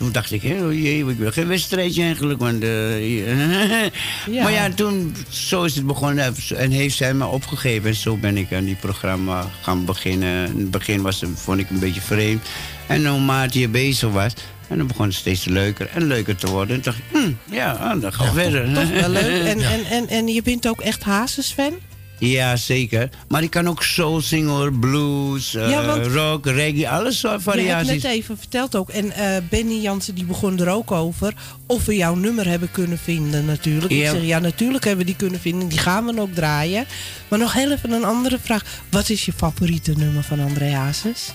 Toen 0.00 0.12
dacht 0.12 0.32
ik, 0.32 0.42
oh 0.42 0.72
jee, 0.72 1.08
ik 1.08 1.16
wil 1.18 1.30
geen 1.32 1.46
wedstrijdje 1.46 2.02
eigenlijk. 2.02 2.40
Want, 2.40 2.62
eh, 2.62 3.16
Ja. 4.30 4.42
Maar 4.42 4.52
ja, 4.52 4.70
toen, 4.70 5.14
zo 5.28 5.62
is 5.62 5.74
het 5.74 5.86
begonnen 5.86 6.34
en 6.56 6.70
heeft 6.70 6.96
zij 6.96 7.14
me 7.14 7.26
opgegeven. 7.26 7.88
En 7.88 7.94
zo 7.96 8.16
ben 8.16 8.36
ik 8.36 8.52
aan 8.52 8.64
die 8.64 8.74
programma 8.74 9.50
gaan 9.62 9.84
beginnen. 9.84 10.46
In 10.52 10.58
het 10.58 10.70
begin 10.70 11.02
was, 11.02 11.22
vond 11.34 11.58
ik 11.60 11.70
een 11.70 11.78
beetje 11.78 12.00
vreemd. 12.00 12.46
En 12.86 13.02
naarmate 13.02 13.58
je 13.58 13.68
bezig 13.68 14.10
was, 14.10 14.32
en 14.68 14.78
dan 14.78 14.86
begon 14.86 15.06
het 15.06 15.14
steeds 15.14 15.44
leuker 15.44 15.88
en 15.94 16.06
leuker 16.06 16.36
te 16.36 16.46
worden. 16.50 16.76
En 16.76 16.82
toen 16.82 16.92
dacht 16.92 17.04
ik, 17.24 17.36
hm, 17.48 17.54
ja, 17.54 17.72
ah, 17.72 18.00
dan 18.00 18.12
gaan 18.12 18.34
we 18.34 18.40
verder. 18.40 18.74
Toch 18.74 18.90
wel 18.90 19.08
leuk. 19.08 19.44
En, 19.52 19.58
Ja. 19.58 19.70
en, 19.70 19.84
en, 19.84 20.08
en 20.08 20.26
je 20.28 20.42
bent 20.42 20.68
ook 20.68 20.80
echt 20.80 21.02
Hazes-fan? 21.02 21.72
Ja, 22.20 22.56
zeker. 22.56 23.08
Maar 23.28 23.42
ik 23.42 23.50
kan 23.50 23.68
ook 23.68 23.82
soul 23.82 24.20
zingen, 24.20 24.50
hoor. 24.50 24.72
blues, 24.72 25.54
eh, 25.54 25.70
Ja, 25.70 25.84
want- 25.86 26.06
rock, 26.06 26.46
reggae, 26.46 26.88
alles 26.88 27.18
soort 27.18 27.32
Je 27.42 27.50
hebt 27.50 27.56
variaties. 27.58 28.02
net 28.02 28.12
even 28.12 28.38
verteld 28.38 28.76
ook. 28.76 28.88
En 28.90 29.12
eh, 29.12 29.36
Benny 29.50 29.74
Jansen 29.80 30.14
die 30.14 30.24
begon 30.24 30.58
er 30.60 30.68
ook 30.68 30.90
over. 30.90 31.34
Of 31.66 31.84
we 31.84 31.96
jouw 31.96 32.14
nummer 32.14 32.46
hebben 32.48 32.70
kunnen 32.70 32.98
vinden 32.98 33.44
natuurlijk. 33.44 33.92
Ik 33.92 33.98
Ja. 33.98 34.10
zeg 34.12 34.22
ja, 34.22 34.38
natuurlijk 34.38 34.84
hebben 34.84 35.04
we 35.04 35.10
die 35.10 35.20
kunnen 35.20 35.40
vinden. 35.40 35.68
Die 35.68 35.78
gaan 35.78 36.04
we 36.06 36.20
ook 36.20 36.34
draaien. 36.34 36.84
Maar 37.28 37.38
nog 37.38 37.52
heel 37.52 37.70
even 37.72 37.90
een 37.90 38.04
andere 38.04 38.38
vraag. 38.42 38.64
Wat 38.90 39.08
is 39.08 39.24
je 39.24 39.32
favoriete 39.32 39.92
nummer 39.96 40.22
van 40.22 40.40
André 40.40 40.70
Hazes? 40.72 41.28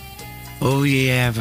Oh 0.66 0.88
ja, 0.88 0.93
yeah, 0.93 1.36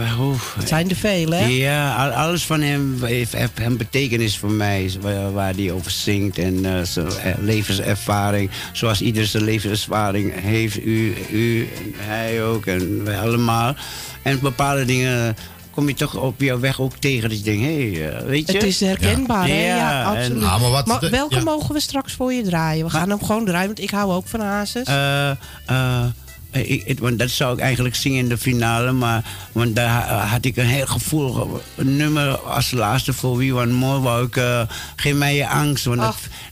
Het 0.58 0.68
zijn 0.68 0.90
er 0.90 0.96
vele, 0.96 1.34
hè? 1.36 1.46
Ja, 1.46 1.94
al- 2.04 2.10
alles 2.12 2.44
van 2.44 2.60
hem 2.60 2.98
heeft, 3.02 3.32
heeft 3.32 3.60
een 3.60 3.76
betekenis 3.76 4.38
voor 4.38 4.50
mij. 4.50 4.90
Waar, 5.32 5.54
hij 5.54 5.72
over 5.72 5.90
zingt 5.90 6.38
en 6.38 6.64
eh, 6.64 6.82
zijn 6.82 7.06
eh, 7.06 7.32
levenservaring. 7.40 8.50
Zoals 8.72 9.00
ieder 9.00 9.26
zijn 9.26 9.44
levenservaring 9.44 10.32
heeft. 10.40 10.78
U, 10.84 11.14
u 11.32 11.68
en 11.76 11.94
hij 11.96 12.42
ook 12.44 12.66
en 12.66 13.04
wij 13.04 13.18
allemaal. 13.18 13.74
En 14.22 14.40
bepaalde 14.40 14.84
dingen 14.84 15.36
kom 15.70 15.88
je 15.88 15.94
toch 15.94 16.14
op 16.16 16.40
jouw 16.40 16.60
weg 16.60 16.80
ook 16.80 16.96
tegen. 16.96 17.28
Dat 17.28 17.38
je 17.38 17.44
denkt, 17.44 17.62
hé, 17.62 17.90
hey, 17.92 18.10
eh, 18.10 18.26
weet 18.26 18.46
je. 18.46 18.52
Het 18.52 18.62
is 18.62 18.80
herkenbaar, 18.80 19.46
hè? 19.48 19.66
Ja, 19.66 19.76
Ja, 19.76 20.00
en- 20.00 20.18
absoluut. 20.18 20.44
Ah, 20.44 20.60
maar 20.60 20.70
wat- 20.70 21.08
welke 21.10 21.34
ja. 21.34 21.42
mogen 21.42 21.74
we 21.74 21.80
straks 21.80 22.12
voor 22.12 22.32
je 22.32 22.42
draaien? 22.42 22.84
We 22.84 22.90
gaan 22.90 23.10
hem 23.10 23.24
gewoon 23.24 23.44
draaien, 23.44 23.66
want 23.66 23.80
ik 23.80 23.90
hou 23.90 24.12
ook 24.12 24.26
van 24.28 24.40
Hazes. 24.40 24.86
Eh, 24.86 25.30
eh, 25.66 26.04
ik, 26.54 26.82
ik- 26.84 26.98
want 26.98 27.18
dat 27.18 27.30
zou 27.30 27.54
ik 27.54 27.60
eigenlijk 27.60 27.94
zingen 27.94 28.18
in 28.18 28.28
de 28.28 28.38
finale. 28.38 28.92
Maar 28.92 29.24
want 29.52 29.76
daar 29.76 29.88
ha- 29.88 30.26
had 30.26 30.44
ik 30.44 30.56
een 30.56 30.66
heel 30.66 30.86
gevoelig 30.86 31.44
nummer 31.76 32.36
als 32.38 32.70
laatste 32.70 33.12
voor 33.12 33.36
Wie 33.36 33.54
Want 33.54 33.72
More. 33.72 34.00
Wou 34.00 34.26
ik 34.26 34.36
eh, 34.36 34.60
Geef 34.96 35.14
mij 35.14 35.34
je 35.36 35.48
angst. 35.48 35.84
Want 35.84 36.00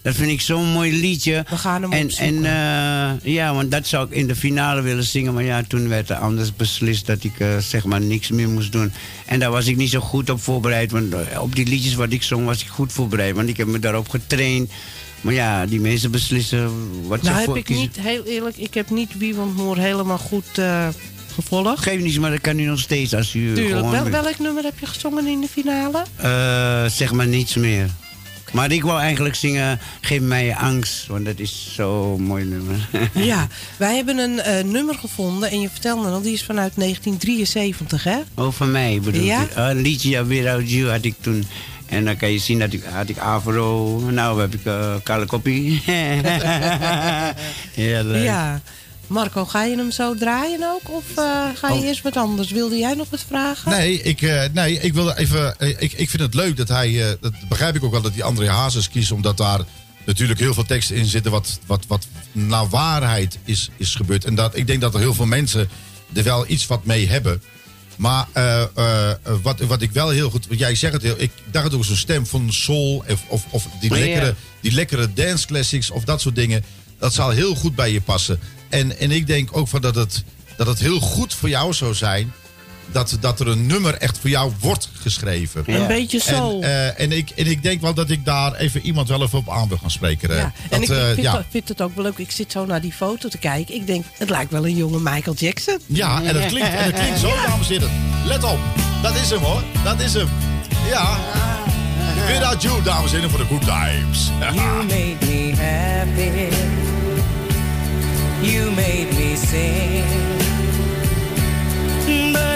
dat, 0.02 0.14
vind 0.14 0.30
ik 0.30 0.40
zo'n 0.40 0.66
mooi 0.68 1.00
liedje. 1.00 1.44
We 1.48 1.56
gaan 1.56 1.82
hem 1.82 1.92
en, 1.92 2.04
opzoeken. 2.04 2.44
en 2.44 3.14
eh, 3.24 3.32
ja, 3.34 3.54
want 3.54 3.70
dat 3.70 3.86
zou 3.86 4.06
ik 4.06 4.12
in 4.14 4.26
de 4.26 4.36
finale 4.36 4.80
willen 4.80 5.04
zingen. 5.04 5.34
Maar 5.34 5.44
ja, 5.44 5.62
toen 5.68 5.88
werd 5.88 6.10
er 6.10 6.16
anders 6.16 6.56
beslist 6.56 7.06
dat 7.06 7.24
ik 7.24 7.40
eh, 7.40 7.48
zeg 7.58 7.84
maar 7.84 8.00
niks 8.00 8.30
meer 8.30 8.48
moest 8.48 8.72
doen. 8.72 8.92
En 9.26 9.38
daar 9.38 9.50
was 9.50 9.66
ik 9.66 9.76
niet 9.76 9.90
zo 9.90 10.00
goed 10.00 10.30
op 10.30 10.42
voorbereid. 10.42 10.90
Want 10.90 11.12
eh, 11.14 11.42
op 11.42 11.54
die 11.54 11.66
liedjes 11.66 11.94
wat 11.94 12.12
ik 12.12 12.22
zong 12.22 12.44
was 12.44 12.60
ik 12.62 12.68
goed 12.68 12.92
voorbereid. 12.92 13.34
Want 13.36 13.48
ik 13.48 13.56
heb 13.56 13.66
me 13.66 13.78
daarop 13.78 14.08
getraind. 14.08 14.70
Maar 15.22 15.34
ja, 15.34 15.66
die 15.66 15.80
mensen 15.80 16.10
beslissen 16.10 16.70
wat 17.08 17.18
ze 17.18 17.24
nou 17.24 17.36
heb 17.36 17.46
voor 17.46 17.56
ik 17.56 17.64
kiezen. 17.64 17.84
niet, 17.84 18.00
heel 18.00 18.24
eerlijk, 18.24 18.56
ik 18.56 18.74
heb 18.74 18.90
niet 18.90 19.18
Wie 19.18 19.34
Want 19.34 19.56
Moor 19.56 19.76
helemaal 19.76 20.18
goed 20.18 20.58
eh, 20.58 20.88
gevolgd. 21.34 21.82
Geef 21.82 22.00
niet, 22.00 22.20
maar 22.20 22.30
dat 22.30 22.40
kan 22.40 22.58
u 22.58 22.64
nog 22.64 22.78
steeds 22.80 23.14
als 23.14 23.34
u 23.34 23.54
Tuurlijk. 23.54 23.76
gewoon... 23.76 23.90
Wel, 23.90 24.22
welk 24.22 24.38
nummer 24.38 24.62
heb 24.64 24.78
je 24.78 24.86
gezongen 24.86 25.26
in 25.26 25.40
de 25.40 25.48
finale? 25.48 26.04
Eh, 26.16 26.90
zeg 26.90 27.12
maar 27.12 27.26
niets 27.26 27.54
meer. 27.54 27.90
Maar 28.52 28.72
ik 28.72 28.82
wou 28.82 29.00
eigenlijk 29.00 29.34
zingen 29.34 29.78
Geef 30.00 30.20
mij 30.20 30.44
je 30.44 30.56
angst. 30.56 31.06
Want 31.06 31.24
dat 31.24 31.38
is 31.38 31.72
zo'n 31.74 32.22
mooi 32.22 32.44
nummer. 32.44 32.88
Ja, 33.14 33.48
wij 33.76 33.96
hebben 33.96 34.18
een 34.18 34.40
eh, 34.40 34.64
nummer 34.64 34.94
gevonden 34.94 35.50
en 35.50 35.60
je 35.60 35.68
vertelde 35.68 36.08
al, 36.08 36.22
die 36.22 36.32
is 36.32 36.42
vanuit 36.44 36.72
1973, 36.76 38.04
hè? 38.04 38.18
oh, 38.34 38.52
van 38.52 38.70
mij 38.70 39.00
bedoel 39.02 39.22
Ja? 39.22 39.40
je? 39.40 39.46
Oh, 39.60 39.68
een 39.68 39.80
liedje 39.80 40.10
ja, 40.10 40.24
Without 40.24 40.70
You 40.70 40.90
had 40.90 41.04
ik 41.04 41.14
toen. 41.20 41.44
En 41.92 42.04
dan 42.04 42.16
kan 42.16 42.30
je 42.32 42.38
zien 42.38 42.58
dat 42.58 42.72
ik, 42.72 42.82
had 42.84 43.08
ik 43.08 43.18
Avro. 43.18 43.98
Nou 44.10 44.40
heb 44.40 44.54
ik 44.54 44.64
eh 44.64 44.94
kale 45.02 45.26
koppie. 45.26 45.82
ja, 47.74 48.02
leuk. 48.02 48.24
Ja. 48.24 48.60
Marco, 49.06 49.44
ga 49.44 49.64
je 49.64 49.76
hem 49.76 49.90
zo 49.90 50.14
draaien 50.14 50.62
ook? 50.64 50.90
Of 50.96 51.04
eh, 51.16 51.24
ga 51.54 51.68
je 51.68 51.74
Oh. 51.74 51.84
eerst 51.84 52.02
wat 52.02 52.16
anders? 52.16 52.50
Wilde 52.50 52.76
jij 52.78 52.94
nog 52.94 53.10
wat 53.10 53.24
vragen? 53.28 53.70
Nee, 53.70 54.02
ik, 54.02 54.22
eh, 54.22 54.42
nee, 54.52 54.80
ik 54.80 54.94
wil 54.94 55.10
even. 55.10 55.54
ik, 55.58 55.92
ik 55.92 56.10
vind 56.10 56.22
het 56.22 56.34
leuk 56.34 56.56
dat 56.56 56.68
hij. 56.68 57.02
eh, 57.10 57.14
dat 57.20 57.32
begrijp 57.48 57.74
ik 57.74 57.84
ook 57.84 57.92
wel 57.92 58.02
dat 58.02 58.12
hij 58.14 58.22
André 58.22 58.48
Hazes 58.50 58.88
kiest, 58.88 59.12
omdat 59.12 59.36
daar 59.36 59.60
natuurlijk 60.06 60.38
heel 60.40 60.54
veel 60.54 60.64
teksten 60.64 60.96
in 60.96 61.04
zitten. 61.06 61.30
wat, 61.32 61.58
wat, 61.66 61.84
wat 61.88 62.06
naar 62.32 62.68
waarheid 62.68 63.38
is, 63.44 63.70
is 63.76 63.94
gebeurd. 63.94 64.24
En 64.24 64.34
dat, 64.34 64.56
ik 64.56 64.66
denk 64.66 64.80
dat 64.80 64.94
er 64.94 65.00
heel 65.00 65.14
veel 65.14 65.26
mensen 65.26 65.68
er 66.14 66.22
wel 66.22 66.44
iets 66.48 66.66
wat 66.66 66.84
mee 66.84 67.08
hebben. 67.08 67.42
Maar 68.02 68.26
eh, 68.32 68.62
eh, 68.62 69.16
wat, 69.42 69.60
wat 69.60 69.82
ik 69.82 69.90
wel 69.90 70.08
heel 70.08 70.30
goed... 70.30 70.46
Want 70.46 70.60
jij 70.60 70.74
zegt 70.74 70.92
het 70.92 71.02
heel... 71.02 71.14
Ik 71.18 71.30
dacht 71.50 71.74
ook 71.74 71.84
zo'n 71.84 71.96
stem 71.96 72.26
van 72.26 72.52
soul... 72.52 73.04
Of, 73.08 73.24
of, 73.28 73.46
of 73.50 73.66
die, 73.80 73.90
lekkere, 73.90 74.34
die 74.60 74.72
lekkere 74.72 75.12
dance 75.12 75.46
classics 75.46 75.90
of 75.90 76.04
dat 76.04 76.20
soort 76.20 76.34
dingen. 76.34 76.64
Dat 76.98 77.14
zal 77.14 77.30
heel 77.30 77.54
goed 77.54 77.74
bij 77.74 77.92
je 77.92 78.00
passen. 78.00 78.40
En, 78.68 78.98
en 78.98 79.10
ik 79.10 79.26
denk 79.26 79.56
ook 79.56 79.68
van 79.68 79.80
dat, 79.80 79.94
het, 79.94 80.24
dat 80.56 80.66
het 80.66 80.78
heel 80.78 81.00
goed 81.00 81.34
voor 81.34 81.48
jou 81.48 81.72
zou 81.72 81.94
zijn... 81.94 82.32
Dat, 82.92 83.16
dat 83.20 83.40
er 83.40 83.48
een 83.48 83.66
nummer 83.66 83.94
echt 83.94 84.18
voor 84.18 84.30
jou 84.30 84.52
wordt 84.60 84.88
geschreven. 85.00 85.62
Een 85.66 85.86
beetje 85.86 86.20
soul. 86.20 86.62
En, 86.62 86.68
eh, 86.96 87.00
en, 87.04 87.12
ik, 87.12 87.30
en 87.30 87.46
ik 87.46 87.62
denk 87.62 87.80
wel 87.80 87.94
dat 87.94 88.10
ik 88.10 88.24
daar 88.24 88.54
even 88.54 88.80
iemand 88.80 89.08
wel 89.08 89.22
even 89.22 89.38
op 89.38 89.50
aan 89.50 89.68
wil 89.68 89.78
gaan 89.78 89.90
spreken. 89.90 90.30
eh. 90.30 90.36
Ja, 90.36 90.52
en 90.70 90.80
Dat, 90.80 90.82
ik, 90.82 90.88
ik 90.88 90.96
eh, 90.96 91.04
vind, 91.06 91.22
ja. 91.22 91.36
het- 91.36 91.46
vind 91.50 91.68
het 91.68 91.82
ook 91.82 91.94
wel 91.94 92.04
leuk. 92.04 92.18
Ik 92.18 92.30
zit 92.30 92.52
zo 92.52 92.66
naar 92.66 92.80
die 92.80 92.92
foto 92.92 93.28
te 93.28 93.38
kijken. 93.38 93.74
Ik 93.74 93.86
denk, 93.86 94.04
het 94.18 94.30
lijkt 94.30 94.50
wel 94.50 94.66
een 94.66 94.76
jonge 94.76 94.98
Michael 95.00 95.36
Jackson. 95.36 95.78
Ja, 95.86 96.22
en 96.22 96.34
dat 96.34 96.46
klinkt, 96.46 96.68
en 96.68 96.90
dat 96.90 97.00
klinkt 97.00 97.18
zo, 97.18 97.28
dames 97.46 97.66
en 97.70 97.72
heren. 97.72 97.90
Let 98.26 98.44
op, 98.44 98.58
dat 99.02 99.14
is 99.14 99.30
hem 99.30 99.38
hoor. 99.40 99.62
Dat 99.84 100.00
is 100.00 100.12
hem. 100.14 100.28
Ja. 100.88 101.18
Without 102.26 102.62
you, 102.62 102.82
dames 102.82 103.10
en 103.10 103.14
heren, 103.16 103.30
voor 103.30 103.38
de 103.38 103.46
good 103.46 103.60
times. 103.64 104.30
You 104.54 104.76
made 104.84 105.16
me 105.20 105.52
happy. 105.56 106.54
You 108.40 108.70
made 108.70 109.06
me 109.12 109.34
sing. 109.50 110.41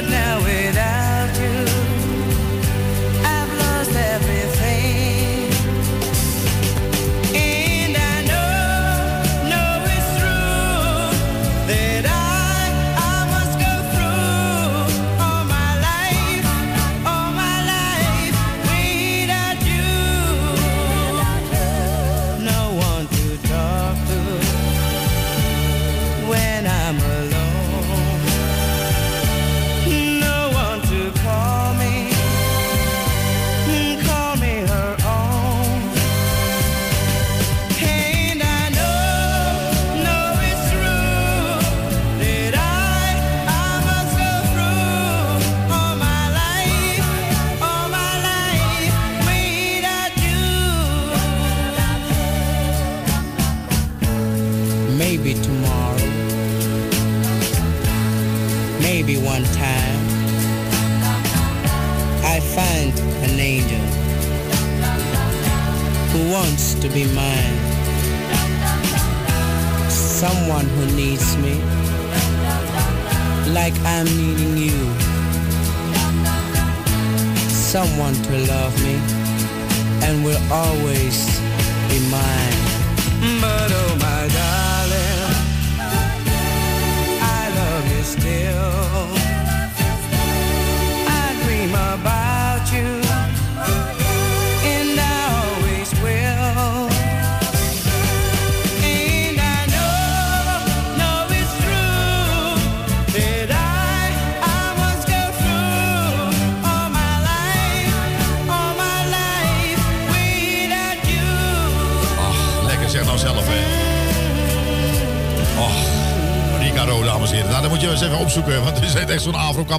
Now 0.08 0.38
without 0.42 1.15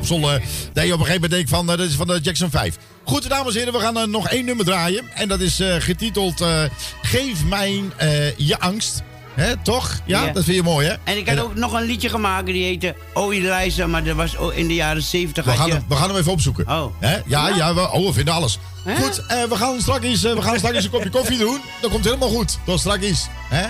zo'n 0.05 0.23
afro-kapsel. 0.23 0.41
eh, 0.41 0.73
dat 0.73 0.85
je 0.85 0.93
op 0.93 0.99
een 0.99 1.05
gegeven 1.05 1.13
moment 1.13 1.31
denkt 1.31 1.49
van, 1.49 1.71
eh, 1.71 1.77
dat 1.77 1.87
is 1.87 1.95
van 1.95 2.07
de 2.07 2.19
Jackson 2.21 2.49
5. 2.49 2.77
Goed, 3.03 3.29
dames 3.29 3.53
en 3.53 3.57
heren, 3.59 3.73
we 3.73 3.79
gaan 3.79 3.97
eh, 3.97 4.03
nog 4.03 4.29
één 4.29 4.45
nummer 4.45 4.65
draaien. 4.65 5.03
En 5.13 5.27
dat 5.27 5.39
is 5.39 5.59
eh, 5.59 5.75
getiteld 5.79 6.41
eh, 6.41 6.63
Geef 7.01 7.43
mij 7.45 7.83
eh, 7.97 8.37
je 8.37 8.59
angst. 8.59 9.01
Hè, 9.33 9.57
toch? 9.57 9.99
Ja, 10.05 10.25
Ja. 10.25 10.31
dat 10.31 10.43
vind 10.43 10.55
je 10.55 10.63
mooi, 10.63 10.87
hè? 10.87 10.93
En 11.03 11.17
ik 11.17 11.29
had 11.29 11.39
ook 11.39 11.55
nog 11.55 11.73
een 11.73 11.83
liedje 11.85 12.09
gemaakt, 12.09 12.45
die 12.45 12.63
heette 12.63 12.95
Oh 13.13 13.35
Eliza, 13.35 13.87
maar 13.87 14.03
dat 14.03 14.15
was 14.15 14.35
in 14.53 14.67
de 14.67 14.73
jaren 14.73 15.01
70. 15.01 15.45
We 15.45 15.51
gaan, 15.51 15.67
je- 15.67 15.73
hem, 15.73 15.83
we 15.87 15.95
gaan 15.95 16.09
hem 16.09 16.17
even 16.17 16.31
opzoeken. 16.31 16.67
Oh. 16.67 16.85
Hè? 16.99 17.17
Ja, 17.25 17.47
ja, 17.47 17.73
we, 17.73 17.91
oh, 17.91 18.05
we 18.07 18.13
vinden 18.13 18.33
alles. 18.33 18.59
Goed, 18.99 19.25
eh, 19.27 19.43
we 19.43 19.55
gaan 19.55 19.81
straks, 19.81 20.23
eh, 20.23 20.33
we 20.33 20.41
gaan 20.41 20.57
straks 20.57 20.83
een 20.83 20.89
kopje 20.89 21.09
koffie 21.09 21.37
doen. 21.37 21.59
Dat 21.81 21.91
komt 21.91 22.03
helemaal 22.03 22.29
goed. 22.29 22.57
Tot 22.65 22.79
straks. 22.79 23.27
Hè? 23.49 23.63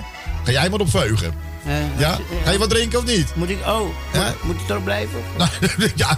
Ga 0.43 0.51
jij 0.51 0.69
maar 0.69 0.79
op 0.79 0.89
veugen. 0.89 1.33
Eh, 1.67 1.99
Ja? 1.99 2.17
Ga 2.43 2.51
je 2.51 2.57
wat 2.57 2.69
drinken 2.69 2.99
of 2.99 3.05
niet? 3.05 3.31
Moet 3.35 3.49
ik, 3.49 3.59
oh, 3.65 3.79
moet, 3.79 4.43
moet 4.43 4.55
ik 4.61 4.69
erop 4.69 4.83
blijven? 4.83 5.19
ja. 5.95 6.07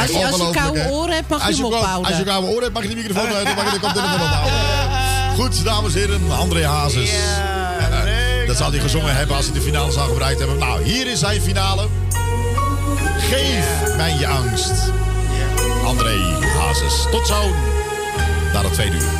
Als 0.00 0.10
je, 0.10 0.28
als 0.30 0.36
je 0.40 0.50
koude 0.52 0.88
oren 0.90 1.14
hebt, 1.14 1.28
mag 1.28 1.40
je 1.40 1.46
Als 1.46 1.56
hem 1.56 1.66
je, 1.66 1.74
ophouden. 1.76 2.10
als 2.10 2.18
je 2.18 2.24
koude 2.24 2.46
oren 2.48 2.62
hebt, 2.62 2.72
mag 2.74 2.82
je 2.82 2.88
de 2.88 2.94
microfoon 2.94 3.32
uit. 3.34 3.46
Dan 3.46 3.54
mag 3.54 3.64
je 3.64 3.70
de 3.70 3.80
koptelefoon 3.80 4.20
ophouden. 4.20 4.52
Goed, 5.34 5.64
dames 5.64 5.94
en 5.94 6.00
heren. 6.00 6.32
André 6.32 6.66
Hazes. 6.66 7.10
Dat 8.46 8.56
zal 8.56 8.70
hij 8.70 8.80
gezongen 8.80 9.16
hebben 9.16 9.36
als 9.36 9.44
hij 9.44 9.54
de 9.54 9.60
finale 9.60 9.92
zou 9.92 10.08
gebruikt 10.08 10.38
hebben. 10.38 10.58
Nou, 10.58 10.82
hier 10.82 11.06
is 11.10 11.18
zijn 11.18 11.40
finale. 11.40 11.86
Geef 13.18 13.64
mij 13.96 14.16
je 14.18 14.26
angst. 14.26 14.72
André 15.84 16.18
Hazes. 16.58 17.06
Tot 17.10 17.26
zo. 17.26 17.50
Na 18.52 18.62
de 18.62 18.70
tweede 18.70 18.96
uur. 18.96 19.10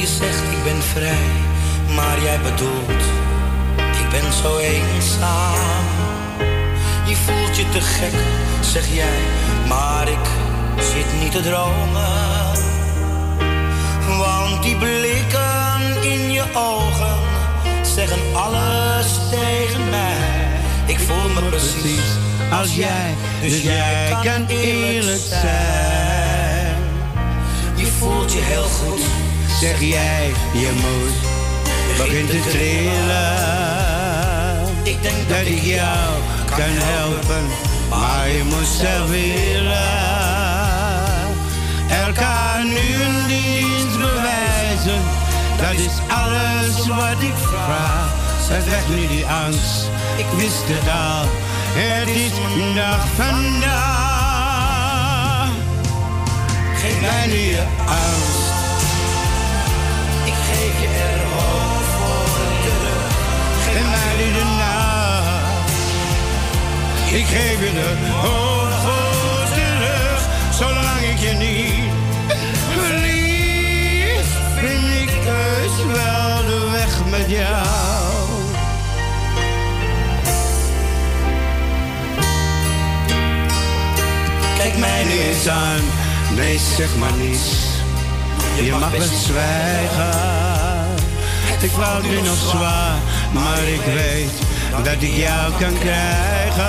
Je 0.00 0.06
zegt 0.06 0.42
ik 0.50 0.64
ben 0.64 0.82
vrij, 0.82 1.28
maar 1.94 2.22
jij 2.22 2.40
bedoelt 2.40 3.02
ik 4.00 4.08
ben 4.10 4.32
zo 4.32 4.58
eenzaam. 4.58 5.84
Je 7.06 7.16
voelt 7.16 7.56
je 7.56 7.68
te 7.68 7.80
gek, 7.80 8.12
zeg 8.60 8.86
jij, 8.94 9.18
maar 9.68 10.08
ik 10.08 10.26
zit 10.92 11.20
niet 11.22 11.32
te 11.32 11.40
dromen. 11.40 12.52
Want 14.18 14.62
die 14.62 14.76
blikken 14.76 16.02
in 16.02 16.32
je 16.32 16.44
ogen 16.54 17.18
zeggen 17.82 18.20
alles 18.34 19.18
tegen 19.30 19.90
mij. 19.90 20.48
Ik 20.86 20.98
voel 20.98 21.28
me 21.34 21.48
precies 21.48 22.08
als 22.52 22.74
jij, 22.74 23.14
dus 23.40 23.62
jij 23.62 24.16
kan 24.22 24.46
eerlijk 24.46 25.20
zijn. 25.28 26.76
Je 27.74 27.86
voelt 27.86 28.32
je 28.32 28.40
heel 28.40 28.68
goed, 28.68 29.00
Zeg 29.60 29.80
jij, 29.80 30.34
je 30.52 30.72
moed 30.82 31.14
begint 31.96 32.30
te 32.30 32.40
trillen. 32.50 33.38
Ik 34.82 35.02
denk 35.02 35.28
dat 35.28 35.46
ik 35.46 35.62
jou 35.62 36.08
kan 36.46 36.76
helpen, 36.76 37.46
maar 37.90 38.28
je 38.28 38.44
moet 38.44 38.66
zelf 38.66 39.10
willen. 39.10 39.78
Elkaar 42.06 42.64
nu 42.64 43.02
een 43.02 43.26
dienst 43.26 43.98
bewijzen, 43.98 45.02
dat 45.56 45.72
is 45.72 45.98
alles 46.08 46.86
wat 46.88 47.22
ik 47.22 47.34
vraag. 47.36 48.12
Zet 48.48 48.64
weg 48.64 48.88
nu 48.88 49.06
die 49.06 49.26
angst, 49.26 49.88
ik 50.16 50.26
wist 50.36 50.64
het 50.66 50.88
al, 50.88 51.28
het 51.74 52.08
is 52.08 52.32
dag 52.74 53.06
vandaag. 53.16 53.90
Geef 56.74 57.00
mij 57.00 57.26
nu 57.26 57.38
je 57.38 57.64
angst 57.86 58.59
je 60.80 60.88
voor. 61.92 62.40
Geef 63.64 63.84
mij 63.84 64.16
nu 64.16 64.32
de 64.32 64.44
naam. 64.58 64.90
Ik 67.12 67.26
geef 67.26 67.60
je 67.60 67.72
de 67.72 68.10
hoog 68.10 69.48
terug, 69.52 70.28
zolang 70.50 71.00
ik 71.12 71.18
je 71.18 71.32
niet 71.32 71.92
verlies. 72.78 74.28
Vind 74.54 75.08
ik 75.08 75.10
heus 75.22 75.86
wel 75.86 76.44
de 76.46 76.68
weg 76.72 77.04
met 77.10 77.30
jou. 77.30 78.20
Kijk 84.58 84.78
mij 84.78 85.04
nu 85.04 85.50
aan, 85.50 85.80
nee 86.36 86.58
zeg 86.76 86.96
maar 86.96 87.12
niets. 87.12 87.68
Je 88.62 88.70
mag 88.70 88.90
best 88.90 89.24
zwijgen. 89.24 90.39
Ik 91.62 91.70
wou 91.70 92.02
nu 92.02 92.20
nog 92.20 92.36
zwaar, 92.36 92.98
maar 93.32 93.62
ik 93.62 93.80
weet 93.94 94.32
dat 94.84 95.02
ik 95.02 95.14
jou 95.14 95.52
kan 95.58 95.78
krijgen. 95.78 96.68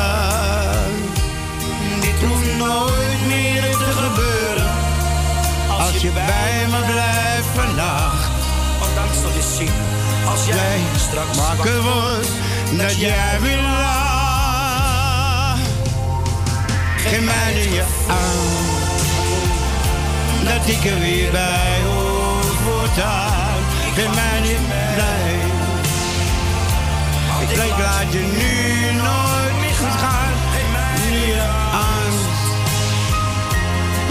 Dit 2.02 2.30
hoeft 2.30 2.58
nooit 2.58 3.28
meer 3.28 3.62
te 3.62 3.92
gebeuren. 4.02 4.72
Als 5.80 6.02
je 6.02 6.10
bij 6.10 6.66
me 6.70 6.78
blijft 6.86 7.48
vannacht. 7.56 8.30
Want 8.80 8.96
dan 8.96 9.08
zal 9.22 9.32
je 9.34 9.56
zien, 9.58 9.74
als 10.30 10.46
jij 10.46 10.80
straks 11.10 11.38
wakker 11.38 11.82
wordt, 11.82 12.30
dat 12.78 13.00
jij 13.00 13.39
weer 13.42 13.62
lacht. 13.62 14.02
Geef 16.98 17.22
mij 17.22 17.54
nu 17.54 17.74
je 17.76 17.84
aan, 18.08 18.46
dat 20.44 20.68
ik 20.68 20.86
er 20.86 21.00
weer 21.00 21.32
bij 21.32 21.82
hoor 21.86 22.44
voortaan. 22.64 23.41
Geef 23.96 24.16
mij 24.16 24.39
niet 24.42 24.68
blij. 24.68 25.39
Ik 27.42 27.50
ik 27.50 27.78
laat 27.78 28.14
je 28.14 28.20
nu 28.20 28.92
nooit 28.96 29.60
meer 29.60 29.76
goed 29.76 30.00
gaan. 30.00 30.32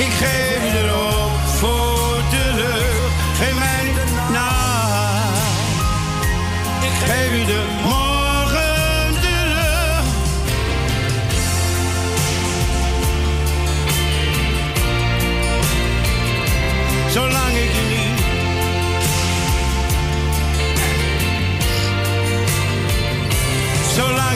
Ik 0.01 0.13
geef 0.13 0.75
erop 0.83 1.31
voor 1.59 2.23
terug. 2.31 3.11
Geef 3.39 3.59
mij 3.59 3.93
na. 4.33 4.51
Ik 6.81 7.09
geef 7.09 7.39
je 7.39 7.45
de 7.47 7.67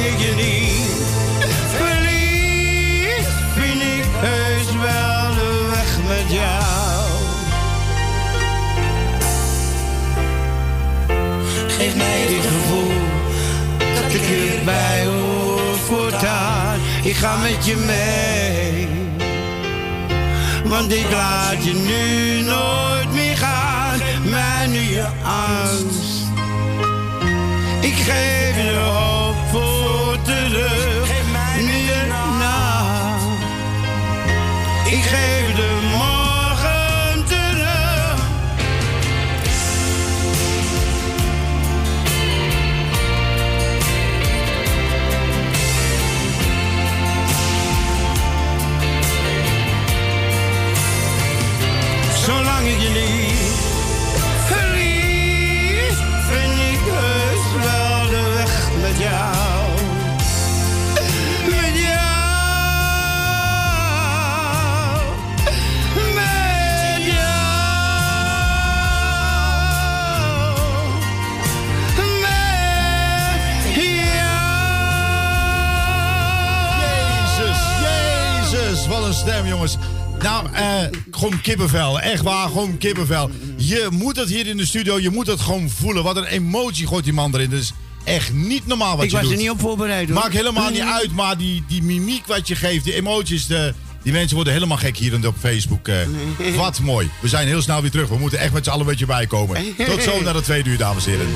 ik 0.05 0.19
je 0.19 0.35
niet 0.37 0.85
verlies, 1.77 3.27
vind 3.55 3.83
ik 3.83 4.05
heus 4.13 4.67
wel 4.67 5.35
de 5.35 5.69
weg 5.71 5.99
met 6.09 6.33
jou. 6.33 6.85
Geef 11.69 11.97
mij 11.97 12.27
dit 12.29 12.47
gevoel 12.47 12.93
dat 13.79 14.15
ik 14.15 14.57
erbij 14.59 15.07
hoor 15.07 15.77
voortaan. 15.87 16.79
Ik 17.03 17.17
ga 17.17 17.37
met 17.37 17.67
je 17.67 17.77
mee. 17.77 18.89
Want 20.65 20.93
ik 20.93 21.11
laat 21.11 21.65
je 21.65 21.75
nu 21.75 22.43
nooit 22.43 23.13
meer 23.13 23.37
gaan. 23.37 23.99
Mij 24.25 24.67
nu 24.67 24.79
je 24.79 25.07
angst. 25.23 26.23
Ik 27.81 27.95
geef 27.95 28.57
je 28.57 28.77
hoop 28.77 29.14
je 30.61 32.07
na. 32.39 33.19
Ik 34.85 35.03
geef 35.03 35.55
de 35.55 35.84
Nou, 80.25 80.47
eh, 80.53 80.77
gewoon 81.11 81.41
kippenvel. 81.41 82.01
Echt 82.01 82.23
waar, 82.23 82.47
gewoon 82.49 82.79
kippenvel. 82.79 83.31
Je 83.57 83.89
moet 83.91 84.17
het 84.17 84.29
hier 84.29 84.47
in 84.47 84.57
de 84.57 84.67
studio, 84.67 85.01
je 85.01 85.11
moet 85.11 85.27
het 85.27 85.41
gewoon 85.41 85.71
voelen. 85.71 86.03
Wat 86.03 86.17
een 86.17 86.25
emotie 86.25 86.87
gooit 86.87 87.05
die 87.05 87.13
man 87.13 87.35
erin. 87.35 87.53
Is 87.53 87.73
echt 88.05 88.33
niet 88.33 88.67
normaal 88.67 88.97
wat 88.97 89.05
Ik 89.05 89.11
je 89.11 89.17
was 89.17 89.25
doet. 89.25 89.35
er 89.35 89.41
niet 89.41 89.51
op 89.51 89.61
voorbereid 89.61 90.09
hoor. 90.09 90.19
Maakt 90.19 90.33
helemaal 90.33 90.71
niet 90.71 90.81
uit, 90.81 91.13
maar 91.13 91.39
die, 91.39 91.65
die 91.69 91.83
mimiek 91.83 92.27
wat 92.27 92.49
je 92.49 92.55
geeft, 92.57 92.85
die 92.85 92.95
emoties, 92.95 93.47
de, 93.47 93.75
die 94.03 94.13
mensen 94.13 94.35
worden 94.35 94.53
helemaal 94.53 94.77
gek 94.79 94.97
hier 94.97 95.27
op 95.27 95.35
Facebook. 95.41 95.89
eh. 95.89 95.97
Wat 96.57 96.81
mooi. 96.81 97.11
We 97.21 97.29
zijn 97.29 97.47
heel 97.47 97.63
snel 97.63 97.81
weer 97.81 97.91
terug. 97.91 98.09
We 98.09 98.19
moeten 98.19 98.39
echt 98.39 98.53
met 98.53 98.65
z'n 98.65 98.71
allen 98.71 98.83
een 98.85 98.91
beetje 98.91 99.07
bijkomen. 99.07 99.75
Tot 99.87 100.03
zo 100.03 100.23
naar 100.23 100.33
de 100.35 100.43
tweede 100.43 100.71
uur, 100.71 100.79
dames 100.79 101.07
en 101.07 101.11
heren. 101.13 101.27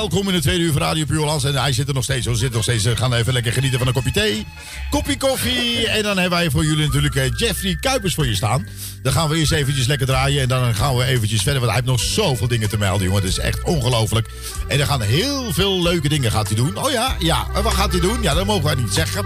Welkom 0.00 0.28
in 0.28 0.34
het 0.34 0.42
tweede 0.42 0.64
uur 0.64 0.72
van 0.72 0.82
Radio 0.82 1.04
Puurlands. 1.04 1.44
En 1.44 1.54
hij 1.54 1.72
zit 1.72 1.88
er 1.88 1.94
nog 1.94 2.04
steeds, 2.04 2.26
zo 2.26 2.34
zit 2.34 2.52
nog 2.52 2.62
steeds. 2.62 2.84
We 2.84 2.96
gaan 2.96 3.14
even 3.14 3.32
lekker 3.32 3.52
genieten 3.52 3.78
van 3.78 3.88
een 3.88 3.94
kopje 3.94 4.10
thee, 4.10 4.46
kopje 4.90 5.16
koffie. 5.16 5.88
En 5.88 6.02
dan 6.02 6.18
hebben 6.18 6.38
wij 6.38 6.50
voor 6.50 6.64
jullie 6.64 6.86
natuurlijk 6.86 7.14
eh, 7.14 7.30
Jeffrey 7.36 7.76
Kuipers 7.80 8.14
voor 8.14 8.26
je 8.26 8.34
staan. 8.34 8.66
Dan 9.02 9.12
gaan 9.12 9.28
we 9.28 9.36
eerst 9.36 9.52
eventjes 9.52 9.86
lekker 9.86 10.06
draaien 10.06 10.42
en 10.42 10.48
dan 10.48 10.74
gaan 10.74 10.96
we 10.96 11.04
eventjes 11.04 11.42
verder. 11.42 11.60
Want 11.60 11.72
hij 11.72 11.80
heeft 11.80 11.92
nog 11.92 12.00
zoveel 12.00 12.48
dingen 12.48 12.68
te 12.68 12.78
melden, 12.78 13.06
jongen. 13.06 13.22
Het 13.22 13.30
is 13.30 13.38
echt 13.38 13.62
ongelooflijk. 13.62 14.30
En 14.68 14.80
er 14.80 14.86
gaan 14.86 15.02
heel 15.02 15.52
veel 15.52 15.82
leuke 15.82 16.08
dingen 16.08 16.30
gaat 16.30 16.46
hij 16.46 16.56
doen. 16.56 16.76
Oh 16.76 16.90
ja, 16.90 17.16
ja. 17.18 17.46
En 17.54 17.62
wat 17.62 17.74
gaat 17.74 17.90
hij 17.90 18.00
doen? 18.00 18.22
Ja, 18.22 18.34
dat 18.34 18.46
mogen 18.46 18.64
wij 18.64 18.74
niet 18.74 18.94
zeggen. 18.94 19.24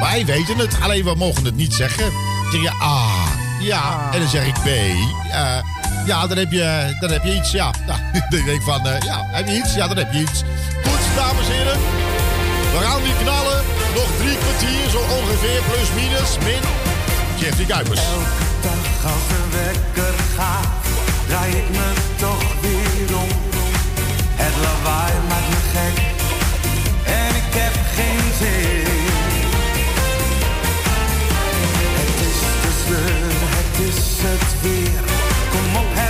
Wij 0.00 0.24
weten 0.26 0.58
het, 0.58 0.80
alleen 0.80 1.04
we 1.04 1.14
mogen 1.14 1.44
het 1.44 1.56
niet 1.56 1.74
zeggen. 1.74 2.04
Dan 2.42 2.50
zeg 2.52 2.62
je 2.62 2.82
A, 2.82 3.10
ja, 3.60 4.10
en 4.12 4.20
dan 4.20 4.28
zeg 4.28 4.46
ik 4.46 4.54
B. 4.54 4.66
eh, 4.66 5.58
ja, 6.06 6.26
dan 6.26 6.38
heb, 6.38 6.52
je, 6.52 6.96
dan 7.00 7.10
heb 7.10 7.24
je 7.24 7.34
iets, 7.34 7.50
ja. 7.50 7.74
Nou, 7.86 7.97
dan 8.30 8.44
denk 8.44 8.48
ik 8.48 8.62
van, 8.62 8.86
eh, 8.86 9.00
ja, 9.00 9.26
heb 9.30 9.46
je 9.46 9.56
iets? 9.56 9.74
Ja, 9.74 9.88
dan 9.88 9.96
heb 9.96 10.12
je 10.12 10.18
iets. 10.18 10.42
Goed, 10.84 11.02
dames 11.16 11.46
en 11.46 11.52
heren. 11.52 11.78
We 12.72 12.78
gaan 12.84 13.02
weer 13.02 13.18
knallen. 13.22 13.60
Nog 13.94 14.10
drie 14.20 14.36
kwartier, 14.36 14.90
zo 14.90 15.00
ongeveer, 15.18 15.60
plus 15.70 15.90
minus, 16.00 16.30
min. 16.44 16.62
Jeffrey 17.40 17.66
Kuipers. 17.66 18.00
dag 18.62 19.12
als 19.12 19.24
de 19.28 19.42
wekker 19.56 20.14
gaat, 20.36 20.68
draai 21.26 21.50
ik 21.56 21.68
me 21.70 21.92
toch 22.16 22.60
weer 22.60 23.16
om. 23.16 23.28
Het 24.42 24.54
lawaai 24.64 25.12
maakt 25.28 25.48
me 25.48 25.60
gek 25.72 25.96
en 27.04 27.34
ik 27.42 27.52
heb 27.60 27.74
geen 27.96 28.24
zin. 28.40 28.96
Het 31.98 32.14
is 32.28 32.40
de 32.62 32.72
sleur, 32.84 33.32
het 33.56 33.74
is 33.88 34.02
het 34.26 34.62
weer. 34.62 35.02
Kom 35.50 35.76
op, 35.82 35.88
het 35.90 36.07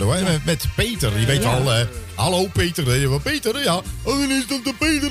Hè, 0.00 0.22
met, 0.22 0.44
met 0.44 0.66
Peter. 0.76 1.18
Je 1.18 1.26
weet 1.26 1.42
Ja. 1.42 1.62
wel, 1.62 1.74
eh, 1.74 1.86
hallo 2.14 2.46
Peter. 2.52 2.84
Wel, 3.08 3.18
Peter, 3.18 3.62
ja. 3.62 3.74
Oh, 4.02 4.18
dan 4.18 4.30
is 4.30 4.46
dat 4.46 4.64
de 4.64 4.74
Peter, 4.78 5.08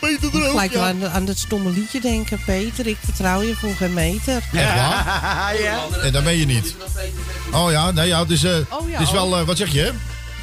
Peter 0.00 0.34
er 0.40 0.44
ook. 0.44 0.50
Gelijk 0.50 0.72
ja. 0.72 0.80
aan, 0.88 1.08
aan 1.08 1.26
het 1.26 1.38
stomme 1.38 1.70
liedje 1.70 2.00
denken, 2.00 2.40
Peter. 2.46 2.86
Ik 2.86 2.96
vertrouw 3.04 3.42
je 3.42 3.54
voor 3.54 3.74
geen 3.74 3.92
meter. 3.94 4.34
Echt 4.52 4.74
waar? 4.80 5.54
En 6.02 6.12
dat 6.12 6.24
ben 6.24 6.36
je 6.36 6.46
niet. 6.46 6.74
Oh 7.52 7.70
ja, 7.70 7.90
nee, 7.90 8.06
ja, 8.08 8.20
het 8.20 8.30
is, 8.30 8.44
eh, 8.44 8.56
Oh 8.68 8.88
ja, 8.90 8.98
het 8.98 9.06
is 9.06 9.12
wel, 9.12 9.26
oh. 9.26 9.38
eh, 9.40 9.46
wat 9.46 9.56
zeg 9.56 9.72
je? 9.72 9.92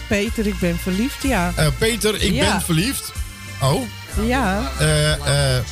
Peter, 0.08 0.48
ik 0.48 0.60
ben 0.60 0.78
verliefd, 0.78 1.24
ja. 1.24 1.54
Eh, 1.56 1.68
Peter, 1.78 2.22
ik 2.22 2.34
Ja. 2.34 2.52
ben 2.52 2.62
verliefd. 2.62 3.12
Oh, 3.62 3.82
Ja. 4.28 4.72
eh, 4.80 5.12
eh, 5.58 5.64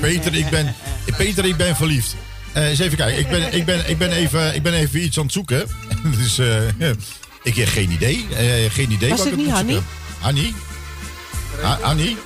Peter, 0.00 0.34
ik 0.34 0.48
ben, 0.50 0.74
Peter, 1.16 1.44
ik 1.44 1.56
ben 1.56 1.76
verliefd. 1.76 2.14
Eh, 2.52 2.68
eens 2.68 2.78
even 2.78 2.96
kijken, 2.96 3.18
ik 3.18 3.28
ben, 3.28 3.52
ik, 3.54 3.64
ben, 3.64 3.88
ik, 3.90 3.98
ben 3.98 4.10
even, 4.10 4.54
ik 4.54 4.62
ben 4.62 4.72
even 4.74 5.02
iets 5.04 5.18
aan 5.18 5.24
het 5.24 5.32
zoeken. 5.32 5.66
dus 6.18 6.38
eh, 6.38 6.46
ik 7.46 7.56
heb 7.56 7.68
geen 7.68 7.90
idee. 7.90 8.26
Eh, 8.36 8.70
geen 8.72 8.90
idee 8.90 9.08
Was 9.08 9.18
wat 9.18 9.26
het 9.30 9.34
ik 9.34 9.36
niet 9.36 9.46
moet 9.46 9.54
Hannie? 9.56 9.74
zoeken. 9.74 9.90
Hannie? 10.20 10.54
Ha- 11.62 11.78
Hannie? 11.80 12.16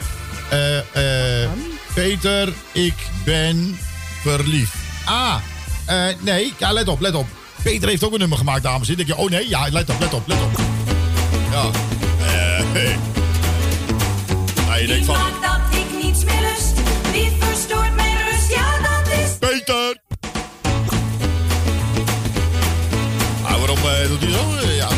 Eh, 0.49 1.43
eh, 1.43 1.51
Peter, 1.95 2.53
ik 2.73 2.95
ben 3.25 3.79
verliefd. 4.23 4.75
Ah, 5.05 5.35
eh, 5.87 6.05
nee, 6.21 6.53
ja, 6.59 6.73
let 6.73 6.89
op, 6.89 7.01
let 7.01 7.15
op. 7.15 7.27
Peter 7.63 7.89
heeft 7.89 8.05
ook 8.05 8.13
een 8.13 8.19
nummer 8.19 8.39
gemaakt, 8.39 8.63
dames 8.63 8.89
en 8.89 8.95
heren. 8.95 9.07
Dan 9.07 9.17
denk 9.17 9.31
je, 9.31 9.37
oh 9.37 9.41
nee, 9.41 9.49
ja, 9.49 9.69
let 9.73 9.91
op, 9.91 10.01
let 10.01 10.15
op, 10.15 10.27
let 10.27 10.39
op. 10.43 10.61
Ja. 11.51 11.65
Eh, 12.27 12.65
hey. 12.73 12.99
Ah, 14.71 14.81
je 14.81 14.87
denkt 14.87 15.07
van... 15.07 15.19
maakt 15.19 15.43
dat 15.43 15.79
ik 15.81 16.03
niets 16.03 16.25
meer 16.25 16.41
lust. 16.41 16.73
Wie 17.13 17.31
verstoort 17.39 17.95
mijn 17.95 18.17
rust? 18.31 18.49
Ja, 18.55 18.79
dat 18.79 19.13
is. 19.13 19.31
Peter! 19.39 19.97
Ah, 23.43 23.57
waarom 23.59 23.79
doet 24.09 24.21
hij 24.21 24.31
zo? 24.31 24.69
Ja. 24.75 24.89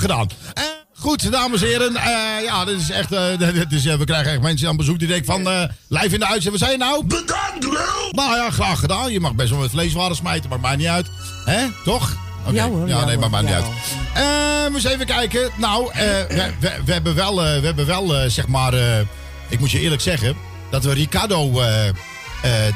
Gedaan. 0.00 0.28
Eh, 0.54 0.64
goed, 0.94 1.32
dames 1.32 1.62
en 1.62 1.68
heren. 1.68 1.96
eh, 1.96 2.44
ja, 2.44 2.64
dit 2.64 2.80
is 2.80 2.90
echt... 2.90 3.12
eh, 3.12 3.38
dit 3.38 3.72
is, 3.72 3.84
we 3.84 4.04
krijgen 4.04 4.32
echt 4.32 4.40
mensen 4.42 4.68
aan 4.68 4.76
bezoek 4.76 4.98
die 4.98 5.08
denken 5.08 5.26
van... 5.26 5.48
eh 5.48 5.62
live 5.88 6.14
in 6.14 6.20
de 6.20 6.26
uitzending. 6.26 6.50
Wat 6.50 6.58
zei 6.58 6.72
je 6.72 6.78
nou? 6.78 7.04
Bedankt, 7.06 7.66
Nou 8.10 8.36
ja, 8.36 8.50
graag 8.50 8.78
gedaan. 8.80 9.12
Je 9.12 9.20
mag 9.20 9.34
best 9.34 9.50
wel 9.50 9.58
met 9.58 9.70
vleeswaren 9.70 10.16
smijten. 10.16 10.50
Maakt 10.50 10.62
mij 10.62 10.76
niet 10.76 10.86
uit. 10.86 11.06
Hè? 11.44 11.66
Toch? 11.84 12.16
Oké. 12.46 12.54
Ja 12.54 12.68
hoor, 12.68 12.88
Ja, 12.88 12.98
ja 12.98 13.04
nee, 13.04 13.16
hoor, 13.16 13.30
maakt 13.30 13.44
mij 13.44 13.52
niet 13.54 13.64
uit. 13.64 13.74
Eh, 14.14 14.74
eens 14.74 14.84
even 14.84 15.06
kijken. 15.06 15.50
Nou, 15.56 15.92
eh, 15.92 15.98
we, 16.28 16.52
we, 16.60 16.72
we 16.84 16.92
hebben 16.92 17.14
wel, 17.14 17.44
eh, 17.44 17.60
we 17.60 17.66
hebben 17.66 17.86
wel 17.86 18.16
eh, 18.16 18.28
zeg 18.30 18.46
maar... 18.46 18.74
eh, 18.74 18.98
ik 19.48 19.60
moet 19.60 19.70
je 19.70 19.80
eerlijk 19.80 20.02
zeggen... 20.02 20.36
dat 20.70 20.84
we 20.84 20.92
Ricardo... 20.92 21.60
eh, 21.60 21.88
eh, 21.88 21.94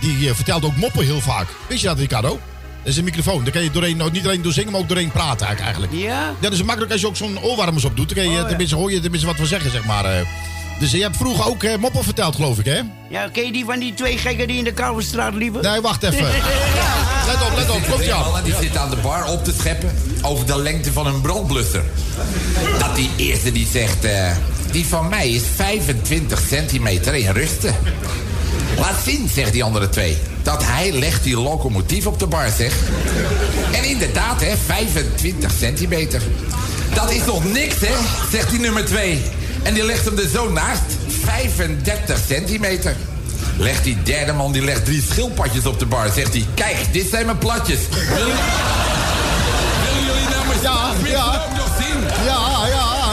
die 0.01 0.35
vertelt 0.35 0.65
ook 0.65 0.77
moppen 0.77 1.05
heel 1.05 1.21
vaak. 1.21 1.47
Wist 1.69 1.81
je 1.81 1.87
dat, 1.87 1.99
Ricardo? 1.99 2.41
Dat 2.85 2.93
is 2.93 2.97
een 2.99 3.05
microfoon. 3.05 3.43
Daar 3.45 3.53
kan 3.53 3.63
je 3.63 3.71
doorheen, 3.71 3.97
nou, 3.97 4.11
niet 4.11 4.25
alleen 4.25 4.43
door 4.43 4.53
zingen, 4.53 4.73
maar 4.73 4.81
ook 4.81 4.89
doorheen 4.89 5.11
praten 5.11 5.47
eigenlijk. 5.47 5.93
Ja? 5.93 6.35
Dat 6.41 6.53
is 6.53 6.63
makkelijk 6.63 6.93
als 6.93 7.01
je 7.01 7.07
ook 7.07 7.17
zo'n 7.17 7.43
oorwarmers 7.43 7.85
op 7.85 7.97
doet. 7.97 8.09
Dan 8.09 8.17
kan 8.17 8.27
je 8.27 8.31
Oh, 8.37 8.43
ja. 8.43 8.49
tenminste, 8.49 8.77
hoor 8.77 8.93
je 8.93 9.01
tenminste 9.01 9.29
wat 9.29 9.39
we 9.39 9.47
zeggen, 9.47 9.71
zeg 9.71 9.85
maar. 9.85 10.05
eh. 10.05 10.27
Dus 10.79 10.91
je 10.91 11.03
hebt 11.03 11.17
vroeger 11.17 11.47
ook 11.47 11.63
eh, 11.63 11.77
moppen 11.79 12.05
verteld, 12.05 12.35
geloof 12.35 12.59
ik, 12.59 12.65
hè? 12.65 12.81
Ja, 13.09 13.29
ken 13.33 13.45
je 13.47 13.53
die 13.53 13.65
van 13.65 13.79
die 13.79 13.95
twee 13.95 14.19
gekken 14.19 14.47
die 14.49 14.57
in 14.59 14.65
de 14.65 14.73
Kalverstraat 14.73 15.35
liepen? 15.35 15.63
Nee, 15.63 15.81
wacht 15.81 16.03
even. 16.03 16.19
Let 17.27 17.43
op, 17.43 17.53
let 17.57 17.71
op. 17.71 17.83
Twee 17.95 18.07
ja. 18.09 18.41
die 18.45 18.55
zitten 18.61 18.81
aan 18.81 18.91
de 18.91 18.97
bar 18.97 19.27
op 19.29 19.45
te 19.45 19.53
scheppen 19.59 19.93
over 20.23 20.47
de 20.47 20.59
lengte 20.59 20.93
van 20.93 21.07
een 21.07 21.21
brandblusser. 21.21 21.83
Dat 22.79 22.97
die 22.97 23.11
eerste 23.17 23.53
die 23.53 23.67
zegt, 23.73 24.05
eh, 24.05 24.37
die 24.71 24.87
van 24.87 25.09
mij 25.09 25.31
is 25.31 25.43
25 25.55 26.43
centimeter 26.49 27.15
in 27.15 27.31
rusten. 27.33 27.75
Laat 28.79 29.03
zien, 29.05 29.29
zegt 29.35 29.53
die 29.53 29.65
andere 29.65 29.89
twee. 29.89 30.17
Dat 30.45 30.65
hij 30.65 30.93
legt 30.93 31.23
die 31.23 31.37
locomotief 31.37 32.07
op 32.07 32.19
de 32.19 32.27
bar, 32.27 32.49
zegt. 32.57 32.77
En 33.73 33.85
inderdaad, 33.85 34.41
hè, 34.41 34.53
25 34.67 35.51
centimeter. 35.59 36.23
Dat 36.95 37.11
is 37.11 37.25
nog 37.25 37.53
niks, 37.53 37.75
hè, 37.81 37.95
zegt 38.31 38.51
die 38.51 38.61
nummer 38.61 38.85
twee. 38.85 39.23
En 39.63 39.75
die 39.75 39.85
legt 39.85 40.05
hem 40.05 40.19
er 40.19 40.29
zo 40.29 40.51
naast. 40.51 40.83
35 41.25 42.19
centimeter. 42.27 42.97
Legt 43.57 43.85
die 43.85 44.03
derde 44.03 44.33
man, 44.33 44.53
die 44.53 44.63
legt 44.63 44.85
drie 44.85 45.05
schildpadjes 45.11 45.67
op 45.67 45.79
de 45.79 45.87
bar. 45.87 46.11
Zegt 46.15 46.33
hij, 46.33 46.45
kijk, 46.55 46.77
dit 46.93 47.07
zijn 47.11 47.27
mijn 47.27 47.39
platjes. 47.39 47.79
Willen 47.91 48.37
jullie 50.07 50.29
nou 50.29 50.47
maar 50.47 50.63
Ja, 50.63 50.93
ja. 51.11 51.25
ook 51.25 51.57
nog 51.57 51.69
zien? 51.79 52.01
Ja, 52.25 52.67
ja, 52.67 53.04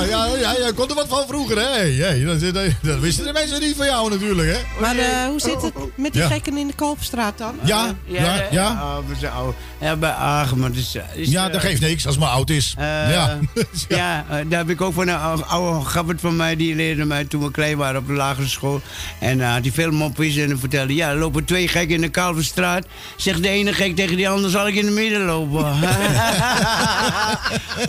ja, 0.00 0.26
Ja, 0.26 0.26
ja, 0.26 0.36
ja, 0.40 0.54
ja, 0.58 0.70
kon 0.74 0.88
er 0.88 0.94
wat 0.94 1.08
van 1.08 1.24
vroeger, 1.28 1.56
hè? 1.58 1.68
Hey, 1.68 1.90
hey, 1.92 2.24
dat, 2.24 2.40
dat, 2.40 2.54
dat 2.82 2.98
wisten 2.98 3.24
de 3.24 3.32
mensen 3.32 3.60
niet 3.60 3.76
van 3.76 3.86
jou 3.86 4.10
natuurlijk, 4.10 4.48
hè? 4.50 4.58
Maar 4.80 4.96
eh, 4.96 5.24
hoe 5.28 5.40
zit 5.40 5.62
het 5.62 5.72
met 5.96 6.12
die 6.12 6.22
Ja. 6.22 6.28
gekken 6.28 6.56
in 6.56 6.66
de 6.66 6.72
Kalverstraat 6.74 7.38
dan? 7.38 7.54
Ja, 7.64 7.94
ja, 8.04 8.42
ja. 8.50 8.70
Oh, 8.72 8.96
we 9.08 9.14
zijn 9.18 9.32
oud. 9.32 9.54
Ja, 9.80 9.96
bij 9.96 10.10
Agen, 10.10 10.58
maar 10.58 10.68
het 10.68 10.78
is... 10.78 10.96
is 11.14 11.30
Ja, 11.30 11.46
eh, 11.46 11.52
dat 11.52 11.60
geeft 11.60 11.80
niks 11.80 12.06
als 12.06 12.14
het 12.14 12.24
maar 12.24 12.32
oud 12.32 12.50
is. 12.50 12.74
eh, 12.78 12.84
ja. 13.12 13.38
ja, 13.88 14.24
eh, 14.30 14.36
daar 14.48 14.58
heb 14.58 14.70
ik 14.70 14.80
ook 14.80 14.94
van 14.94 15.08
een 15.08 15.18
oude, 15.46 15.84
gabbert 15.86 16.20
van 16.20 16.36
mij, 16.36 16.56
die 16.56 16.74
leerde 16.74 17.04
mij 17.04 17.24
toen 17.24 17.42
we 17.42 17.50
klein 17.50 17.76
waren 17.76 18.00
op 18.00 18.06
de 18.06 18.12
lagere 18.12 18.48
school. 18.48 18.80
En 19.20 19.40
eh, 19.40 19.52
had 19.52 19.62
hij 19.62 19.72
veel 19.72 19.90
mopjes 19.90 20.36
en 20.36 20.58
vertelde, 20.58 20.94
ja, 20.94 21.08
er 21.10 21.16
lopen 21.16 21.44
twee 21.44 21.68
gekken 21.68 21.94
in 21.94 22.00
de 22.00 22.08
Kalverstraat. 22.08 22.86
Zegt 23.16 23.42
de 23.42 23.48
ene 23.48 23.72
gek 23.72 23.96
tegen 23.96 24.16
die 24.16 24.28
ander, 24.28 24.50
zal 24.50 24.68
ik 24.68 24.74
in 24.74 24.84
het 24.84 24.94
midden 24.94 25.24
lopen? 25.24 25.64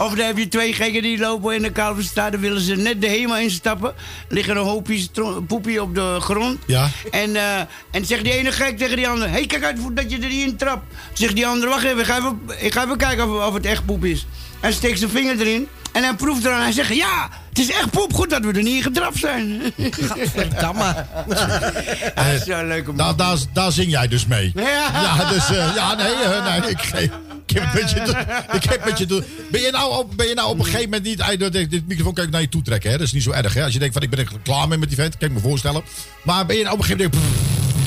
of 0.05 0.13
dan 0.15 0.25
heb 0.25 0.37
je 0.37 0.47
twee 0.47 0.73
gekken 0.73 1.01
die 1.01 1.17
lopen 1.17 1.55
in 1.55 1.61
de 1.61 1.71
Kalverstraat, 1.71 1.99
dan 2.13 2.39
willen 2.39 2.61
ze 2.61 2.75
net 2.75 3.01
de 3.01 3.07
HEMA 3.07 3.37
instappen. 3.37 3.93
Liggen 4.27 4.57
een 4.57 4.63
hoopje 4.63 5.07
poepie 5.47 5.81
op 5.81 5.95
de 5.95 6.17
grond. 6.19 6.59
Ja. 6.65 6.89
En, 7.11 7.35
eh, 7.35 7.59
en 7.91 8.05
zegt 8.05 8.23
die 8.23 8.33
ene 8.33 8.51
gek 8.51 8.77
tegen 8.77 8.95
die 8.95 9.07
ander: 9.07 9.27
Hé, 9.27 9.33
hey, 9.33 9.45
kijk 9.45 9.63
uit 9.63 9.77
dat 9.93 10.11
je 10.11 10.17
er 10.17 10.29
niet 10.29 10.47
in 10.47 10.57
trapt. 10.57 10.93
Zegt 11.13 11.35
die 11.35 11.47
ander: 11.47 11.69
Wacht 11.69 11.83
even, 11.83 11.99
ik 11.99 12.05
ga 12.05 12.17
even, 12.17 12.39
ik 12.59 12.73
ga 12.73 12.83
even 12.83 12.97
kijken 12.97 13.35
of, 13.35 13.47
of 13.47 13.53
het 13.53 13.65
echt 13.65 13.85
poep 13.85 14.05
is. 14.05 14.25
Hij 14.59 14.71
steekt 14.71 14.99
zijn 14.99 15.11
vinger 15.11 15.39
erin 15.39 15.67
en 15.91 16.03
hij 16.03 16.13
proeft 16.13 16.45
eraan. 16.45 16.61
Hij 16.61 16.71
zegt: 16.71 16.95
Ja, 16.95 17.29
het 17.49 17.59
is 17.59 17.69
echt 17.69 17.89
poep. 17.89 18.13
Goed 18.13 18.29
dat 18.29 18.41
we 18.41 18.47
er 18.53 18.63
niet 18.63 18.75
in 18.75 18.81
getrapt 18.83 19.17
zijn. 19.17 19.61
Gadverdamme. 19.91 21.05
Dat 22.15 22.25
is 22.35 22.43
zo 22.43 22.65
leuk 22.65 22.89
om 22.89 22.97
Daar, 22.97 23.15
daar, 23.15 23.37
daar 23.53 23.71
zing 23.71 23.91
jij 23.91 24.07
dus 24.07 24.25
mee. 24.25 24.51
Ja. 24.55 24.89
Ja, 24.93 25.29
dus, 25.29 25.49
eh, 25.49 25.71
ja, 25.75 25.95
nee, 25.95 26.13
eh, 26.13 26.59
nee, 26.61 26.69
ik, 26.69 26.79
ik 27.47 27.57
heb 27.57 27.63
een 27.63 27.69
beetje, 27.73 28.01
te- 28.01 28.55
ik 28.55 28.63
heb 28.63 28.77
een 28.77 28.89
beetje, 28.89 29.05
te- 29.05 29.23
ben 29.51 29.61
je 29.61 29.71
nou 29.71 29.97
op, 29.97 30.17
ben 30.17 30.27
je 30.27 30.33
nou 30.33 30.49
op 30.49 30.57
een 30.59 30.65
gegeven 30.65 30.83
moment 30.89 31.03
niet, 31.03 31.19
eh, 31.19 31.51
dit, 31.51 31.69
dit 31.71 31.87
microfoon 31.87 32.13
kan 32.13 32.23
ik 32.23 32.29
naar 32.31 32.41
je 32.41 32.49
toe 32.49 32.61
trekken, 32.61 32.91
hè? 32.91 32.97
Dat 32.97 33.05
is 33.07 33.13
niet 33.13 33.23
zo 33.23 33.31
erg, 33.31 33.53
hè? 33.53 33.63
Als 33.63 33.73
je 33.73 33.79
denkt 33.79 33.93
van, 33.93 34.03
ik 34.03 34.09
ben 34.09 34.19
er 34.19 34.27
klaar 34.43 34.67
mee 34.67 34.77
met 34.77 34.87
die 34.89 34.97
vent, 34.97 35.17
kan 35.17 35.27
ik 35.27 35.33
me 35.33 35.39
voorstellen. 35.39 35.81
Maar 36.23 36.45
ben 36.45 36.55
je 36.57 36.63
nou 36.63 36.75
op 36.75 36.81
een 36.81 36.87
gegeven 36.87 37.11
moment, 37.13 37.29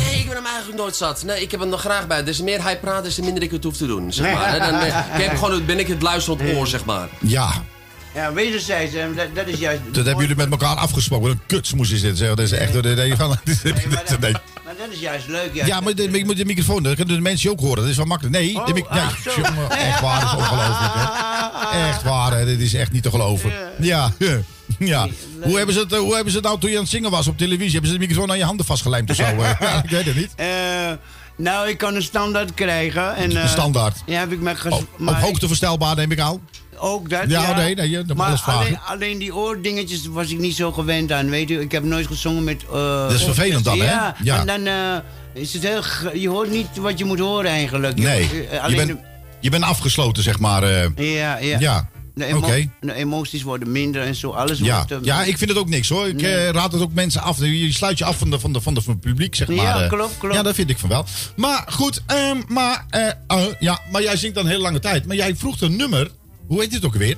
Nee, 0.05 0.19
ik 0.21 0.27
ben 0.27 0.37
hem 0.37 0.47
eigenlijk 0.47 0.79
nooit 0.79 0.97
zat. 0.97 1.23
Nee, 1.25 1.43
ik 1.43 1.51
heb 1.51 1.61
hem 1.61 1.69
nog 1.69 1.81
graag 1.81 2.07
bij. 2.07 2.25
Des 2.25 2.41
meer 2.41 2.63
hij 2.63 2.79
praat, 2.79 3.05
des 3.05 3.15
te 3.15 3.23
minder 3.23 3.43
ik 3.43 3.51
het 3.51 3.65
hoef 3.65 3.77
te 3.77 3.87
doen. 3.87 4.13
Zeg 4.13 4.33
maar. 4.33 4.53
hè. 4.53 4.59
Dan, 4.59 4.81
eh, 4.81 4.87
ik 5.19 5.23
heb 5.23 5.37
gewoon, 5.37 5.65
ben 5.65 5.79
ik 5.79 5.87
het 5.89 6.03
luisterend 6.03 6.57
oor, 6.57 6.67
zeg 6.67 6.85
maar. 6.85 7.09
ja, 7.21 7.63
Ja, 8.15 8.33
wederzijds, 8.33 8.95
hè, 8.95 9.15
dat, 9.15 9.27
dat 9.35 9.47
is 9.47 9.59
juist. 9.59 9.81
dat 9.93 10.05
hebben 10.07 10.21
jullie 10.27 10.37
met 10.37 10.51
elkaar 10.51 10.77
afgesproken. 10.77 11.31
Een 11.31 11.41
kutsmoes 11.47 11.91
is 11.91 12.01
dit, 12.01 12.19
zeg. 12.19 12.29
Dat 12.29 12.39
is 12.39 12.53
echt, 12.53 12.73
van, 12.73 12.81
nee. 13.01 14.33
Maar 14.65 14.75
dat 14.79 14.89
is 14.91 14.99
juist 15.01 15.29
leuk. 15.29 15.51
Juist. 15.55 15.71
Ja, 15.71 15.81
maar 15.81 15.95
de, 15.95 16.11
je 16.11 16.25
moet 16.25 16.37
de 16.37 16.45
microfoon, 16.45 16.83
dat 16.83 16.95
kunnen 16.95 17.15
de 17.15 17.21
mensen 17.21 17.51
ook 17.51 17.61
horen. 17.61 17.77
Dat 17.83 17.91
is 17.91 17.97
wel 17.97 18.07
makkelijk. 18.07 18.37
Nee, 18.37 18.53
de 18.67 18.73
mic- 18.73 18.91
nee, 18.91 19.01
ah, 19.01 19.11
jongen, 19.37 19.71
echt 19.71 20.01
waar, 20.01 20.21
dat 20.21 20.29
is 20.33 20.37
ongelooflijk. 20.37 20.93
Hè. 20.95 21.89
Echt 21.89 22.03
waar, 22.03 22.33
hè. 22.39 22.45
dit 22.45 22.61
is 22.61 22.75
echt 22.75 22.93
niet 22.93 23.03
te 23.03 23.11
geloven. 23.11 23.53
Ja, 23.81 24.13
ja. 24.79 25.09
Hoe 25.43 25.57
hebben, 25.57 25.75
ze 25.75 25.81
het, 25.81 25.93
eh, 25.93 25.99
hoe 25.99 26.15
hebben 26.15 26.33
ze 26.33 26.39
het 26.39 26.47
nou 26.47 26.61
toen 26.61 26.71
je 26.71 26.77
aan 26.77 26.83
het 26.83 26.91
zingen 26.91 27.11
was 27.11 27.27
op 27.27 27.39
televisie? 27.39 27.73
Hebben 27.73 27.91
ze 27.91 27.97
de 27.99 28.07
microfoon 28.07 28.31
aan 28.31 28.39
je 28.39 28.45
handen 28.45 28.67
vastgelijmd 28.67 29.11
of 29.11 29.17
zo? 29.17 29.23
eh? 29.23 29.51
Ja, 29.61 29.83
ik 29.83 29.91
weet 29.91 30.05
het 30.07 30.17
niet. 30.17 30.31
Eh, 30.37 30.47
nou, 31.37 31.69
ik 31.69 31.79
kan 31.79 31.95
een 31.95 32.03
standaard 32.03 32.55
krijgen. 32.55 33.15
En, 33.17 33.37
eh, 33.37 33.43
Een 33.43 33.49
standaard? 33.49 33.97
Ja, 34.07 34.19
heb 34.21 34.33
ik 34.33 34.41
met 34.41 34.59
ges- 34.61 34.73
Op, 34.73 34.89
maar 34.99 35.21
hoogte 35.21 35.47
verstelbaar 35.47 35.97
neem 35.97 36.11
ik 36.11 36.21
aan. 36.21 36.41
Ook 36.79 37.11
dat, 37.11 37.23
Ja, 37.31 37.43
ja. 37.43 37.57
nee, 37.57 37.75
nee, 37.75 37.91
je- 37.91 37.97
dat 37.97 38.07
moet 38.07 38.17
maar 38.17 38.27
alles 38.27 38.41
vragen. 38.41 38.61
alleen, 38.61 38.79
alleen 38.85 39.19
die 39.19 39.35
oordingetjes 39.35 40.07
was 40.07 40.31
ik 40.31 40.39
niet 40.39 40.55
zo 40.57 40.73
gewend 40.73 41.13
aan, 41.13 41.31
weet 41.31 41.51
u. 41.51 41.61
Ik 41.61 41.73
heb 41.73 41.83
nooit 41.85 42.07
gezongen 42.07 42.45
met... 42.45 42.63
eh, 42.73 43.03
Dat 43.03 43.13
is 43.13 43.23
vervelend 43.25 43.65
dan, 43.65 43.79
hè? 43.79 43.85
ja, 43.85 44.17
Ja. 44.23 44.41
en 44.41 44.47
dan 44.47 44.67
eh, 44.67 45.43
is 45.43 45.53
het 45.53 45.63
heel... 45.63 45.83
Je 46.21 46.29
hoort 46.29 46.51
niet 46.51 46.77
wat 46.77 46.99
je 46.99 47.05
moet 47.05 47.19
horen 47.19 47.51
eigenlijk. 47.51 47.97
Nee, 47.99 48.23
Je- 48.23 48.47
eh, 48.47 48.53
je 48.53 48.61
alleen 48.61 48.87
bent, 48.87 49.01
je 49.41 49.51
bent 49.51 49.65
afgesloten, 49.65 50.23
zeg 50.23 50.39
maar. 50.39 50.67
ja, 50.97 51.37
ja. 51.39 51.59
Ja, 51.59 51.89
De, 52.15 52.25
emo- 52.25 52.39
oké. 52.39 52.69
de 52.81 52.95
emoties 52.95 53.43
worden 53.43 53.73
minder 53.73 54.03
en 54.03 54.15
zo. 54.15 54.31
Alles 54.31 54.59
Ja. 54.59 54.87
wordt... 54.89 55.05
ja, 55.07 55.23
ik 55.25 55.39
vind 55.39 55.51
het 55.51 55.59
ook 55.59 55.69
niks 55.69 55.89
hoor. 55.89 56.09
Ik 56.09 56.21
Nee. 56.21 56.53
raad 56.53 56.73
het 56.73 56.83
ook 56.83 56.93
mensen 56.93 57.23
af. 57.23 57.39
Je 57.41 57.73
sluit 57.73 57.99
je 57.99 58.05
af 58.05 58.19
van, 58.19 58.31
de, 58.31 58.39
van, 58.41 58.53
de, 58.53 58.61
van, 58.61 58.75
de, 58.75 58.83
van 58.83 58.93
het 58.93 59.03
publiek, 59.03 59.35
zeg 59.35 59.49
Ja, 59.49 59.55
maar. 59.55 59.83
eh. 59.83 59.89
klopt, 59.89 60.19
klopt. 60.19 60.35
Ja, 60.35 60.43
dat 60.43 60.55
vind 60.55 60.71
ik 60.71 60.79
van 60.79 60.89
wel. 60.89 61.05
Maar 61.37 61.65
goed, 61.69 62.03
ehm, 62.07 62.37
maar, 62.49 62.85
ja, 63.61 63.81
maar 63.93 64.03
jij 64.03 64.17
zingt 64.17 64.35
dan 64.35 64.47
heel 64.47 64.61
lange 64.61 64.79
tijd. 64.81 65.07
Maar 65.07 65.17
jij 65.17 65.37
vroeg 65.37 65.61
een 65.61 65.77
nummer. 65.77 66.11
Hoe 66.47 66.61
heet 66.61 66.71
dit 66.71 66.85
ook 66.85 66.95
weer? 66.95 67.17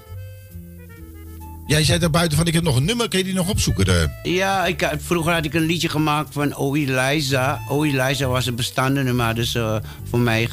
Jij 1.67 1.85
zei 1.85 1.99
daar 1.99 2.11
buiten 2.11 2.39
van, 2.39 2.47
ik 2.47 2.55
heb 2.55 2.63
nog 2.63 2.77
een 2.77 2.85
nummer. 2.85 3.09
Kun 3.09 3.19
je 3.19 3.25
die 3.25 3.35
nog 3.35 3.49
opzoeken? 3.49 3.87
eh? 3.87 4.33
Ja, 4.35 4.67
ik, 4.67 4.81
had- 4.81 4.95
vroeger 4.99 5.33
had 5.33 5.45
ik 5.45 5.55
een 5.55 5.67
liedje 5.67 5.89
gemaakt 5.89 6.29
van 6.33 6.55
O 6.55 6.75
Eliza. 6.75 7.61
O 7.69 7.85
Eliza 7.85 8.27
was 8.27 8.47
een 8.47 8.55
bestaande 8.55 9.03
nummer, 9.03 9.35
dus 9.35 9.55
eh, 9.55 9.77
voor 10.11 10.19
mij 10.19 10.49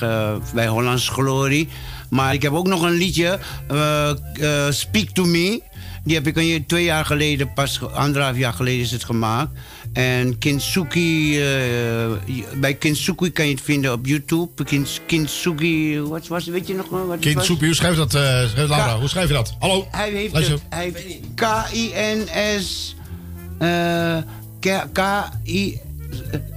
bij 0.54 0.68
Hollands 0.68 1.10
Glorie. 1.10 1.68
Maar 2.10 2.34
ik 2.34 2.41
heb 2.41 2.52
ook 2.54 2.68
nog 2.68 2.82
een 2.82 2.91
liedje, 2.91 3.40
eh, 3.68 4.10
eh, 4.10 4.72
Speak 4.74 5.08
to 5.10 5.26
Me. 5.26 5.62
Die 6.04 6.16
heb 6.16 6.28
ik 6.28 6.38
een, 6.38 6.64
twee 6.68 6.84
jaar 6.84 7.06
geleden, 7.06 7.54
pas 7.54 7.82
anderhalf 7.91 8.38
jaar 8.38 8.54
geleden 8.54 8.82
is 8.82 8.91
het 8.91 9.04
gemaakt. 9.04 9.52
En 9.94 10.38
Kintsugi, 10.38 11.40
eh, 11.41 12.11
bij 12.56 12.74
Kintsugi 12.74 13.32
kan 13.32 13.45
je 13.48 13.52
het 13.52 13.61
vinden 13.61 13.91
op 13.94 14.06
YouTube. 14.06 14.64
Kins, 14.64 14.99
Kintsugi, 15.06 15.99
wat 15.99 16.28
was 16.28 16.45
weet 16.45 16.68
je 16.68 16.74
nog 16.76 16.90
wel? 16.90 17.02
Wat 17.06 17.11
het 17.11 17.20
Kind 17.20 17.36
was? 17.36 17.45
Soepie, 17.45 17.65
hoe 17.65 17.76
schrijf 17.76 17.94
je 17.94 17.99
dat? 17.99 18.14
eh, 18.15 18.22
schrijf- 18.22 18.56
Laura, 18.70 18.78
Ja. 18.86 18.99
hoe 18.99 19.07
schrijf 19.10 19.28
je 19.28 19.34
dat? 19.34 19.56
Hallo? 19.60 19.88
Hij 19.91 20.11
heeft 20.11 20.34
het. 20.48 20.61
Hij 20.70 20.84
heeft 20.84 21.20
K-I-N-S. 21.36 22.95
eh, 23.60 24.18
K- 24.60 24.88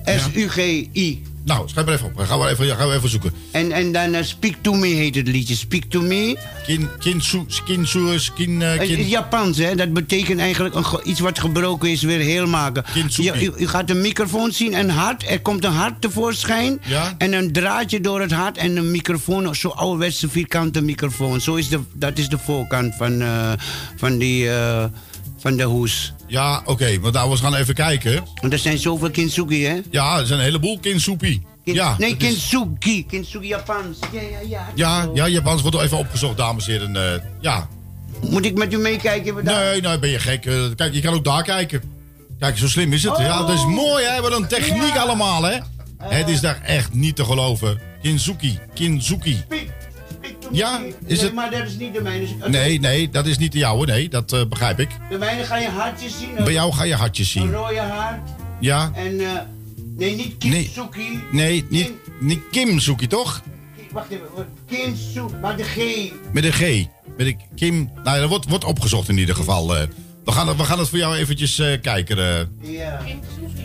K-I-S-U-G-I. 0.06 1.22
Nou, 1.46 1.68
schrijf 1.68 1.86
maar 1.86 1.94
even 1.94 2.06
op. 2.06 2.18
Gaan 2.18 2.38
we 2.38 2.48
even, 2.48 2.76
gaan 2.76 2.88
we 2.88 2.94
even 2.94 3.08
zoeken. 3.08 3.32
En, 3.50 3.72
en 3.72 3.92
dan 3.92 4.14
eh, 4.14 4.22
Speak 4.22 4.54
to 4.60 4.72
Me 4.72 4.86
heet 4.86 5.14
het 5.14 5.28
liedje. 5.28 5.54
Speak 5.54 5.82
to 5.82 6.00
Me. 6.00 6.36
Kin, 6.64 6.88
kinsu, 6.98 7.44
skinsu, 7.46 8.18
skin, 8.18 8.62
eh, 8.62 8.68
Het 8.68 8.88
kin, 8.88 8.98
is 8.98 9.08
Japans, 9.08 9.58
hè? 9.58 9.74
Dat 9.74 9.92
betekent 9.92 10.40
eigenlijk 10.40 10.74
een, 10.74 10.84
iets 11.04 11.20
wat 11.20 11.38
gebroken 11.38 11.90
is 11.90 12.02
weer 12.02 12.18
heel 12.18 12.46
maken. 12.46 12.84
Je, 13.08 13.42
u, 13.42 13.52
u 13.62 13.68
gaat 13.68 13.90
een 13.90 14.00
microfoon 14.00 14.52
zien, 14.52 14.74
een 14.74 14.90
hart. 14.90 15.30
Er 15.30 15.40
komt 15.40 15.64
een 15.64 15.72
hart 15.72 16.00
tevoorschijn. 16.00 16.80
Ja. 16.84 17.14
En 17.18 17.32
een 17.32 17.52
draadje 17.52 18.00
door 18.00 18.20
het 18.20 18.32
hart 18.32 18.56
en 18.56 18.76
een 18.76 18.90
microfoon. 18.90 19.54
Zo'n 19.54 19.76
ouderwetse 19.76 20.28
vierkante 20.28 20.80
microfoon. 20.80 21.40
Zo 21.40 21.54
is 21.54 21.68
de, 21.68 21.80
dat 21.92 22.18
is 22.18 22.28
de 22.28 22.38
voorkant 22.38 22.94
van, 22.94 23.20
eh, 23.20 23.52
van, 23.96 24.18
die, 24.18 24.50
eh, 24.50 24.84
van 25.38 25.56
de 25.56 25.62
hoes. 25.62 26.14
Ja, 26.26 26.62
oké, 26.64 26.98
maar 27.02 27.12
daar 27.12 27.30
we 27.30 27.36
gaan 27.36 27.54
even 27.54 27.74
kijken. 27.74 28.22
Want 28.40 28.52
er 28.52 28.58
zijn 28.58 28.78
zoveel 28.78 29.10
kintsugi, 29.10 29.64
hè? 29.64 29.80
Ja, 29.90 30.18
er 30.18 30.26
zijn 30.26 30.38
een 30.38 30.44
heleboel 30.44 30.78
kinsoepie. 30.78 31.46
Kin- 31.64 31.74
Ja, 31.74 31.94
nee, 31.98 32.10
dat 32.16 32.22
is- 32.22 32.28
kintsugi. 32.28 33.06
Kintsugi 33.06 33.46
Japans. 33.46 33.98
Ja, 34.12 34.20
ja, 34.20 34.38
ja. 34.48 34.66
Ja, 34.74 35.08
ja, 35.14 35.28
Japans 35.28 35.62
wordt 35.62 35.76
even 35.80 35.98
opgezocht, 35.98 36.36
dames 36.36 36.66
en 36.68 36.72
heren. 36.72 36.96
eh, 37.14 37.20
ja. 37.40 37.68
Moet 38.30 38.44
ik 38.44 38.54
met 38.58 38.72
u 38.72 38.76
meekijken? 38.78 39.44
Nee, 39.44 39.80
nou 39.80 39.98
ben 39.98 40.10
je 40.10 40.18
gek. 40.18 40.46
Eh, 40.46 40.54
kijk, 40.76 40.94
je 40.94 41.00
kan 41.00 41.14
ook 41.14 41.24
daar 41.24 41.42
kijken. 41.42 41.82
Kijk, 42.38 42.58
zo 42.58 42.68
slim 42.68 42.92
is 42.92 43.02
het. 43.02 43.18
Ja, 43.18 43.38
dat 43.38 43.50
is 43.50 43.64
mooi, 43.64 44.04
hè? 44.04 44.20
Wat 44.20 44.32
een 44.32 44.46
techniek 44.48 44.96
allemaal, 44.96 45.42
hè? 45.42 45.56
Het 45.98 46.28
is 46.28 46.40
daar 46.40 46.60
echt 46.62 46.94
niet 46.94 47.16
te 47.16 47.24
geloven. 47.24 47.80
Kinzuki, 48.02 48.58
Kinzuki. 48.74 49.44
Ja, 50.56 50.80
is 51.06 51.16
nee, 51.16 51.18
het... 51.26 51.34
maar 51.34 51.50
dat 51.50 51.66
is 51.66 51.76
niet 51.76 51.94
de 51.94 52.02
mijne. 52.02 52.26
Nee, 52.46 52.80
nee, 52.80 53.08
dat 53.10 53.26
is 53.26 53.38
niet 53.38 53.52
de 53.52 53.58
jouwe, 53.58 53.86
nee. 53.86 54.08
Dat 54.08 54.32
eh, 54.32 54.44
begrijp 54.48 54.80
ik. 54.80 54.88
De 55.10 55.18
mijne 55.18 55.44
ga 55.44 55.56
je 55.56 55.68
hartjes 55.68 56.18
zien. 56.18 56.44
Bij 56.44 56.52
jou 56.52 56.72
ga 56.72 56.84
je 56.84 56.94
hartjes 56.94 57.34
Een 57.34 57.40
zien. 57.42 57.52
rode 57.52 57.80
hart. 57.80 58.28
Ja? 58.60 58.90
En, 58.94 59.20
eh 59.20 59.26
nee, 59.96 60.16
niet 60.16 60.44
Nee. 60.44 60.52
kintsugi. 60.52 61.20
Nee, 61.32 61.64
niet, 61.68 61.92
niet 62.20 62.40
Kimzuki, 62.50 63.06
toch? 63.06 63.42
Wacht 63.92 64.10
even. 64.10 64.24
Kintsugi, 64.68 65.34
maar 65.40 65.56
de 65.56 65.62
G. 65.64 65.76
Met 66.32 66.44
een 66.44 66.52
G. 66.52 66.60
Met 67.16 67.26
een 67.26 67.38
Kim... 67.54 67.90
Nou, 68.04 68.20
dat 68.20 68.28
wordt, 68.28 68.48
wordt 68.48 68.64
opgezocht 68.64 69.08
in 69.08 69.18
ieder 69.18 69.34
geval. 69.34 69.76
eh. 69.76 69.82
we, 70.24 70.32
gaan, 70.32 70.48
het- 70.48 70.56
we 70.56 70.64
gaan 70.64 70.78
het 70.78 70.88
voor 70.88 70.98
jou 70.98 71.16
eventjes 71.16 71.58
eh, 71.58 71.80
kijken. 71.80 72.18
eh. 72.18 72.72
Ja. 72.72 73.00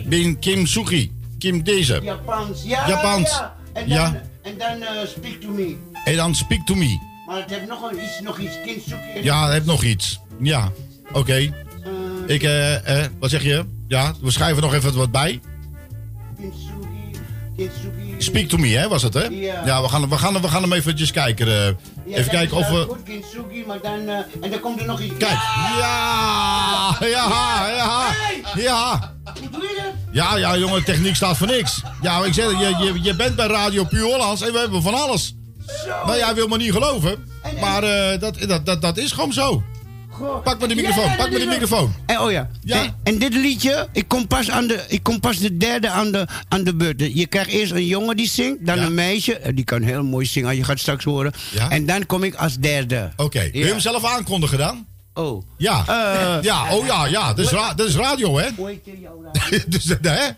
Bin 0.06 0.38
Kim 0.38 0.66
Sugi. 0.66 1.12
Kim 1.38 1.62
deze. 1.64 2.00
Japans. 2.02 2.62
Ja, 2.64 2.88
Japans. 2.88 3.30
ja. 3.30 3.54
En 3.72 3.88
dan, 3.88 3.96
Ja. 3.98 4.22
En 4.42 4.58
dan 4.58 4.82
eh, 4.82 5.06
speak 5.06 5.40
to 5.40 5.48
me. 5.48 5.76
En 6.04 6.16
dan 6.16 6.34
speak 6.34 6.66
to 6.66 6.74
me. 6.74 6.98
Maar 7.26 7.36
het 7.36 7.50
heeft 7.50 7.66
nog 7.66 7.92
iets, 7.92 8.20
nog 8.20 8.38
iets. 8.38 8.60
Kintsugi. 8.64 9.22
Ja, 9.22 9.44
hij 9.44 9.52
heeft 9.52 9.66
nog 9.66 9.82
iets. 9.82 10.20
Ja, 10.40 10.70
oké. 11.12 11.52
Ik, 12.26 12.42
eh, 12.42 13.02
eh, 13.04 13.10
wat 13.18 13.30
zeg 13.30 13.42
je? 13.42 13.64
Ja, 13.88 14.14
we 14.20 14.30
schrijven 14.30 14.62
nog 14.62 14.74
even 14.74 14.94
wat 14.96 15.10
bij. 15.10 15.40
Kintsugi. 16.40 16.70
Kintsugi. 17.56 18.14
Speak 18.18 18.48
to 18.48 18.56
me, 18.56 18.68
hè, 18.68 18.88
was 18.88 19.02
het, 19.02 19.14
hè? 19.14 19.24
Ja. 19.64 19.82
we 19.82 19.88
gaan, 19.88 20.08
we 20.08 20.18
gaan, 20.18 20.40
we 20.40 20.48
gaan 20.48 20.62
hem 20.62 20.72
eventjes 20.72 21.10
kijken. 21.10 21.46
eh. 21.46 21.74
Ja, 22.06 22.16
even 22.16 22.30
kijken 22.30 22.56
of 22.56 22.68
we... 22.68 22.84
Goed, 22.88 23.02
Kintsugi, 23.02 23.64
maar 23.66 23.80
dan... 23.80 24.08
eh, 24.08 24.18
en 24.40 24.50
dan 24.50 24.60
komt 24.60 24.80
er 24.80 24.86
nog 24.86 25.00
iets. 25.00 25.16
Kijk. 25.18 25.38
Ja, 25.78 26.96
ja, 27.00 27.66
ja, 27.76 28.06
ja. 28.56 29.12
Ja, 30.12 30.36
ja, 30.36 30.56
jongen, 30.58 30.84
techniek 30.84 31.14
staat 31.16 31.36
voor 31.36 31.46
niks. 31.46 31.80
Ja, 32.02 32.24
ik 32.24 32.32
zeg 32.32 32.50
je, 32.50 32.76
je, 32.84 32.98
je 33.02 33.16
bent 33.16 33.36
bij 33.36 33.46
Radio 33.46 33.84
Puur 33.84 34.02
Hollands 34.02 34.42
en 34.42 34.52
we 34.52 34.58
hebben 34.58 34.82
van 34.82 34.94
alles. 34.94 35.34
Nou, 36.06 36.16
jij 36.18 36.34
wil 36.34 36.48
me 36.48 36.56
niet 36.56 36.72
geloven, 36.72 37.28
maar 37.60 37.82
eh, 37.82 38.20
dat, 38.20 38.36
dat, 38.40 38.66
dat, 38.66 38.82
dat 38.82 38.96
is 38.98 39.12
gewoon 39.12 39.32
zo. 39.32 39.62
Pak 40.44 40.60
me 40.60 40.66
de 40.68 40.74
microfoon, 40.74 41.04
Ja, 41.04 41.14
pak 41.16 41.30
me 41.30 41.38
de 41.38 41.46
microfoon. 41.46 41.94
En, 42.06 42.20
oh 42.20 42.30
ja. 42.30 42.50
Ja. 42.64 42.82
En, 42.82 42.94
en 43.02 43.18
dit 43.18 43.34
liedje, 43.34 43.88
ik 43.92 44.08
kom 44.08 44.26
pas, 44.26 44.50
aan 44.50 44.66
de, 44.66 44.84
ik 44.88 45.02
kom 45.02 45.20
pas 45.20 45.38
de 45.38 45.56
derde 45.56 45.88
aan 45.88 46.12
de, 46.12 46.26
aan 46.48 46.64
de 46.64 46.74
beurt. 46.74 47.00
Je 47.14 47.26
krijgt 47.26 47.50
eerst 47.50 47.72
een 47.72 47.86
jongen 47.86 48.16
die 48.16 48.28
zingt, 48.28 48.66
dan 48.66 48.78
een 48.78 48.94
meisje. 48.94 49.38
eh, 49.38 49.52
Die 49.54 49.64
kan 49.64 49.82
heel 49.82 50.02
mooi 50.04 50.26
zingen, 50.26 50.56
je 50.56 50.64
gaat 50.64 50.78
straks 50.78 51.04
horen. 51.04 51.32
Ja. 51.52 51.70
En 51.70 51.86
dan 51.86 52.06
kom 52.06 52.22
ik 52.22 52.34
als 52.34 52.56
derde. 52.58 53.10
Oké, 53.16 53.40
wil 53.52 53.60
je 53.60 53.66
hem 53.66 53.80
zelf 53.80 54.04
aankondigen 54.04 54.58
dan? 54.58 54.86
Oh. 55.14 55.42
Ja. 55.56 55.84
Eh. 55.86 56.42
Ja, 56.50 56.74
oh 56.74 56.86
ja, 56.86 57.06
ja. 57.06 57.32
Dat 57.32 57.44
is, 57.44 57.50
dat 57.76 57.88
is 57.88 57.96
radio, 57.96 58.38
hè? 58.38 58.48
Hoe 58.56 58.68
heet 58.68 58.80
jouw 59.00 59.22
radio? 59.22 59.58
Dus, 59.68 59.98
eh, 60.00 60.28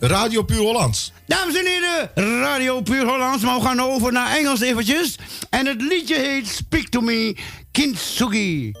radio 0.00 0.42
Puur 0.42 0.58
Hollands. 0.58 1.12
Dames 1.26 1.54
en 1.58 1.66
heren, 1.66 2.10
Radio 2.42 2.80
Puur 2.80 3.06
Hollands. 3.06 3.44
Maar 3.44 3.58
we 3.58 3.64
gaan 3.64 3.80
over 3.80 4.12
naar 4.12 4.36
Engels 4.36 4.60
eventjes. 4.60 5.18
En 5.50 5.66
het 5.66 5.82
liedje 5.82 6.18
heet 6.18 6.48
Speak 6.48 6.88
To 6.88 7.00
Me, 7.00 7.36
Kintsugi. 7.72 8.72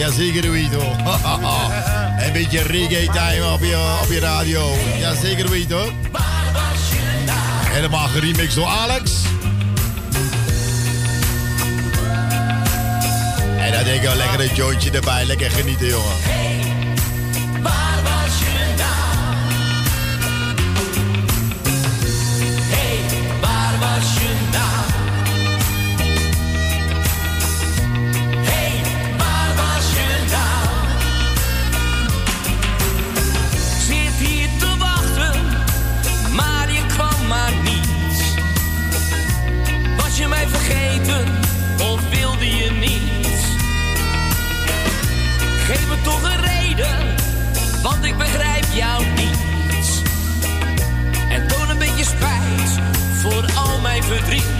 Jazeker, 0.00 0.50
Wito. 0.50 0.80
Een 2.26 2.32
beetje 2.32 2.62
reggae 2.62 3.06
time 3.06 3.52
op 3.52 3.60
je, 3.60 3.98
op 4.02 4.12
je 4.12 4.20
radio. 4.20 4.74
Jazeker, 4.98 5.50
Wito. 5.50 5.92
Helemaal 7.64 8.08
geremixed 8.08 8.54
door 8.54 8.66
Alex. 8.66 9.12
En 13.58 13.72
dan 13.72 13.84
denk 13.84 13.96
ik 13.96 14.02
wel 14.02 14.16
lekker 14.16 14.40
een 14.40 14.54
jointje 14.54 14.90
erbij. 14.90 15.24
Lekker 15.24 15.50
genieten, 15.50 15.86
jongen. 15.86 16.29
blijven 54.00 54.24
drie. 54.24 54.59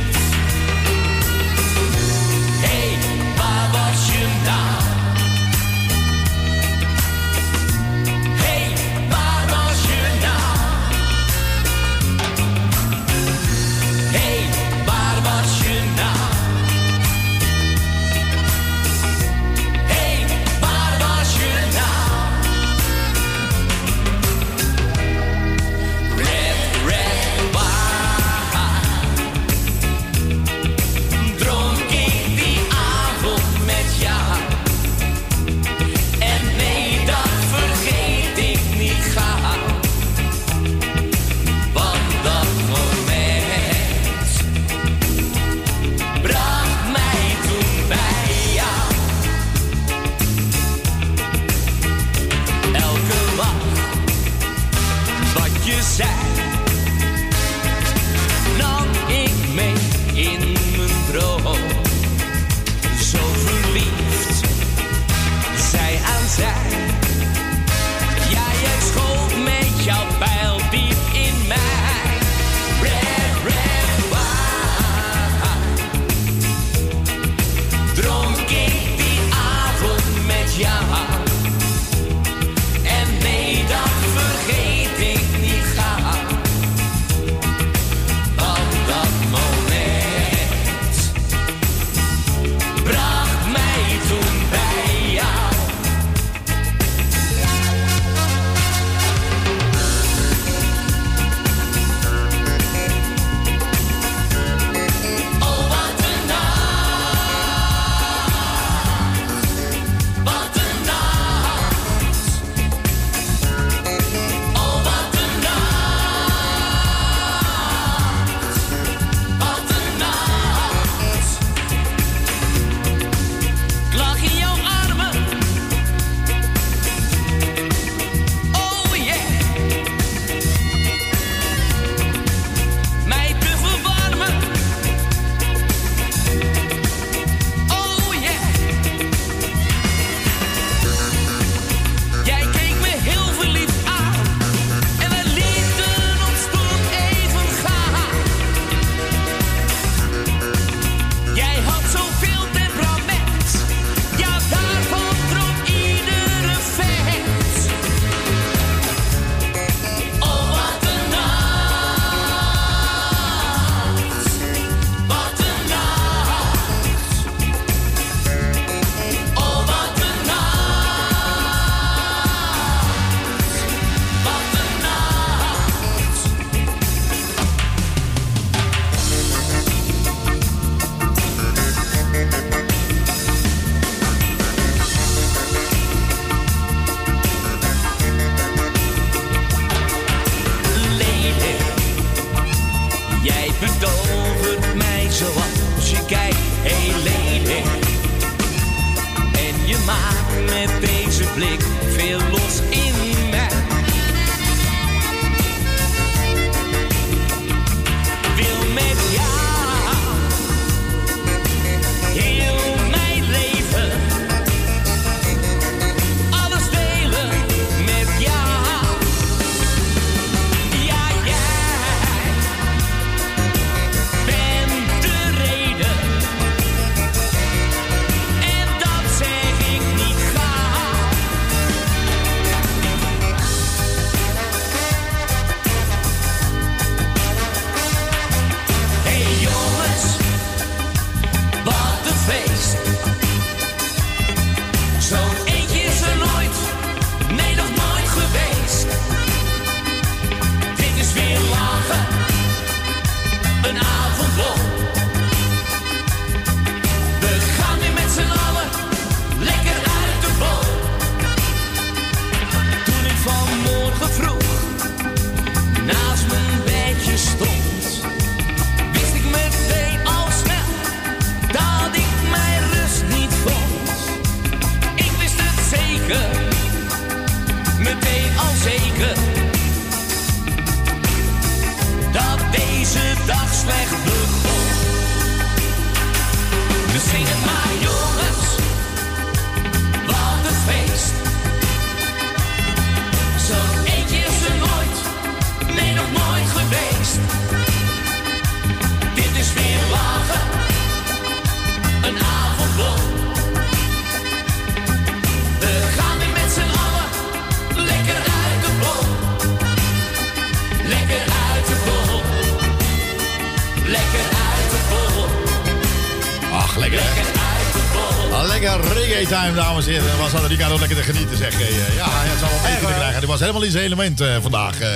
Daytime, 319.29 319.55
dames 319.55 319.87
en 319.87 319.93
heren. 319.93 320.19
was 320.19 320.47
Ricardo 320.47 320.79
lekker 320.79 320.97
te 320.97 321.03
genieten, 321.03 321.37
zeg. 321.37 321.61
Eh, 321.61 321.95
ja, 321.97 322.07
hij 322.09 322.39
zal 322.39 322.49
wel 322.49 322.61
mee 322.61 322.95
krijgen. 322.95 323.19
Hij 323.19 323.27
was 323.27 323.41
helemaal 323.41 323.63
in 323.63 323.71
zijn 323.71 323.85
element 323.85 324.21
eh, 324.21 324.37
vandaag. 324.41 324.81
Eh. 324.81 324.89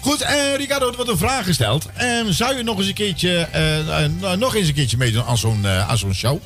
Goed, 0.00 0.26
Ricardo, 0.56 0.92
wordt 0.94 1.10
een 1.10 1.18
vraag 1.18 1.44
gesteld. 1.44 1.86
Ehm, 1.94 2.30
zou 2.30 2.56
je 2.56 2.62
nog 2.62 2.78
eens 2.78 2.86
een 2.86 2.94
keertje, 2.94 3.48
nou, 4.20 4.36
nog 4.36 4.54
eens 4.54 4.68
een 4.68 4.74
keertje 4.74 4.96
meedoen 4.96 5.24
aan 5.24 5.38
zo'n 5.38 5.66
aan 5.66 5.98
zo'n 5.98 6.14
show? 6.14 6.40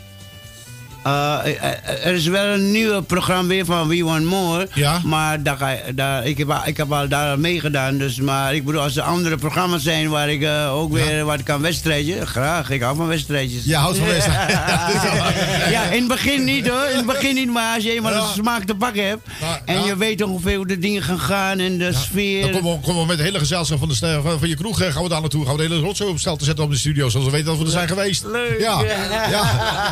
Er 1.03 2.15
is 2.15 2.27
wel 2.27 2.45
een 2.45 2.71
nieuw 2.71 3.01
programma 3.03 3.49
weer 3.49 3.65
van 3.65 3.89
We 3.89 4.05
Want 4.05 4.25
More. 4.25 4.69
Ja. 4.75 5.01
Maar 5.05 5.43
daar 5.43 5.57
ga, 5.57 5.71
ik, 6.25 6.39
heb, 6.39 6.51
al- 6.51 6.63
ik 6.67 6.77
heb 6.77 6.93
al 6.93 7.09
daar 7.09 7.39
meegedaan. 7.39 7.99
Dus, 7.99 8.21
maar 8.21 8.55
ik 8.55 8.65
bedoel, 8.65 8.81
als 8.81 8.97
er 8.97 9.03
andere 9.03 9.37
programma's 9.37 9.83
zijn 9.83 10.09
waar 10.09 10.31
ik 10.31 10.43
eh, 10.43 10.75
ook 10.75 10.93
weer 10.93 11.25
wat 11.25 11.43
kan 11.43 11.61
wedstrijdje, 11.61 12.27
graag. 12.27 12.71
Ik 12.71 12.83
hou 12.83 12.97
van 12.97 13.07
wedstrijdjes. 13.07 13.65
Je 13.65 13.77
houdt 13.77 13.99
van 13.99 14.07
wedstrijden. 14.17 14.55
ja, 15.71 15.83
in 15.83 15.99
het 15.99 16.09
begin 16.09 16.45
niet 16.45 16.69
hoor. 16.69 16.85
In 16.91 16.97
het 16.97 17.07
begin 17.07 17.35
niet, 17.35 17.51
maar 17.53 17.75
als 17.75 17.85
je 17.85 17.93
eenmaal 17.93 18.13
Ja. 18.13 18.19
een 18.19 18.27
smaak 18.35 18.65
te 18.65 18.75
pakken 18.75 19.07
hebt. 19.07 19.29
Ja, 19.41 19.61
en 19.65 19.81
ja. 19.81 19.87
je 19.87 19.97
weet 19.97 20.23
ongeveer 20.23 20.57
hoe 20.57 20.67
de 20.67 20.79
dingen 20.79 21.03
gaan 21.03 21.21
gaan 21.21 21.59
en 21.59 21.79
de 21.79 21.93
sfeer. 21.93 22.43
Dan 22.43 22.61
komen 22.61 22.73
we, 22.81 22.87
komen 22.87 23.01
we 23.03 23.07
met 23.07 23.17
het 23.17 23.27
hele 23.27 23.39
gezelschap 23.39 23.79
van, 23.79 23.89
de, 23.89 23.95
van, 24.23 24.39
van 24.39 24.49
je 24.49 24.57
kroeg. 24.57 24.81
eh, 24.81 24.93
gaan 24.93 25.03
we 25.03 25.09
daar 25.09 25.21
naartoe. 25.21 25.45
Gaan 25.47 25.57
we 25.57 25.63
de 25.63 25.69
hele 25.75 25.85
rotzooi 25.87 26.11
op 26.11 26.19
stel 26.19 26.37
te 26.37 26.45
zetten 26.45 26.65
op 26.65 26.71
de 26.71 26.77
studio. 26.77 27.09
Zodat 27.09 27.27
we 27.27 27.33
weten 27.33 27.47
dat 27.49 27.59
we 27.59 27.65
er 27.65 27.71
zijn 27.71 27.89
geweest. 27.89 28.25
Leuk. 28.25 28.61
Ja. 28.61 28.81
ja. 29.31 29.43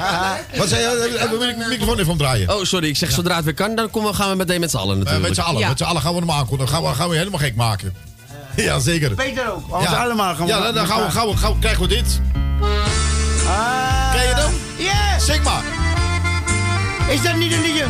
Wat 0.59 0.69
zei 0.69 0.81
je? 0.83 0.97
Eh, 0.99 1.31
Wil 1.31 1.49
ik 1.49 1.57
mijn 1.57 1.69
microfoon 1.69 1.99
even 1.99 2.11
omdraaien? 2.13 2.55
Oh, 2.57 2.65
sorry, 2.65 2.89
ik 2.89 2.97
zeg 2.97 3.11
zodra 3.11 3.37
het 3.37 3.45
weer 3.45 3.55
kan, 3.55 3.75
dan 3.75 3.91
komen 3.91 4.11
we, 4.11 4.17
gaan 4.17 4.31
we 4.31 4.37
meteen 4.37 4.61
met 4.61 4.71
z'n 4.71 4.77
allen 4.77 4.93
Eh, 4.93 4.99
natuurlijk. 4.99 5.27
met 5.29 5.35
z'n 5.37 5.41
allen, 5.41 5.61
Ja. 5.61 5.69
met 5.69 5.79
z'n 5.79 5.85
allen 5.85 6.03
gaan 6.03 6.13
we 6.15 6.19
hem 6.19 6.31
aankondigen. 6.31 6.73
Dan 6.73 6.83
gaan 6.83 6.91
we, 6.93 6.97
gaan 6.99 7.09
we 7.09 7.17
helemaal 7.17 7.39
gek 7.41 7.55
maken. 7.57 7.95
Ja, 8.57 8.79
zeker. 8.79 9.11
Peter 9.15 9.53
ook, 9.53 9.77
ons 9.79 9.87
allemaal 9.87 10.35
gaan 10.35 10.47
we 10.47 10.53
Ja, 10.53 10.61
dan, 10.61 10.75
dan 10.75 10.87
gaan 10.87 11.03
we, 11.05 11.11
gaan 11.11 11.27
we, 11.29 11.37
gaan 11.37 11.53
we, 11.53 11.59
krijgen 11.59 11.83
we 11.83 11.89
dit. 11.89 12.21
Ah. 13.47 14.13
Ken 14.13 14.23
je 14.23 14.35
hem? 14.35 14.53
Ja! 14.79 15.19
Zing 15.19 15.43
maar. 15.43 15.63
Is 17.09 17.23
dat 17.23 17.37
niet 17.37 17.53
een 17.53 17.61
liedje? 17.61 17.85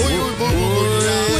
Oei, 0.00 0.12
oei, 0.12 0.20
oei, 0.40 0.54
oei, 0.54 0.64
oei. 0.64 0.88
Oei, 1.32 1.34
oei, 1.34 1.39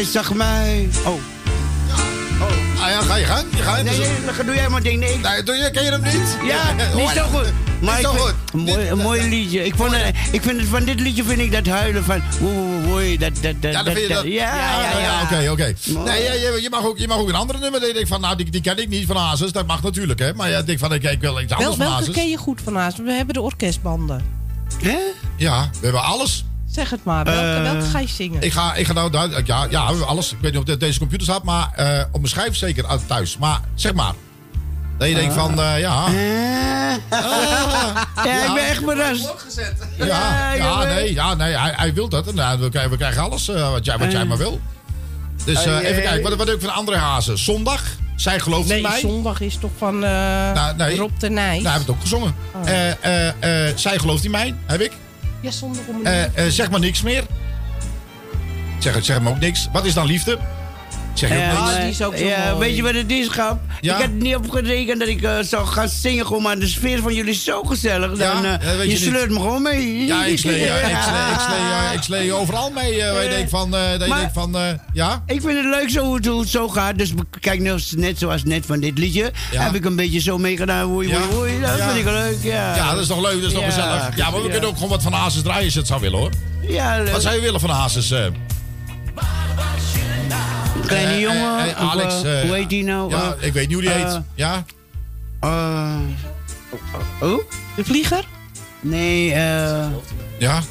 Jij 0.00 0.08
zag 0.08 0.34
mij. 0.34 0.88
Oh. 1.06 1.14
Ah 2.82 2.88
ja, 2.90 3.00
ga 3.00 3.14
je 3.16 3.24
gang. 3.24 3.44
Je 3.56 3.62
gaat. 3.62 3.82
Nee, 3.84 3.98
nee, 3.98 4.08
dan 4.36 4.46
doe 4.46 4.54
jij 4.54 4.68
maar 4.68 4.82
ding. 4.82 5.00
Nee, 5.00 5.18
Nee, 5.18 5.42
doe 5.42 5.54
je, 5.54 5.70
ken 5.70 5.84
je 5.84 5.90
hem 5.90 6.02
niet? 6.02 6.36
Ja, 6.44 6.72
niet 6.96 7.08
zo 7.08 7.22
goed. 7.24 7.52
Maar 7.80 7.96
Niet 7.96 8.04
zo 8.04 8.12
goed. 8.12 8.34
Een 8.52 8.60
mooi, 8.60 8.88
een 8.88 8.98
mooi 8.98 9.28
liedje. 9.28 9.64
Ik, 9.64 9.74
vond, 9.76 9.96
het- 9.96 10.14
ik 10.32 10.42
vind 10.42 10.60
het 10.60 10.68
van 10.68 10.84
dit 10.84 11.00
liedje 11.00 11.24
vind 11.24 11.38
ik 11.40 11.52
dat 11.52 11.66
huilen 11.66 12.04
van. 12.04 12.22
Oei, 12.42 12.56
oei, 12.56 12.92
oei, 12.92 13.18
dat, 13.18 13.30
dat, 13.42 13.62
dat, 13.62 13.72
Ja, 13.72 13.82
dan 13.82 13.94
vind 13.94 14.08
je 14.08 14.14
dat. 14.14 14.24
Ja, 14.24 14.80
ja, 14.80 14.98
ja. 15.00 15.22
Oké, 15.22 15.50
oké. 15.50 15.74
Nee, 16.04 16.22
je, 16.22 16.30
je, 16.54 16.58
je, 16.62 16.68
mag 16.70 16.84
ook, 16.84 16.98
je 16.98 17.08
mag 17.08 17.18
ook 17.18 17.28
een 17.28 17.34
andere 17.34 17.58
nummer. 17.58 17.88
Ik 17.88 17.94
denk 17.94 18.06
van, 18.06 18.20
nou, 18.20 18.36
die, 18.36 18.50
die 18.50 18.60
ken 18.60 18.78
ik 18.78 18.88
niet 18.88 19.06
van 19.06 19.16
Hazes. 19.16 19.52
Dat 19.52 19.66
mag 19.66 19.82
natuurlijk, 19.82 20.18
hè. 20.18 20.34
Maar 20.34 20.50
ja, 20.50 20.58
ik 20.58 20.66
denk 20.66 20.78
van, 20.78 20.92
ik, 20.94 21.02
ik 21.02 21.20
wil 21.20 21.40
iets 21.40 21.52
anders 21.52 21.58
Wel, 21.58 21.70
van 21.76 21.78
welke 21.78 21.94
Hazes. 21.98 22.14
ken 22.14 22.28
je 22.30 22.36
goed 22.36 22.60
van 22.64 22.76
Haas? 22.76 22.96
We 22.96 23.12
hebben 23.12 23.34
de 23.34 23.40
orkestbanden. 23.40 24.24
Hè? 24.82 24.98
Ja, 25.36 25.68
we 25.72 25.78
hebben 25.82 26.02
alles. 26.04 26.44
Zeg 26.72 26.90
het 26.90 27.04
maar. 27.04 27.24
Welke, 27.24 27.40
Eh, 27.40 27.72
welke 27.72 27.86
ga 27.86 27.98
je 27.98 28.08
zingen? 28.08 28.42
Ik 28.42 28.52
ga, 28.52 28.74
ik 28.74 28.86
ga 28.86 28.92
nou, 28.92 29.10
ja, 29.12 29.30
ja, 29.44 29.66
we 29.66 29.76
hebben 29.88 30.06
alles. 30.06 30.32
Ik 30.32 30.38
weet 30.40 30.52
niet 30.52 30.68
of 30.68 30.76
deze 30.76 30.98
computer 30.98 31.26
staat, 31.26 31.42
maar 31.42 31.70
eh, 31.74 32.04
op 32.04 32.20
mijn 32.20 32.28
schijf 32.28 32.56
zeker 32.56 32.86
uit 32.86 33.06
thuis. 33.06 33.36
Maar 33.38 33.60
zeg 33.74 33.94
maar. 33.94 34.12
Dat 34.98 35.08
je 35.08 35.14
denkt 35.14 35.34
van, 35.34 35.60
eh, 35.60 35.78
ja. 35.78 36.06
Ja, 38.24 38.46
ik 38.46 38.54
ben 38.54 38.66
echt 38.68 38.82
verrast. 38.84 39.34
Ja, 39.98 40.06
ja, 40.54 40.56
jongen. 40.56 40.88
nee, 40.88 41.12
ja, 41.12 41.34
nee 41.34 41.56
hij, 41.56 41.72
hij 41.76 41.94
wil 41.94 42.08
dat. 42.08 42.26
En, 42.28 42.34
nou, 42.34 42.58
we, 42.60 42.68
krijgen, 42.68 42.90
we 42.90 42.96
krijgen 42.96 43.22
alles 43.22 43.48
eh, 43.48 43.70
wat, 43.70 43.84
jij, 43.84 43.98
wat 43.98 44.12
jij 44.12 44.24
maar 44.24 44.38
wil. 44.38 44.60
Dus 45.44 45.64
eh, 45.64 45.88
even 45.88 46.02
kijken, 46.02 46.22
wat, 46.22 46.34
wat 46.34 46.46
doe 46.46 46.54
ik 46.54 46.60
van 46.60 46.72
andere 46.74 46.96
hazen? 46.96 47.38
Zondag, 47.38 47.82
zij 48.16 48.40
gelooft 48.40 48.68
nee, 48.68 48.76
in 48.76 48.82
mij. 48.82 49.00
zondag 49.00 49.40
is 49.40 49.56
toch 49.56 49.70
van 49.78 49.94
eh 50.04 50.10
Nou, 50.52 50.76
nee. 50.76 50.96
Rob 50.96 51.10
de 51.18 51.30
Nijs? 51.30 51.62
Nou, 51.62 51.72
heb 51.72 51.80
ik 51.80 51.86
het 51.86 51.96
ook 51.96 52.02
gezongen. 52.02 52.34
Oh. 52.54 52.68
Eh, 52.68 53.04
eh, 53.04 53.68
eh, 53.68 53.76
zij 53.76 53.98
gelooft 53.98 54.24
in 54.24 54.30
mij, 54.30 54.54
heb 54.66 54.80
ik. 54.80 54.92
Ja, 55.40 55.50
zondag 55.50 55.86
om 55.86 56.04
Eh, 56.06 56.24
eh, 56.24 56.52
zeg 56.52 56.70
maar 56.70 56.80
niks 56.80 57.02
meer. 57.02 57.24
Zeg, 58.78 59.04
zeg 59.04 59.20
maar 59.20 59.32
ook 59.32 59.40
niks. 59.40 59.68
Wat 59.72 59.84
is 59.84 59.94
dan 59.94 60.06
liefde? 60.06 60.38
Zeg 61.14 61.30
je 61.30 61.36
Ja, 61.36 61.78
die 61.80 61.88
is 61.88 62.02
ook 62.02 62.16
zo 62.16 62.24
ja, 62.24 62.56
weet 62.56 62.76
je 62.76 62.82
wat 62.82 62.94
het 62.94 63.10
is, 63.10 63.28
grap? 63.28 63.60
Ja? 63.80 63.96
Ik 63.96 64.02
had 64.02 64.12
niet 64.12 64.36
op 64.36 64.50
gerekend 64.50 64.98
dat 64.98 65.08
ik 65.08 65.22
eh, 65.22 65.36
zou 65.40 65.66
gaan 65.66 65.88
zingen, 65.88 66.26
gewoon, 66.26 66.42
maar 66.42 66.58
de 66.58 66.66
sfeer 66.66 67.00
van 67.02 67.14
jullie 67.14 67.30
is 67.30 67.44
zo 67.44 67.62
gezellig. 67.62 68.10
Dan, 68.18 68.44
eh, 68.44 68.62
Ja, 68.62 68.82
je 68.82 68.88
je 68.88 68.96
sleurt 68.96 69.30
me 69.30 69.36
gewoon 69.36 69.62
mee. 69.62 70.06
Ja, 70.06 70.24
ik 70.24 70.38
slee, 70.38 70.60
ja, 70.60 70.74
ik 70.74 70.82
slee, 71.02 71.32
ik 71.32 71.40
slee, 71.40 71.60
ja, 71.60 71.90
ik 71.92 72.02
slee 72.02 72.24
je 72.24 72.32
overal 72.32 72.70
mee. 72.70 73.02
waar 73.12 73.22
je 73.22 73.28
denkt 73.28 73.50
van, 73.50 73.70
dat 73.70 73.80
je 74.00 74.14
denkt 74.14 74.32
van, 74.32 74.56
ja? 74.92 75.22
Ik 75.26 75.40
vind 75.40 75.56
het 75.56 75.64
leuk 75.64 75.90
zo 75.90 76.04
hoe 76.04 76.16
het, 76.16 76.26
hoe 76.26 76.40
het 76.40 76.48
zo 76.48 76.68
gaat. 76.68 76.98
Dus 76.98 77.12
kijk, 77.40 77.60
net 77.96 78.18
zoals 78.18 78.44
net 78.44 78.66
van 78.66 78.80
dit 78.80 78.98
liedje. 78.98 79.30
Heb 79.50 79.74
ik 79.74 79.84
een 79.84 79.96
beetje 79.96 80.20
zo 80.20 80.38
meegedaan. 80.38 80.88
Ja. 80.88 80.94
oei, 80.94 81.14
oei. 81.34 81.60
Dat 81.60 81.70
vind 81.70 81.96
ik 81.96 82.04
leuk, 82.04 82.38
ja. 82.42 82.76
Ja, 82.76 82.90
dat 82.90 83.00
is 83.00 83.06
toch 83.06 83.20
leuk, 83.20 83.34
dat 83.42 83.50
is 83.50 83.52
toch 83.52 83.64
gezellig. 83.64 84.16
Ja, 84.16 84.30
maar 84.30 84.42
we 84.42 84.48
kunnen 84.48 84.68
ook 84.68 84.74
gewoon 84.74 84.88
wat 84.90 85.02
van 85.02 85.12
Hazes 85.12 85.42
draaien 85.42 85.64
als 85.64 85.72
je 85.72 85.78
het 85.78 85.88
zou 85.88 86.00
willen, 86.00 86.18
hoor. 86.18 86.30
Ja, 86.68 86.96
leuk. 86.98 87.10
Wat 87.12 87.22
zou 87.22 87.34
je 87.34 87.40
willen 87.40 87.60
van 87.60 87.70
Hazes? 87.70 88.12
Kleine 90.90 91.12
Eh, 91.12 91.20
jongen. 91.20 91.58
eh, 91.58 91.70
eh, 91.70 91.82
of, 91.82 91.90
Alex, 91.90 92.14
hoe 92.22 92.54
heet 92.54 92.68
die 92.68 92.84
nou? 92.84 93.10
Ja, 93.10 93.34
ik 93.40 93.52
weet 93.52 93.66
niet 93.68 93.74
hoe 93.74 93.82
die 93.82 93.92
heet. 93.92 94.20
Ja? 94.34 94.64
eh, 95.40 95.96
oh? 97.20 97.40
De 97.76 97.84
vlieger? 97.84 98.24
Nee, 98.80 99.32
eh... 99.32 99.86
Ja? 100.38 100.62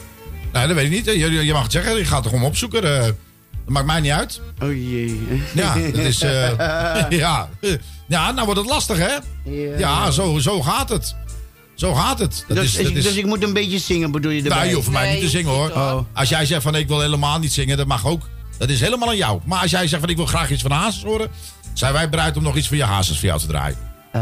Nee, 0.53 0.67
dat 0.67 0.75
weet 0.75 0.85
ik 0.85 0.91
niet. 0.91 1.05
Je, 1.45 1.49
mag 1.53 1.63
het 1.63 1.71
zeggen, 1.71 1.97
je 1.97 2.05
gaat 2.05 2.23
er 2.25 2.29
gewoon 2.29 2.45
opzoeken. 2.45 2.83
eh. 2.97 3.03
dat 3.05 3.13
maakt 3.65 3.85
mij 3.85 3.99
niet 3.99 4.11
uit. 4.11 4.41
Oh 4.63 4.73
jee. 4.73 5.21
Ja, 5.53 5.73
dat 5.73 5.95
is... 6.05 6.21
eh, 6.21 6.51
ja. 7.09 7.49
ja, 8.07 8.31
nou 8.31 8.45
wordt 8.45 8.59
het 8.59 8.69
lastig, 8.69 8.97
hè? 8.97 9.15
Ja, 9.77 10.11
zo, 10.11 10.39
zo 10.39 10.61
gaat 10.61 10.89
het. 10.89 11.15
Zo 11.75 11.93
gaat 11.93 12.19
het. 12.19 12.45
Dat 12.47 12.57
Dus, 12.57 12.75
is, 12.77 12.83
dat 12.83 12.95
is, 12.95 13.03
dus 13.03 13.15
ik 13.15 13.25
moet 13.25 13.43
een 13.43 13.53
beetje 13.53 13.79
zingen, 13.79 14.11
bedoel 14.11 14.31
je 14.31 14.41
erbij? 14.41 14.57
nou, 14.57 14.67
je 14.67 14.73
hoeft 14.73 14.85
voor 14.85 14.93
mij 14.93 15.03
Nee, 15.03 15.13
niet 15.13 15.23
te 15.23 15.29
zingen, 15.29 15.51
hoor. 15.51 15.69
Oh. 15.69 15.99
Als 16.13 16.29
jij 16.29 16.45
zegt 16.45 16.61
van 16.61 16.75
ik 16.75 16.87
wil 16.87 16.99
helemaal 17.01 17.39
niet 17.39 17.53
zingen, 17.53 17.77
dat 17.77 17.87
mag 17.87 18.05
ook. 18.05 18.29
Dat 18.59 18.69
is 18.69 18.79
helemaal 18.81 19.07
aan 19.09 19.17
jou. 19.17 19.39
Maar 19.45 19.61
als 19.61 19.71
jij 19.71 19.87
zegt 19.87 20.01
van 20.01 20.09
ik 20.09 20.15
wil 20.15 20.25
graag 20.25 20.49
iets 20.51 20.61
van 20.61 20.71
Hazes 20.71 21.03
horen... 21.03 21.27
zijn 21.73 21.93
wij 21.93 22.09
bereid 22.09 22.37
om 22.37 22.43
nog 22.43 22.55
iets 22.55 22.67
van 22.67 22.77
je 22.77 22.83
Hazes 22.83 23.17
voor 23.19 23.27
jou 23.27 23.39
te 23.39 23.47
draaien. 23.47 23.77
Eh, 24.11 24.21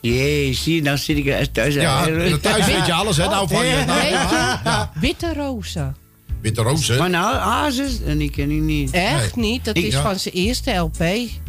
jee, 0.00 0.54
zie 0.54 0.74
je, 0.74 0.82
nou 0.82 0.96
zit 0.96 1.16
ik 1.16 1.44
thuis. 1.52 1.74
Ja, 1.74 2.06
Eh, 2.06 2.32
thuis 2.34 2.66
weet 2.66 2.86
je 2.86 2.92
alles, 2.92 3.16
hè? 3.16 3.24
Nou, 3.28 3.48
van 3.48 3.66
je, 3.66 3.84
nou, 3.86 4.06
ja. 4.08 4.90
Witte 4.94 5.32
rozen. 5.34 5.96
Witte 6.40 6.62
rozen. 6.62 6.98
Maar 6.98 7.10
nou, 7.10 7.36
Hazes, 7.36 8.02
en 8.02 8.18
die 8.18 8.30
ken 8.30 8.50
ik 8.50 8.60
niet. 8.60 8.90
Echt 8.90 9.36
niet. 9.36 9.64
Dat 9.64 9.76
Ik- 9.76 9.84
is 9.84 9.92
ja. 9.92 10.02
van 10.02 10.18
zijn 10.18 10.34
eerste 10.34 10.72
LP. 10.74 10.98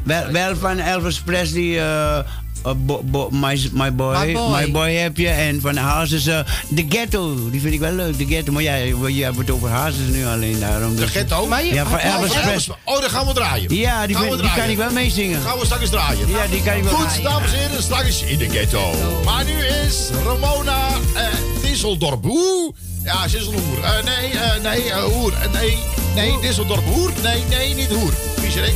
Wel, 0.04 0.32
wel 0.32 0.56
van 0.56 0.80
Elvis 0.80 1.20
Presley, 1.22 1.80
eh, 1.80 2.20
eh, 2.66 2.72
bo- 2.78 3.02
bo- 3.06 3.30
my, 3.32 3.70
my, 3.72 3.94
boy, 3.96 4.16
My 4.26 4.34
Boy. 4.34 4.70
My 4.72 4.94
heb 4.94 5.18
je. 5.18 5.28
En 5.30 5.62
van 5.62 5.76
Hazes, 5.78 6.28
eh 6.28 6.40
The 6.76 6.86
Ghetto. 6.90 7.50
Die 7.52 7.62
vind 7.62 7.74
ik 7.74 7.80
wel 7.80 7.92
leuk, 7.92 8.18
The 8.18 8.26
Ghetto. 8.26 8.52
Maar 8.52 8.64
ja, 8.64 8.76
je, 8.76 9.24
hebt 9.24 9.38
het 9.38 9.50
over 9.52 9.70
Hazes 9.70 10.08
nu 10.12 10.26
alleen 10.26 10.60
daarom. 10.60 10.96
De 10.96 11.02
Dus- 11.02 11.10
ghetto. 11.12 11.46
Maar 11.48 11.66
je- 11.66 11.74
Ja, 11.74 11.86
van 11.86 11.98
Oh, 12.00 12.06
Elvis 12.06 12.32
Oh, 12.32 12.44
Presley. 12.44 12.76
Oh, 12.84 13.02
dan 13.02 13.10
gaan 13.10 13.26
we 13.26 13.34
draaien. 13.34 13.76
Ja, 13.76 14.08
die, 14.08 14.18
vind- 14.18 14.54
kan 14.56 14.70
ik 14.70 14.78
wel 14.78 14.92
meezingen. 14.92 15.42
Gaan 15.42 15.60
we 15.60 15.66
straks 15.66 15.90
draaien. 15.90 16.28
Ja, 16.30 16.48
die 16.52 16.62
kan 16.64 16.74
ik 16.74 16.84
wel 16.84 16.94
Goed, 16.94 17.24
dames 17.24 17.52
en 17.54 17.60
heren, 17.60 17.84
straks 17.84 18.22
in 18.24 18.38
de 18.38 18.50
ghetto. 18.50 18.92
Maar 19.26 19.46
nu 19.46 19.52
is 19.88 20.10
Ramona 20.26 20.88
eh 21.16 21.24
Disseldorp. 21.62 22.26
Oeh. 22.26 22.74
Ja, 23.04 23.28
ze 23.28 23.38
is 23.38 23.46
een 23.48 23.54
hoer. 23.54 23.84
Eh, 23.84 23.92
nee, 24.04 24.32
eh, 24.32 24.62
nee, 24.64 24.92
hoer. 25.14 25.34
Nee, 25.54 25.78
nee, 26.16 26.38
Disseldorp. 26.42 26.84
Hoer? 26.86 27.12
Nee, 27.24 27.44
nee, 27.50 27.74
niet 27.74 27.88
hoer. 27.92 28.14
Viezerik. 28.42 28.76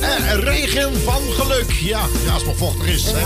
Eh, 0.00 0.34
regen 0.34 1.00
van 1.00 1.22
geluk. 1.32 1.72
Ja, 1.72 2.00
als 2.00 2.42
het 2.42 2.44
maar 2.44 2.54
vochtig 2.54 2.86
is. 2.86 3.04
Hè. 3.04 3.18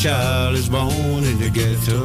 Child 0.00 0.54
is 0.54 0.66
born 0.66 1.24
in 1.24 1.38
the 1.38 1.50
ghetto. 1.50 2.00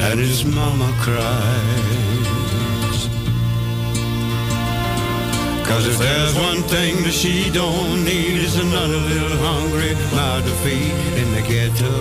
And 0.00 0.18
his 0.18 0.44
mama 0.44 0.92
cries. 0.98 3.08
Cause 5.68 5.86
if 5.86 5.98
there's 5.98 6.34
one 6.34 6.64
thing 6.64 7.04
that 7.04 7.12
she 7.12 7.48
don't 7.52 8.04
need 8.04 8.42
is 8.42 8.56
another 8.56 8.96
little 8.96 9.36
hungry 9.38 9.94
mouth 10.16 10.44
to 10.44 10.50
feed 10.64 10.92
in 11.22 11.32
the 11.36 11.42
ghetto. 11.46 11.94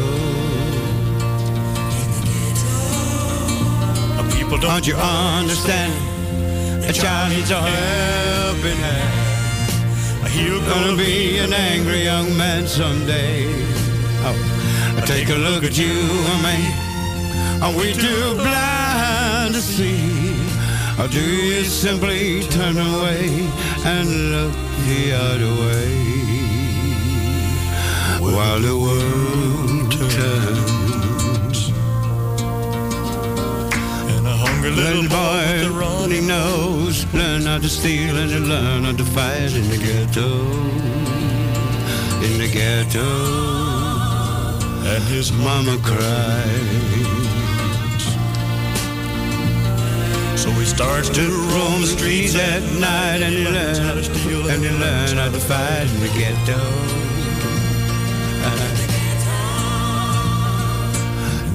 People 4.35 4.57
don't 4.57 4.87
you 4.87 4.95
understand? 4.95 5.93
A 6.89 6.93
child 6.93 7.31
needs 7.31 7.51
a 7.51 7.61
helping 7.61 8.77
hand. 8.77 9.26
He's 10.37 10.61
gonna 10.69 10.95
be 10.95 11.39
an 11.39 11.51
angry 11.51 12.03
young 12.03 12.37
man 12.37 12.67
someday. 12.67 13.47
Oh, 14.27 14.37
take 15.05 15.29
a 15.29 15.35
look 15.35 15.63
at 15.63 15.75
you 15.75 15.97
and 16.31 16.41
me. 16.47 16.57
Are 17.63 17.73
we 17.75 17.93
too 17.93 18.35
blind 18.35 19.55
to 19.55 19.61
see? 19.61 20.37
Or 20.99 21.07
do 21.07 21.21
you 21.21 21.63
simply 21.63 22.43
turn 22.43 22.77
away 22.77 23.49
and 23.83 24.07
look 24.35 24.53
the 24.85 25.03
other 25.27 25.53
way? 25.65 25.89
While 28.35 28.59
the 28.59 28.77
world 28.85 29.91
turns. 30.17 31.59
And 34.13 34.27
a 34.27 34.35
hungry 34.45 34.71
little 34.71 35.09
boy 35.09 35.45
with 35.53 35.65
a 35.65 35.71
runny 35.71 36.21
nose 36.21 36.86
Learn 37.17 37.41
how 37.41 37.57
to 37.57 37.67
steal 37.67 38.15
and 38.15 38.29
to 38.29 38.39
learn 38.39 38.83
how 38.83 38.91
to 38.91 39.03
fight 39.03 39.51
in 39.55 39.67
the 39.69 39.77
ghetto 39.77 40.29
In 42.21 42.37
the 42.37 42.47
ghetto 42.47 43.09
And 44.85 45.03
his 45.05 45.31
mama 45.31 45.79
cries 45.81 47.07
So 50.37 50.51
he 50.51 50.65
starts 50.65 51.09
to 51.09 51.25
roam 51.53 51.81
the 51.81 51.87
streets 51.87 52.35
at 52.35 52.61
night 52.79 53.23
and 53.25 53.33
he 53.33 53.45
learns 53.45 53.79
how 53.79 53.95
to 53.95 54.03
steal 54.03 54.47
and 54.47 54.63
he 54.63 54.69
learns 54.69 55.13
how 55.13 55.31
to 55.31 55.39
fight 55.39 55.87
in 55.89 55.99
the 55.99 56.09
ghetto. 56.19 56.61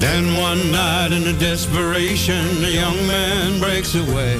Then 0.00 0.36
one 0.36 0.72
night 0.72 1.12
in 1.12 1.22
a 1.28 1.38
desperation, 1.38 2.44
a 2.64 2.68
young 2.68 2.96
man 3.06 3.60
breaks 3.60 3.94
away. 3.94 4.36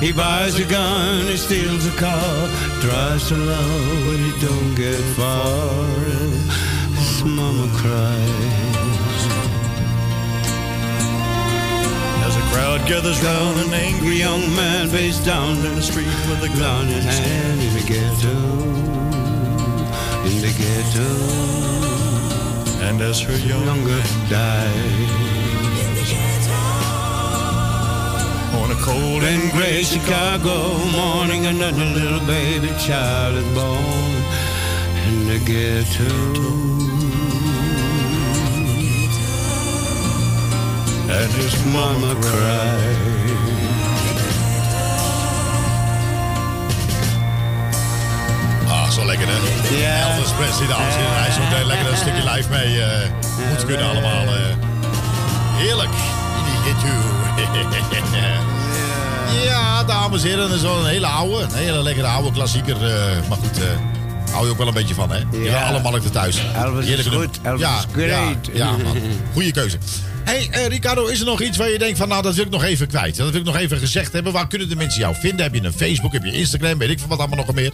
He 0.00 0.12
buys 0.12 0.58
a 0.58 0.64
gun, 0.64 1.26
he 1.26 1.36
steals 1.36 1.84
a 1.84 1.90
car, 1.98 2.48
drives 2.80 3.28
so 3.28 3.36
low 3.36 4.12
and 4.12 4.32
he 4.32 4.32
don't 4.40 4.74
get 4.74 4.98
far. 5.14 5.68
His 6.96 7.22
mama 7.22 7.68
cries. 7.76 9.20
As 12.24 12.34
a 12.34 12.44
crowd 12.50 12.80
gathers 12.88 13.22
round 13.22 13.60
an 13.60 13.74
angry 13.74 14.16
young 14.16 14.40
man 14.56 14.88
face 14.88 15.18
down 15.22 15.58
in 15.66 15.74
the 15.74 15.82
street 15.82 16.06
with 16.06 16.44
a 16.44 16.58
gun 16.58 16.88
in 16.88 17.02
his 17.02 17.18
hand 17.18 17.60
in 17.60 17.74
the 17.74 17.84
ghetto, 17.92 18.36
in 20.28 20.36
the 20.40 20.52
ghetto. 20.60 21.10
And 22.86 23.02
as 23.02 23.20
her 23.20 23.36
young 23.36 23.66
younger 23.66 24.02
dies. 24.30 25.29
Cold 28.90 29.22
and 29.22 29.52
gray 29.52 29.82
Chicago 29.84 30.56
morning, 30.98 31.46
another 31.46 31.84
little 31.98 32.24
baby 32.26 32.70
child 32.86 33.34
is 33.36 33.48
born 33.54 34.12
in 35.06 35.16
the 35.30 35.38
ghetto. 35.50 36.10
and 41.18 41.32
his 41.32 41.54
mama 41.74 42.14
cried. 42.22 42.98
Ah, 48.68 48.90
zo 48.90 49.04
lekker 49.04 49.26
hè? 49.28 49.38
Ja. 49.80 50.08
Elvis 50.10 50.32
Presley, 50.32 50.68
dames 50.68 50.94
en 50.94 51.00
heren. 51.00 51.16
Hij 51.22 51.32
zoekt 51.32 51.52
een 51.60 51.66
lekker 51.66 51.90
een 51.90 51.96
stukje 51.96 52.30
live 52.30 52.48
mee. 52.50 52.82
eh 52.82 53.10
moet 53.50 53.64
kunnen 53.64 53.86
allemaal. 53.90 54.24
eh. 54.24 54.56
heerlijk. 55.56 55.90
Die 56.46 56.72
hit 56.72 56.80
you. 56.82 56.98
ja, 59.44 59.84
dames 59.84 60.22
en 60.22 60.28
heren. 60.28 60.48
Dat 60.48 60.56
is 60.56 60.62
wel 60.62 60.78
een 60.78 60.86
hele 60.86 61.06
oude. 61.06 61.42
Een 61.42 61.54
hele 61.54 61.82
lekkere 61.82 62.06
oude 62.06 62.32
klassieker. 62.32 62.76
eh, 62.76 63.28
maar 63.28 63.38
goed, 63.38 63.58
eh 63.58 63.64
hou 64.32 64.44
je 64.44 64.50
ook 64.50 64.58
wel 64.58 64.66
een 64.68 64.74
beetje 64.74 64.94
van 64.94 65.10
hè? 65.10 65.18
Ja, 65.42 65.62
alle 65.62 65.82
markten 65.82 66.10
thuis. 66.12 66.42
Elvis 66.54 66.80
is 66.80 66.86
Heerlijke 66.86 67.10
goed. 67.18 67.38
Elvis 67.42 67.60
ja, 67.60 67.78
is 67.78 67.84
great. 67.92 68.46
Ja, 68.52 68.54
ja 68.54 68.70
man. 68.70 68.96
Goeie 69.32 69.52
keuze. 69.52 69.78
hey, 70.24 70.48
eh, 70.50 70.66
Ricardo, 70.66 71.06
is 71.06 71.20
er 71.20 71.26
nog 71.26 71.40
iets 71.40 71.56
waar 71.56 71.70
je 71.70 71.78
denkt 71.78 71.98
van, 71.98 72.08
nou, 72.08 72.22
dat 72.22 72.34
wil 72.34 72.44
ik 72.44 72.50
nog 72.50 72.64
even 72.64 72.86
kwijt. 72.88 73.16
Dat 73.16 73.30
wil 73.30 73.40
ik 73.40 73.46
nog 73.46 73.56
even 73.56 73.78
gezegd 73.78 74.12
hebben. 74.12 74.32
Waar 74.32 74.48
kunnen 74.48 74.68
de 74.68 74.76
mensen 74.76 75.00
jou 75.00 75.14
vinden? 75.14 75.42
Heb 75.44 75.54
je 75.54 75.62
een 75.62 75.72
Facebook? 75.72 76.12
Heb 76.12 76.24
je 76.24 76.32
Instagram? 76.32 76.78
Weet 76.78 76.90
ik 76.90 76.98
veel 76.98 77.08
wat 77.08 77.18
allemaal 77.18 77.44
nog 77.44 77.54
meer? 77.54 77.72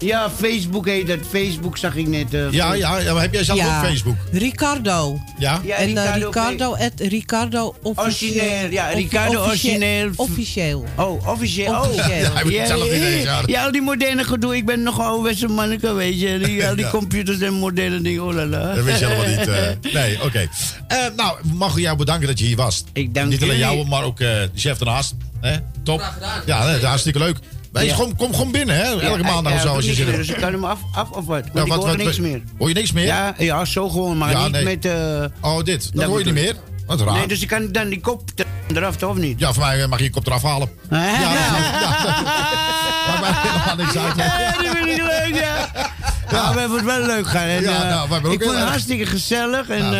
Ja, 0.00 0.30
Facebook 0.30 0.86
heet 0.86 1.06
dat. 1.06 1.18
Facebook 1.30 1.76
zag 1.76 1.94
ik 1.96 2.06
net. 2.08 2.34
eh, 2.34 2.50
Ja, 2.50 2.74
ja, 2.74 2.98
ja, 2.98 3.12
maar 3.12 3.22
heb 3.22 3.32
jij 3.32 3.44
zelf 3.44 3.58
Ja. 3.58 3.78
ook 3.80 3.84
Facebook? 3.86 4.16
Ricardo. 4.32 5.20
Ja? 5.38 5.60
Ja, 5.64 5.76
en 5.76 5.82
eh, 5.88 6.04
Ricardo 6.04 6.26
Ricardo, 6.26 6.74
at 6.74 6.92
Ricardo 6.96 7.74
officieel. 7.82 8.34
Origineel, 8.42 8.70
ja, 8.70 8.88
Ricardo 8.88 9.40
officieel- 9.40 9.74
origineel. 9.74 10.10
Officieel. 10.16 10.84
Oh, 10.96 11.28
officieel. 11.28 11.72
Oh. 11.72 11.80
Officieel. 11.80 12.18
Ja, 12.30 12.32
hij 12.32 12.44
moet 12.44 12.56
het 12.58 12.66
zelf 12.66 13.22
ja. 13.22 13.42
Ja, 13.46 13.64
al 13.64 13.72
die 13.72 13.82
moderne 13.82 14.24
gedoe. 14.24 14.56
Ik 14.56 14.66
ben 14.66 14.82
nog 14.82 14.98
een 14.98 15.04
ouderwetse 15.04 15.48
manneke, 15.48 15.92
weet 15.92 16.20
je. 16.20 16.38
Die, 16.38 16.66
al 16.68 16.74
die 16.74 16.84
Ja. 16.84 16.90
computers 16.90 17.40
en 17.40 17.52
moderne 17.52 18.00
dingen. 18.00 18.22
Oh 18.24 18.34
la 18.34 18.46
la. 18.46 18.74
Dat 18.74 18.84
wist 18.84 18.98
je 18.98 19.06
helemaal 19.06 19.36
niet. 19.38 19.48
eh. 19.48 19.92
nee, 20.02 20.22
oké. 20.22 20.48
Eh, 20.88 20.98
nou, 21.16 21.36
mag 21.54 21.76
ik 21.76 21.82
jou 21.82 21.96
bedanken 21.96 22.26
dat 22.26 22.38
je 22.38 22.44
hier 22.44 22.56
was. 22.56 22.84
Ik 22.92 23.14
dank 23.14 23.28
Niet 23.28 23.42
alleen 23.42 23.58
jullie. 23.58 23.74
jou, 23.74 23.88
maar 23.88 24.02
ook 24.04 24.20
eh, 24.20 24.28
de 24.28 24.50
chef 24.54 24.78
ernaast. 24.78 25.14
Hè? 25.40 25.56
Top. 25.82 26.12
Ja, 26.46 26.66
nee, 26.66 26.84
hartstikke 26.84 27.18
leuk. 27.18 27.36
Wees 27.72 27.84
Ja. 27.88 27.94
gewoon, 27.94 28.16
kom 28.16 28.34
gewoon 28.34 28.52
binnen, 28.52 28.76
hè? 28.76 28.82
Elke 28.82 29.06
Ja, 29.06 29.32
maandag 29.32 29.52
ja, 29.52 29.58
of 29.58 29.64
zo. 29.64 29.74
Als 29.74 29.84
je 29.96 30.04
hebt. 30.04 30.16
Dus 30.16 30.28
ik 30.28 30.36
kan 30.36 30.52
hem 30.52 30.64
af, 30.64 30.78
af 30.94 31.10
of 31.10 31.24
wat? 31.26 31.26
Want 31.26 31.50
Ja, 31.54 31.62
ik 31.62 31.68
wat- 31.68 31.84
hoor 31.84 31.96
niks 31.96 32.18
meer. 32.18 32.42
Hoor 32.58 32.68
je 32.68 32.74
niks 32.74 32.92
meer? 32.92 33.04
Ja, 33.04 33.34
ja, 33.38 33.64
zo 33.64 33.88
gewoon, 33.88 34.18
maar 34.18 34.30
Ja, 34.30 34.42
niet 34.42 34.52
nee. 34.52 34.64
met... 34.64 34.84
eh, 34.84 35.24
Oh, 35.40 35.62
dit. 35.62 35.90
Dat 35.94 36.04
hoor 36.04 36.18
je 36.18 36.24
niet 36.24 36.34
meer? 36.34 36.54
Wat 36.86 37.00
raar. 37.00 37.12
Nee, 37.14 37.26
dus 37.26 37.42
ik 37.42 37.48
kan 37.48 37.72
dan 37.72 37.88
die 37.88 38.00
kop 38.00 38.22
er- 38.36 38.76
eraf, 38.76 38.96
toch 38.96 39.10
of 39.10 39.16
niet? 39.16 39.38
Ja, 39.38 39.52
voor 39.52 39.62
mij 39.62 39.82
eh, 39.82 39.88
mag 39.88 39.98
je 39.98 40.04
je 40.04 40.10
kop 40.10 40.26
eraf 40.26 40.42
halen. 40.42 40.68
Ja, 40.90 41.04
ja, 41.04 41.20
ja. 41.20 41.50
Maakt 43.08 43.20
mij 43.20 43.30
helemaal 43.34 43.76
niks 43.76 43.96
uit. 43.96 44.16
Ja, 44.16 44.52
dat 44.62 44.76
vind 44.76 44.86
ik 44.88 44.96
leuk, 44.96 45.40
ja. 45.42 45.70
Ja, 46.30 46.52
we 46.54 46.60
hebben 46.60 46.76
het 46.76 46.86
wel 46.86 47.06
leuk 47.06 47.26
gehad. 47.28 47.46
En, 47.46 47.62
Ja, 47.62 47.82
eh, 47.82 47.88
nou, 47.88 48.06
we 48.08 48.12
hebben 48.12 48.30
ook 48.30 48.36
ik 48.36 48.42
vond 48.42 48.52
het 48.54 48.60
erg- 48.62 48.70
hartstikke 48.70 49.06
gezellig. 49.06 49.68
En, 49.68 49.80
dat 49.90 49.94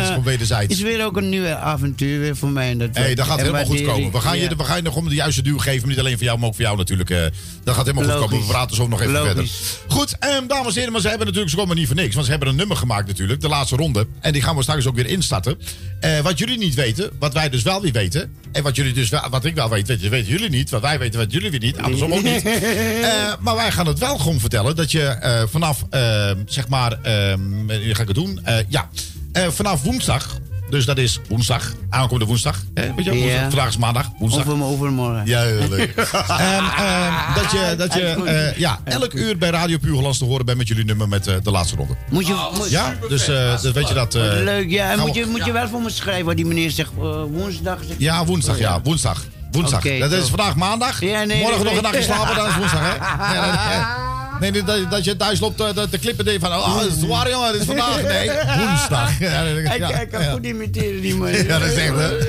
is 0.69 0.77
eh, 0.79 0.83
weer 0.83 1.05
ook 1.05 1.17
een 1.17 1.29
nieuw 1.29 1.47
avontuur 1.47 2.19
weer 2.19 2.35
voor 2.35 2.49
mij. 2.49 2.69
En 2.69 2.77
dat 2.77 2.89
Hé, 2.93 3.13
dat 3.13 3.25
gaat 3.25 3.37
en 3.37 3.43
helemaal 3.45 3.65
goed 3.65 3.81
komen. 3.81 4.11
We 4.11 4.19
gaan, 4.19 4.39
je, 4.39 4.55
we 4.55 4.63
gaan 4.63 4.75
je 4.75 4.81
nog 4.81 4.95
om 4.95 5.09
de 5.09 5.15
juiste 5.15 5.41
duw 5.41 5.57
geven. 5.57 5.87
Niet 5.87 5.99
alleen 5.99 6.15
voor 6.17 6.23
jou, 6.25 6.37
maar 6.39 6.47
ook 6.47 6.55
voor 6.55 6.63
jou 6.63 6.77
natuurlijk. 6.77 7.09
eh. 7.09 7.17
dat 7.63 7.75
gaat 7.75 7.85
helemaal 7.85 8.09
goed 8.09 8.19
komen. 8.29 8.39
We 8.39 8.51
praten 8.51 8.75
zo 8.75 8.87
nog 8.87 9.01
even 9.01 9.13
Logisch. 9.13 9.27
verder. 9.31 9.49
Goed, 9.97 10.15
ehm, 10.19 10.47
dames 10.47 10.67
en 10.67 10.75
heren. 10.77 10.91
Maar 10.91 11.01
ze 11.01 11.07
hebben 11.07 11.25
natuurlijk, 11.25 11.53
ze 11.53 11.59
komen 11.59 11.75
niet 11.75 11.87
voor 11.87 11.95
niks. 11.95 12.13
Want 12.13 12.25
ze 12.25 12.31
hebben 12.31 12.49
een 12.49 12.55
nummer 12.55 12.77
gemaakt 12.77 13.07
natuurlijk. 13.07 13.41
De 13.41 13.47
laatste 13.47 13.75
ronde. 13.75 14.07
En 14.21 14.33
die 14.33 14.41
gaan 14.41 14.55
we 14.55 14.61
straks 14.61 14.85
ook 14.87 14.95
weer 14.95 15.07
instarten. 15.07 15.57
Eh, 15.99 16.19
wat 16.19 16.37
jullie 16.39 16.57
niet 16.57 16.73
weten, 16.73 17.11
wat 17.19 17.33
wij 17.33 17.49
dus 17.49 17.61
wel 17.63 17.81
weer 17.81 17.91
weten. 17.91 18.35
En 18.51 18.63
wat 18.63 18.75
jullie 18.75 18.93
dus 18.93 19.09
wel, 19.09 19.21
wat 19.29 19.45
ik 19.45 19.55
wel 19.55 19.69
weet, 19.69 19.87
weet, 19.87 20.09
weten 20.09 20.31
jullie 20.31 20.49
niet. 20.49 20.69
Wat 20.69 20.81
wij 20.81 20.99
weten, 20.99 21.19
wat 21.19 21.31
jullie 21.31 21.51
weer 21.51 21.59
niet. 21.59 21.77
Andersom 21.77 22.13
ook 22.13 22.23
niet. 22.23 22.43
Eh, 23.01 23.33
maar 23.39 23.55
wij 23.55 23.71
gaan 23.71 23.87
het 23.87 23.99
wel 23.99 24.17
gewoon 24.17 24.39
vertellen. 24.39 24.75
Dat 24.75 24.91
je 24.91 25.01
eh, 25.03 25.43
vanaf, 25.51 25.85
zeg 26.45 26.67
maar, 26.67 26.91
ehm, 27.01 27.39
ga 27.67 28.01
ik 28.01 28.07
het 28.07 28.15
doen? 28.15 28.39
Eh, 28.43 28.55
ja, 28.67 28.89
Eh, 29.31 29.47
vanaf 29.47 29.81
woensdag. 29.83 30.37
Dus 30.69 30.85
dat 30.85 30.97
is 30.97 31.19
woensdag, 31.29 31.71
aankomende 31.89 32.25
woensdag. 32.25 32.57
Hè? 32.73 32.93
Weet 32.95 33.05
je, 33.05 33.37
vandaag 33.49 33.67
is 33.67 33.77
maandag. 33.77 34.09
Woensdag. 34.19 34.47
Over, 34.47 34.63
overmorgen. 34.65 35.25
Ja, 35.25 35.41
heel 35.41 35.69
leuk. 35.69 35.95
En, 35.95 36.63
ehm, 36.77 37.13
dat 37.35 37.51
je, 37.51 37.75
dat 37.77 37.93
je 37.93 38.01
eh, 38.25 38.57
ja, 38.57 38.79
elk 38.83 39.13
uur 39.13 39.37
bij 39.37 39.49
Radio 39.49 39.77
Puur 39.77 39.93
Hollands 39.93 40.17
te 40.17 40.25
horen 40.25 40.45
bent 40.45 40.57
met 40.57 40.67
jullie 40.67 40.85
nummer 40.85 41.07
met 41.07 41.23
de 41.23 41.51
laatste 41.51 41.75
ronde. 41.75 41.93
Moet 42.09 42.27
je, 42.27 42.49
moet, 42.57 42.69
Ja, 42.69 42.95
dus 43.09 43.27
eh, 43.27 43.61
dat 43.61 43.73
weet 43.73 43.87
je 43.87 43.93
dat. 43.93 44.15
eh, 44.15 44.21
leuk, 44.21 44.69
ja. 44.69 44.91
En 44.91 44.99
moet 44.99 45.15
je, 45.15 45.25
moet 45.25 45.45
je 45.45 45.51
wel 45.51 45.67
voor 45.67 45.81
me 45.81 45.89
schrijven 45.89 46.25
wat 46.25 46.35
die 46.35 46.45
meneer 46.45 46.71
zegt. 46.71 46.91
woensdag. 47.31 47.77
Zegt, 47.87 47.99
Ja, 47.99 48.25
woensdag, 48.25 48.59
ja, 48.59 48.81
woensdag. 48.81 49.23
Woensdag. 49.51 49.79
Oké, 49.79 49.97
dat 49.99 50.11
is 50.11 50.27
vandaag 50.27 50.55
maandag. 50.55 51.01
Ja, 51.01 51.23
nee, 51.23 51.41
Morgen 51.41 51.55
nee, 51.57 51.65
nog 51.67 51.75
een 51.75 51.83
nachtje 51.83 52.01
slapen, 52.01 52.35
dan 52.35 52.47
is 52.47 52.55
woensdag, 52.55 52.79
hè? 52.81 52.95
Ja, 53.35 54.10
nee, 54.39 54.51
dat, 54.63 54.91
dat 54.91 55.03
je 55.03 55.15
thuis 55.17 55.39
loopt 55.39 55.61
eh, 55.61 55.73
dat 55.73 55.91
de 55.91 55.97
klippen 55.97 56.25
deed 56.25 56.39
van... 56.39 56.51
Oh, 56.51 56.79
het 56.79 56.95
is 56.97 57.03
waar 57.03 57.29
jongen, 57.29 57.47
het 57.51 57.59
is 57.61 57.65
vandaag. 57.65 58.01
Nee, 58.11 58.29
woensdag. 58.57 59.19
Ja, 59.19 59.27
Hij 59.29 59.77
ja, 59.77 59.91
hij 59.91 60.07
kan 60.07 60.21
ja. 60.21 60.31
goed 60.31 60.45
imiteren, 60.45 61.01
die 61.01 61.15
man. 61.15 61.31
Ja, 61.31 61.59
dat 61.59 61.67
is 61.67 61.75
echt, 61.75 61.95
hè? 61.95 62.09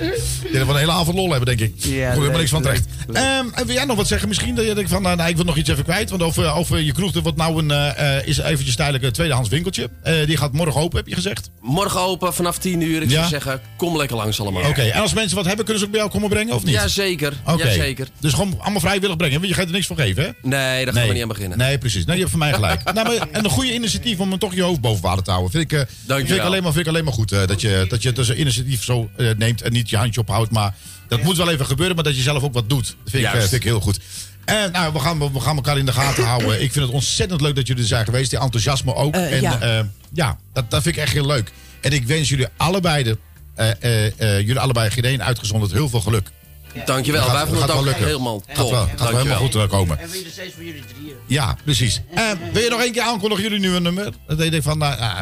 Van 0.65 0.75
een 0.75 0.77
hele 0.81 0.93
avond 0.93 1.17
lol 1.17 1.31
hebben, 1.31 1.57
denk 1.57 1.71
ik. 1.71 1.85
Ja, 1.85 2.09
Goed, 2.09 2.19
helemaal 2.19 2.39
niks 2.39 2.51
van 2.51 2.63
leuk, 2.63 2.73
terecht. 2.75 2.89
Ehm, 3.13 3.47
en 3.55 3.67
wil 3.67 3.75
jij 3.75 3.85
nog 3.85 3.97
wat 3.97 4.07
zeggen? 4.07 4.29
Misschien 4.29 4.55
dat 4.55 4.67
je 4.67 4.75
denkt 4.75 4.91
van, 4.91 5.03
nou, 5.03 5.17
nou, 5.17 5.29
ik 5.31 5.37
wil 5.37 5.45
nog 5.45 5.57
iets 5.57 5.69
even 5.71 5.85
kwijt. 5.85 6.11
Want 6.11 6.23
over, 6.23 6.53
over 6.53 6.81
je 6.81 6.93
kroeg, 6.93 7.15
er 7.15 7.23
wordt 7.23 7.37
nou 7.39 7.59
een, 7.59 7.71
eh, 7.71 8.17
eh, 8.19 8.27
is 8.27 8.39
eventjes 8.39 8.77
tijdelijk 8.77 9.05
een 9.05 9.13
tweedehands 9.13 9.49
winkeltje. 9.49 9.91
Eh, 10.03 10.27
die 10.27 10.37
gaat 10.37 10.53
morgen 10.53 10.81
open, 10.81 10.97
heb 10.99 11.09
je 11.09 11.15
gezegd? 11.15 11.51
Morgen 11.61 12.01
open 12.01 12.35
vanaf 12.35 12.59
10 12.59 12.81
uur. 12.81 13.03
Ik 13.03 13.11
Ja? 13.11 13.17
zou 13.17 13.29
zeggen, 13.29 13.61
kom 13.77 13.97
lekker 13.97 14.17
langs 14.17 14.41
allemaal. 14.41 14.63
Oké, 14.69 14.83
en 14.83 15.01
als 15.01 15.13
mensen 15.15 15.37
wat 15.37 15.47
hebben, 15.47 15.65
kunnen 15.65 15.81
ze 15.83 15.87
ook 15.87 15.93
bij 15.93 16.01
jou 16.03 16.13
komen 16.13 16.29
brengen, 16.29 16.55
of 16.55 16.65
niet? 16.65 16.75
Jazeker, 16.75 17.33
Oké. 17.47 17.65
jazeker. 17.65 18.09
Dus 18.21 18.33
gewoon 18.33 18.55
allemaal 18.61 18.81
vrijwillig 18.81 19.17
brengen. 19.17 19.37
want 19.39 19.49
Je 19.49 19.55
gaat 19.57 19.67
er 19.67 19.73
niks 19.73 19.87
voor 19.87 19.97
geven, 19.97 20.23
hè? 20.23 20.31
Nee, 20.49 20.85
daar 20.85 20.95
gaan 20.95 21.07
we 21.07 21.13
niet 21.13 21.23
aan 21.23 21.29
beginnen. 21.29 21.59
Nee, 21.59 21.79
precies. 21.79 21.92
Nee, 21.95 22.15
je 22.17 22.21
hebt 22.21 22.31
van 22.31 22.39
mij 22.39 22.53
gelijk. 22.53 22.93
nou, 22.93 23.07
maar, 23.07 23.29
en 23.31 23.45
een 23.45 23.51
goede 23.51 23.75
initiatief 23.75 24.19
om 24.19 24.39
toch 24.39 24.55
je 24.55 24.63
hoofd 24.63 24.81
boven 24.81 25.03
water 25.03 25.23
te 25.23 25.31
houden. 25.31 25.53
Vind 25.53 25.73
ik, 25.73 25.79
eh, 25.79 25.87
vind 26.07 26.31
ik, 26.31 26.41
alleen, 26.41 26.63
maar, 26.63 26.73
vind 26.73 26.87
ik 26.87 26.93
alleen 26.93 27.05
maar 27.05 27.13
goed. 27.13 27.33
eh, 27.33 27.47
dat, 27.47 27.61
je, 27.61 27.87
dat 27.89 28.03
je 28.03 28.13
dus 28.13 28.29
een 28.29 28.41
initiatief 28.41 28.85
zo 28.85 29.11
eh, 29.17 29.31
neemt 29.37 29.63
en 29.63 29.73
niet 29.73 29.91
je 29.91 29.97
handje 29.97 30.21
ophoudt. 30.21 30.51
Maar 30.51 30.75
dat 31.09 31.23
moet 31.23 31.37
wel 31.37 31.51
even 31.51 31.67
gebeuren, 31.67 31.95
maar 31.95 32.05
dat 32.05 32.17
je 32.17 32.23
zelf 32.23 32.43
ook 32.43 32.55
wat 32.55 32.69
doet. 32.69 32.87
Dat 32.87 32.97
vind, 33.05 33.25
ik, 33.25 33.33
Juist. 33.33 33.49
vind 33.49 33.63
ik 33.63 33.69
heel 33.69 33.81
goed. 33.81 34.01
En 34.45 34.73
nou, 34.73 34.93
we 34.93 34.99
gaan, 34.99 35.33
we 35.33 35.41
gaan 35.41 35.57
elkaar 35.57 35.79
in 35.79 35.87
de 35.87 35.93
gaten 35.93 36.25
houden. 36.25 36.63
Ik 36.63 36.73
vind 36.73 36.85
het 36.85 36.95
ontzettend 36.95 37.41
leuk 37.41 37.55
dat 37.55 37.67
jullie 37.67 37.83
er 37.83 37.89
zijn 37.89 38.05
geweest. 38.05 38.31
Die 38.31 38.39
enthousiasme 38.39 38.95
ook. 38.95 39.15
En 39.15 39.41
ja. 39.41 39.59
ja, 39.61 39.89
ja 40.13 40.39
dat, 40.53 40.71
dat 40.71 40.83
vind 40.83 40.97
ik 40.97 41.03
echt 41.03 41.13
heel 41.13 41.27
leuk. 41.27 41.53
En 41.81 41.93
ik 41.93 42.07
wens 42.07 42.29
jullie 42.29 42.47
allebei, 42.57 43.03
de, 43.03 43.19
eh, 43.55 43.71
eh, 43.81 44.07
eh, 44.07 44.39
jullie 44.39 44.59
allebei 44.59 44.91
geen 44.91 45.23
uitgezonderd 45.23 45.73
heel 45.73 45.89
veel 45.89 46.01
geluk. 46.01 46.31
Dankjewel, 46.85 47.21
Dat 47.21 47.31
gaat- 47.31 47.39
wij 47.39 47.47
vonden 47.47 47.63
het 47.63 47.71
gaat 47.71 47.79
ook 47.79 47.85
wel 47.85 47.85
lukken. 47.85 48.07
helemaal 48.07 48.43
Gaat 48.47 48.57
top. 48.57 48.71
wel, 48.71 48.81
gaat 48.81 48.89
wel 48.89 48.97
Dankjewel. 48.97 49.23
helemaal 49.23 49.39
goed 49.51 49.55
eh, 49.55 49.69
komen. 49.69 49.99
En 49.99 50.11
weer 50.11 50.25
steeds 50.31 50.55
voor 50.55 50.65
jullie 50.65 50.85
drieën. 50.97 51.17
Ja, 51.27 51.57
precies. 51.65 52.03
Eh, 52.15 52.25
wil 52.53 52.63
je 52.63 52.71
nog 52.71 52.81
één 52.81 52.93
keer 52.93 53.03
aankondigen 53.03 53.45
jullie 53.45 53.59
nu 53.59 53.75
een 53.75 53.83
nummer? 53.83 54.13
Dat 54.27 54.39
deed 54.39 54.55
ik 54.55 54.63
van, 54.63 54.79
nou, 54.79 54.95
eh, 54.99 55.21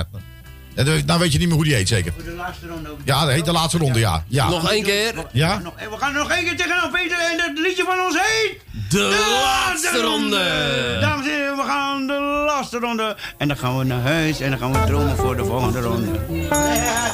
nou 1.07 1.19
weet 1.21 1.33
je 1.33 1.39
niet 1.39 1.47
meer 1.47 1.57
hoe 1.57 1.65
die 1.65 1.75
heet, 1.75 1.89
zeker. 1.89 2.13
Voor 2.13 2.25
de 2.25 2.31
laatste 2.31 2.67
ronde 2.67 2.91
ook. 2.91 2.99
Ja, 3.05 3.25
dat 3.25 3.31
heet 3.35 3.45
de 3.45 3.53
laatste 3.53 3.79
ronde, 3.79 3.99
ja. 3.99 4.25
ja. 4.29 4.49
Nog 4.49 4.71
één 4.71 4.83
keer. 4.83 5.13
Ja? 5.33 5.61
We 5.91 5.97
gaan 5.99 6.13
nog 6.13 6.31
één 6.31 6.45
keer 6.45 6.57
tegenaan, 6.57 6.91
Peter. 6.91 7.19
En 7.19 7.39
het 7.51 7.59
liedje 7.59 7.85
van 7.85 8.01
ons 8.07 8.17
heet... 8.21 8.61
De 8.91 9.39
laatste 9.43 10.01
ronde. 10.03 10.99
Dames 11.01 11.27
en 11.27 11.33
heren, 11.33 11.57
we 11.57 11.63
gaan 11.67 12.07
de 12.07 12.45
laatste 12.47 12.79
ronde. 12.79 13.17
En 13.39 13.49
dan 13.49 13.57
gaan 13.57 13.79
we 13.79 13.85
naar 13.85 14.01
huis 14.03 14.41
en 14.41 14.51
dan 14.51 14.59
gaan 14.59 14.73
we 14.73 14.85
dromen 14.87 15.17
voor 15.17 15.37
de 15.37 15.45
volgende 15.45 15.81
ronde. 15.81 16.11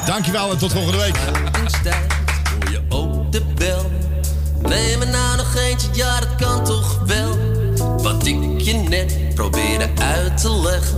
Dankjewel 0.05 0.51
en 0.51 0.57
tot 0.57 0.71
volgende 0.71 0.97
week. 0.97 1.15
Hoor 2.89 3.25
je 3.25 3.29
de 3.29 3.41
bel. 3.55 3.91
Neem 4.67 5.01
er 5.01 5.07
nou 5.07 5.37
nog 5.37 5.55
eentje, 5.55 5.87
ja 5.93 6.19
dat 6.19 6.35
kan 6.37 6.63
toch 6.63 6.99
wel. 7.05 7.37
Wat 7.97 8.25
ik 8.25 8.61
je 8.61 8.73
net 8.73 9.35
probeerde 9.35 9.89
uit 10.01 10.41
te 10.41 10.51
leggen. 10.51 10.97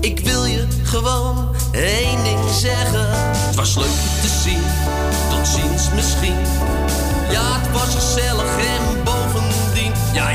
Ik 0.00 0.20
wil 0.20 0.44
je 0.44 0.66
gewoon 0.82 1.54
één 1.72 2.24
ding 2.24 2.50
zeggen. 2.58 3.06
Het 3.10 3.54
was 3.54 3.76
leuk 3.76 4.20
te 4.20 4.28
zien, 4.42 4.62
tot 5.30 5.46
ziens 5.46 5.90
misschien. 5.94 6.36
Ja, 7.30 7.60
het 7.60 7.72
was 7.72 7.94
gezellig 7.94 8.56
en 8.56 9.04
bovendien. 9.04 9.92
Ja, 10.12 10.30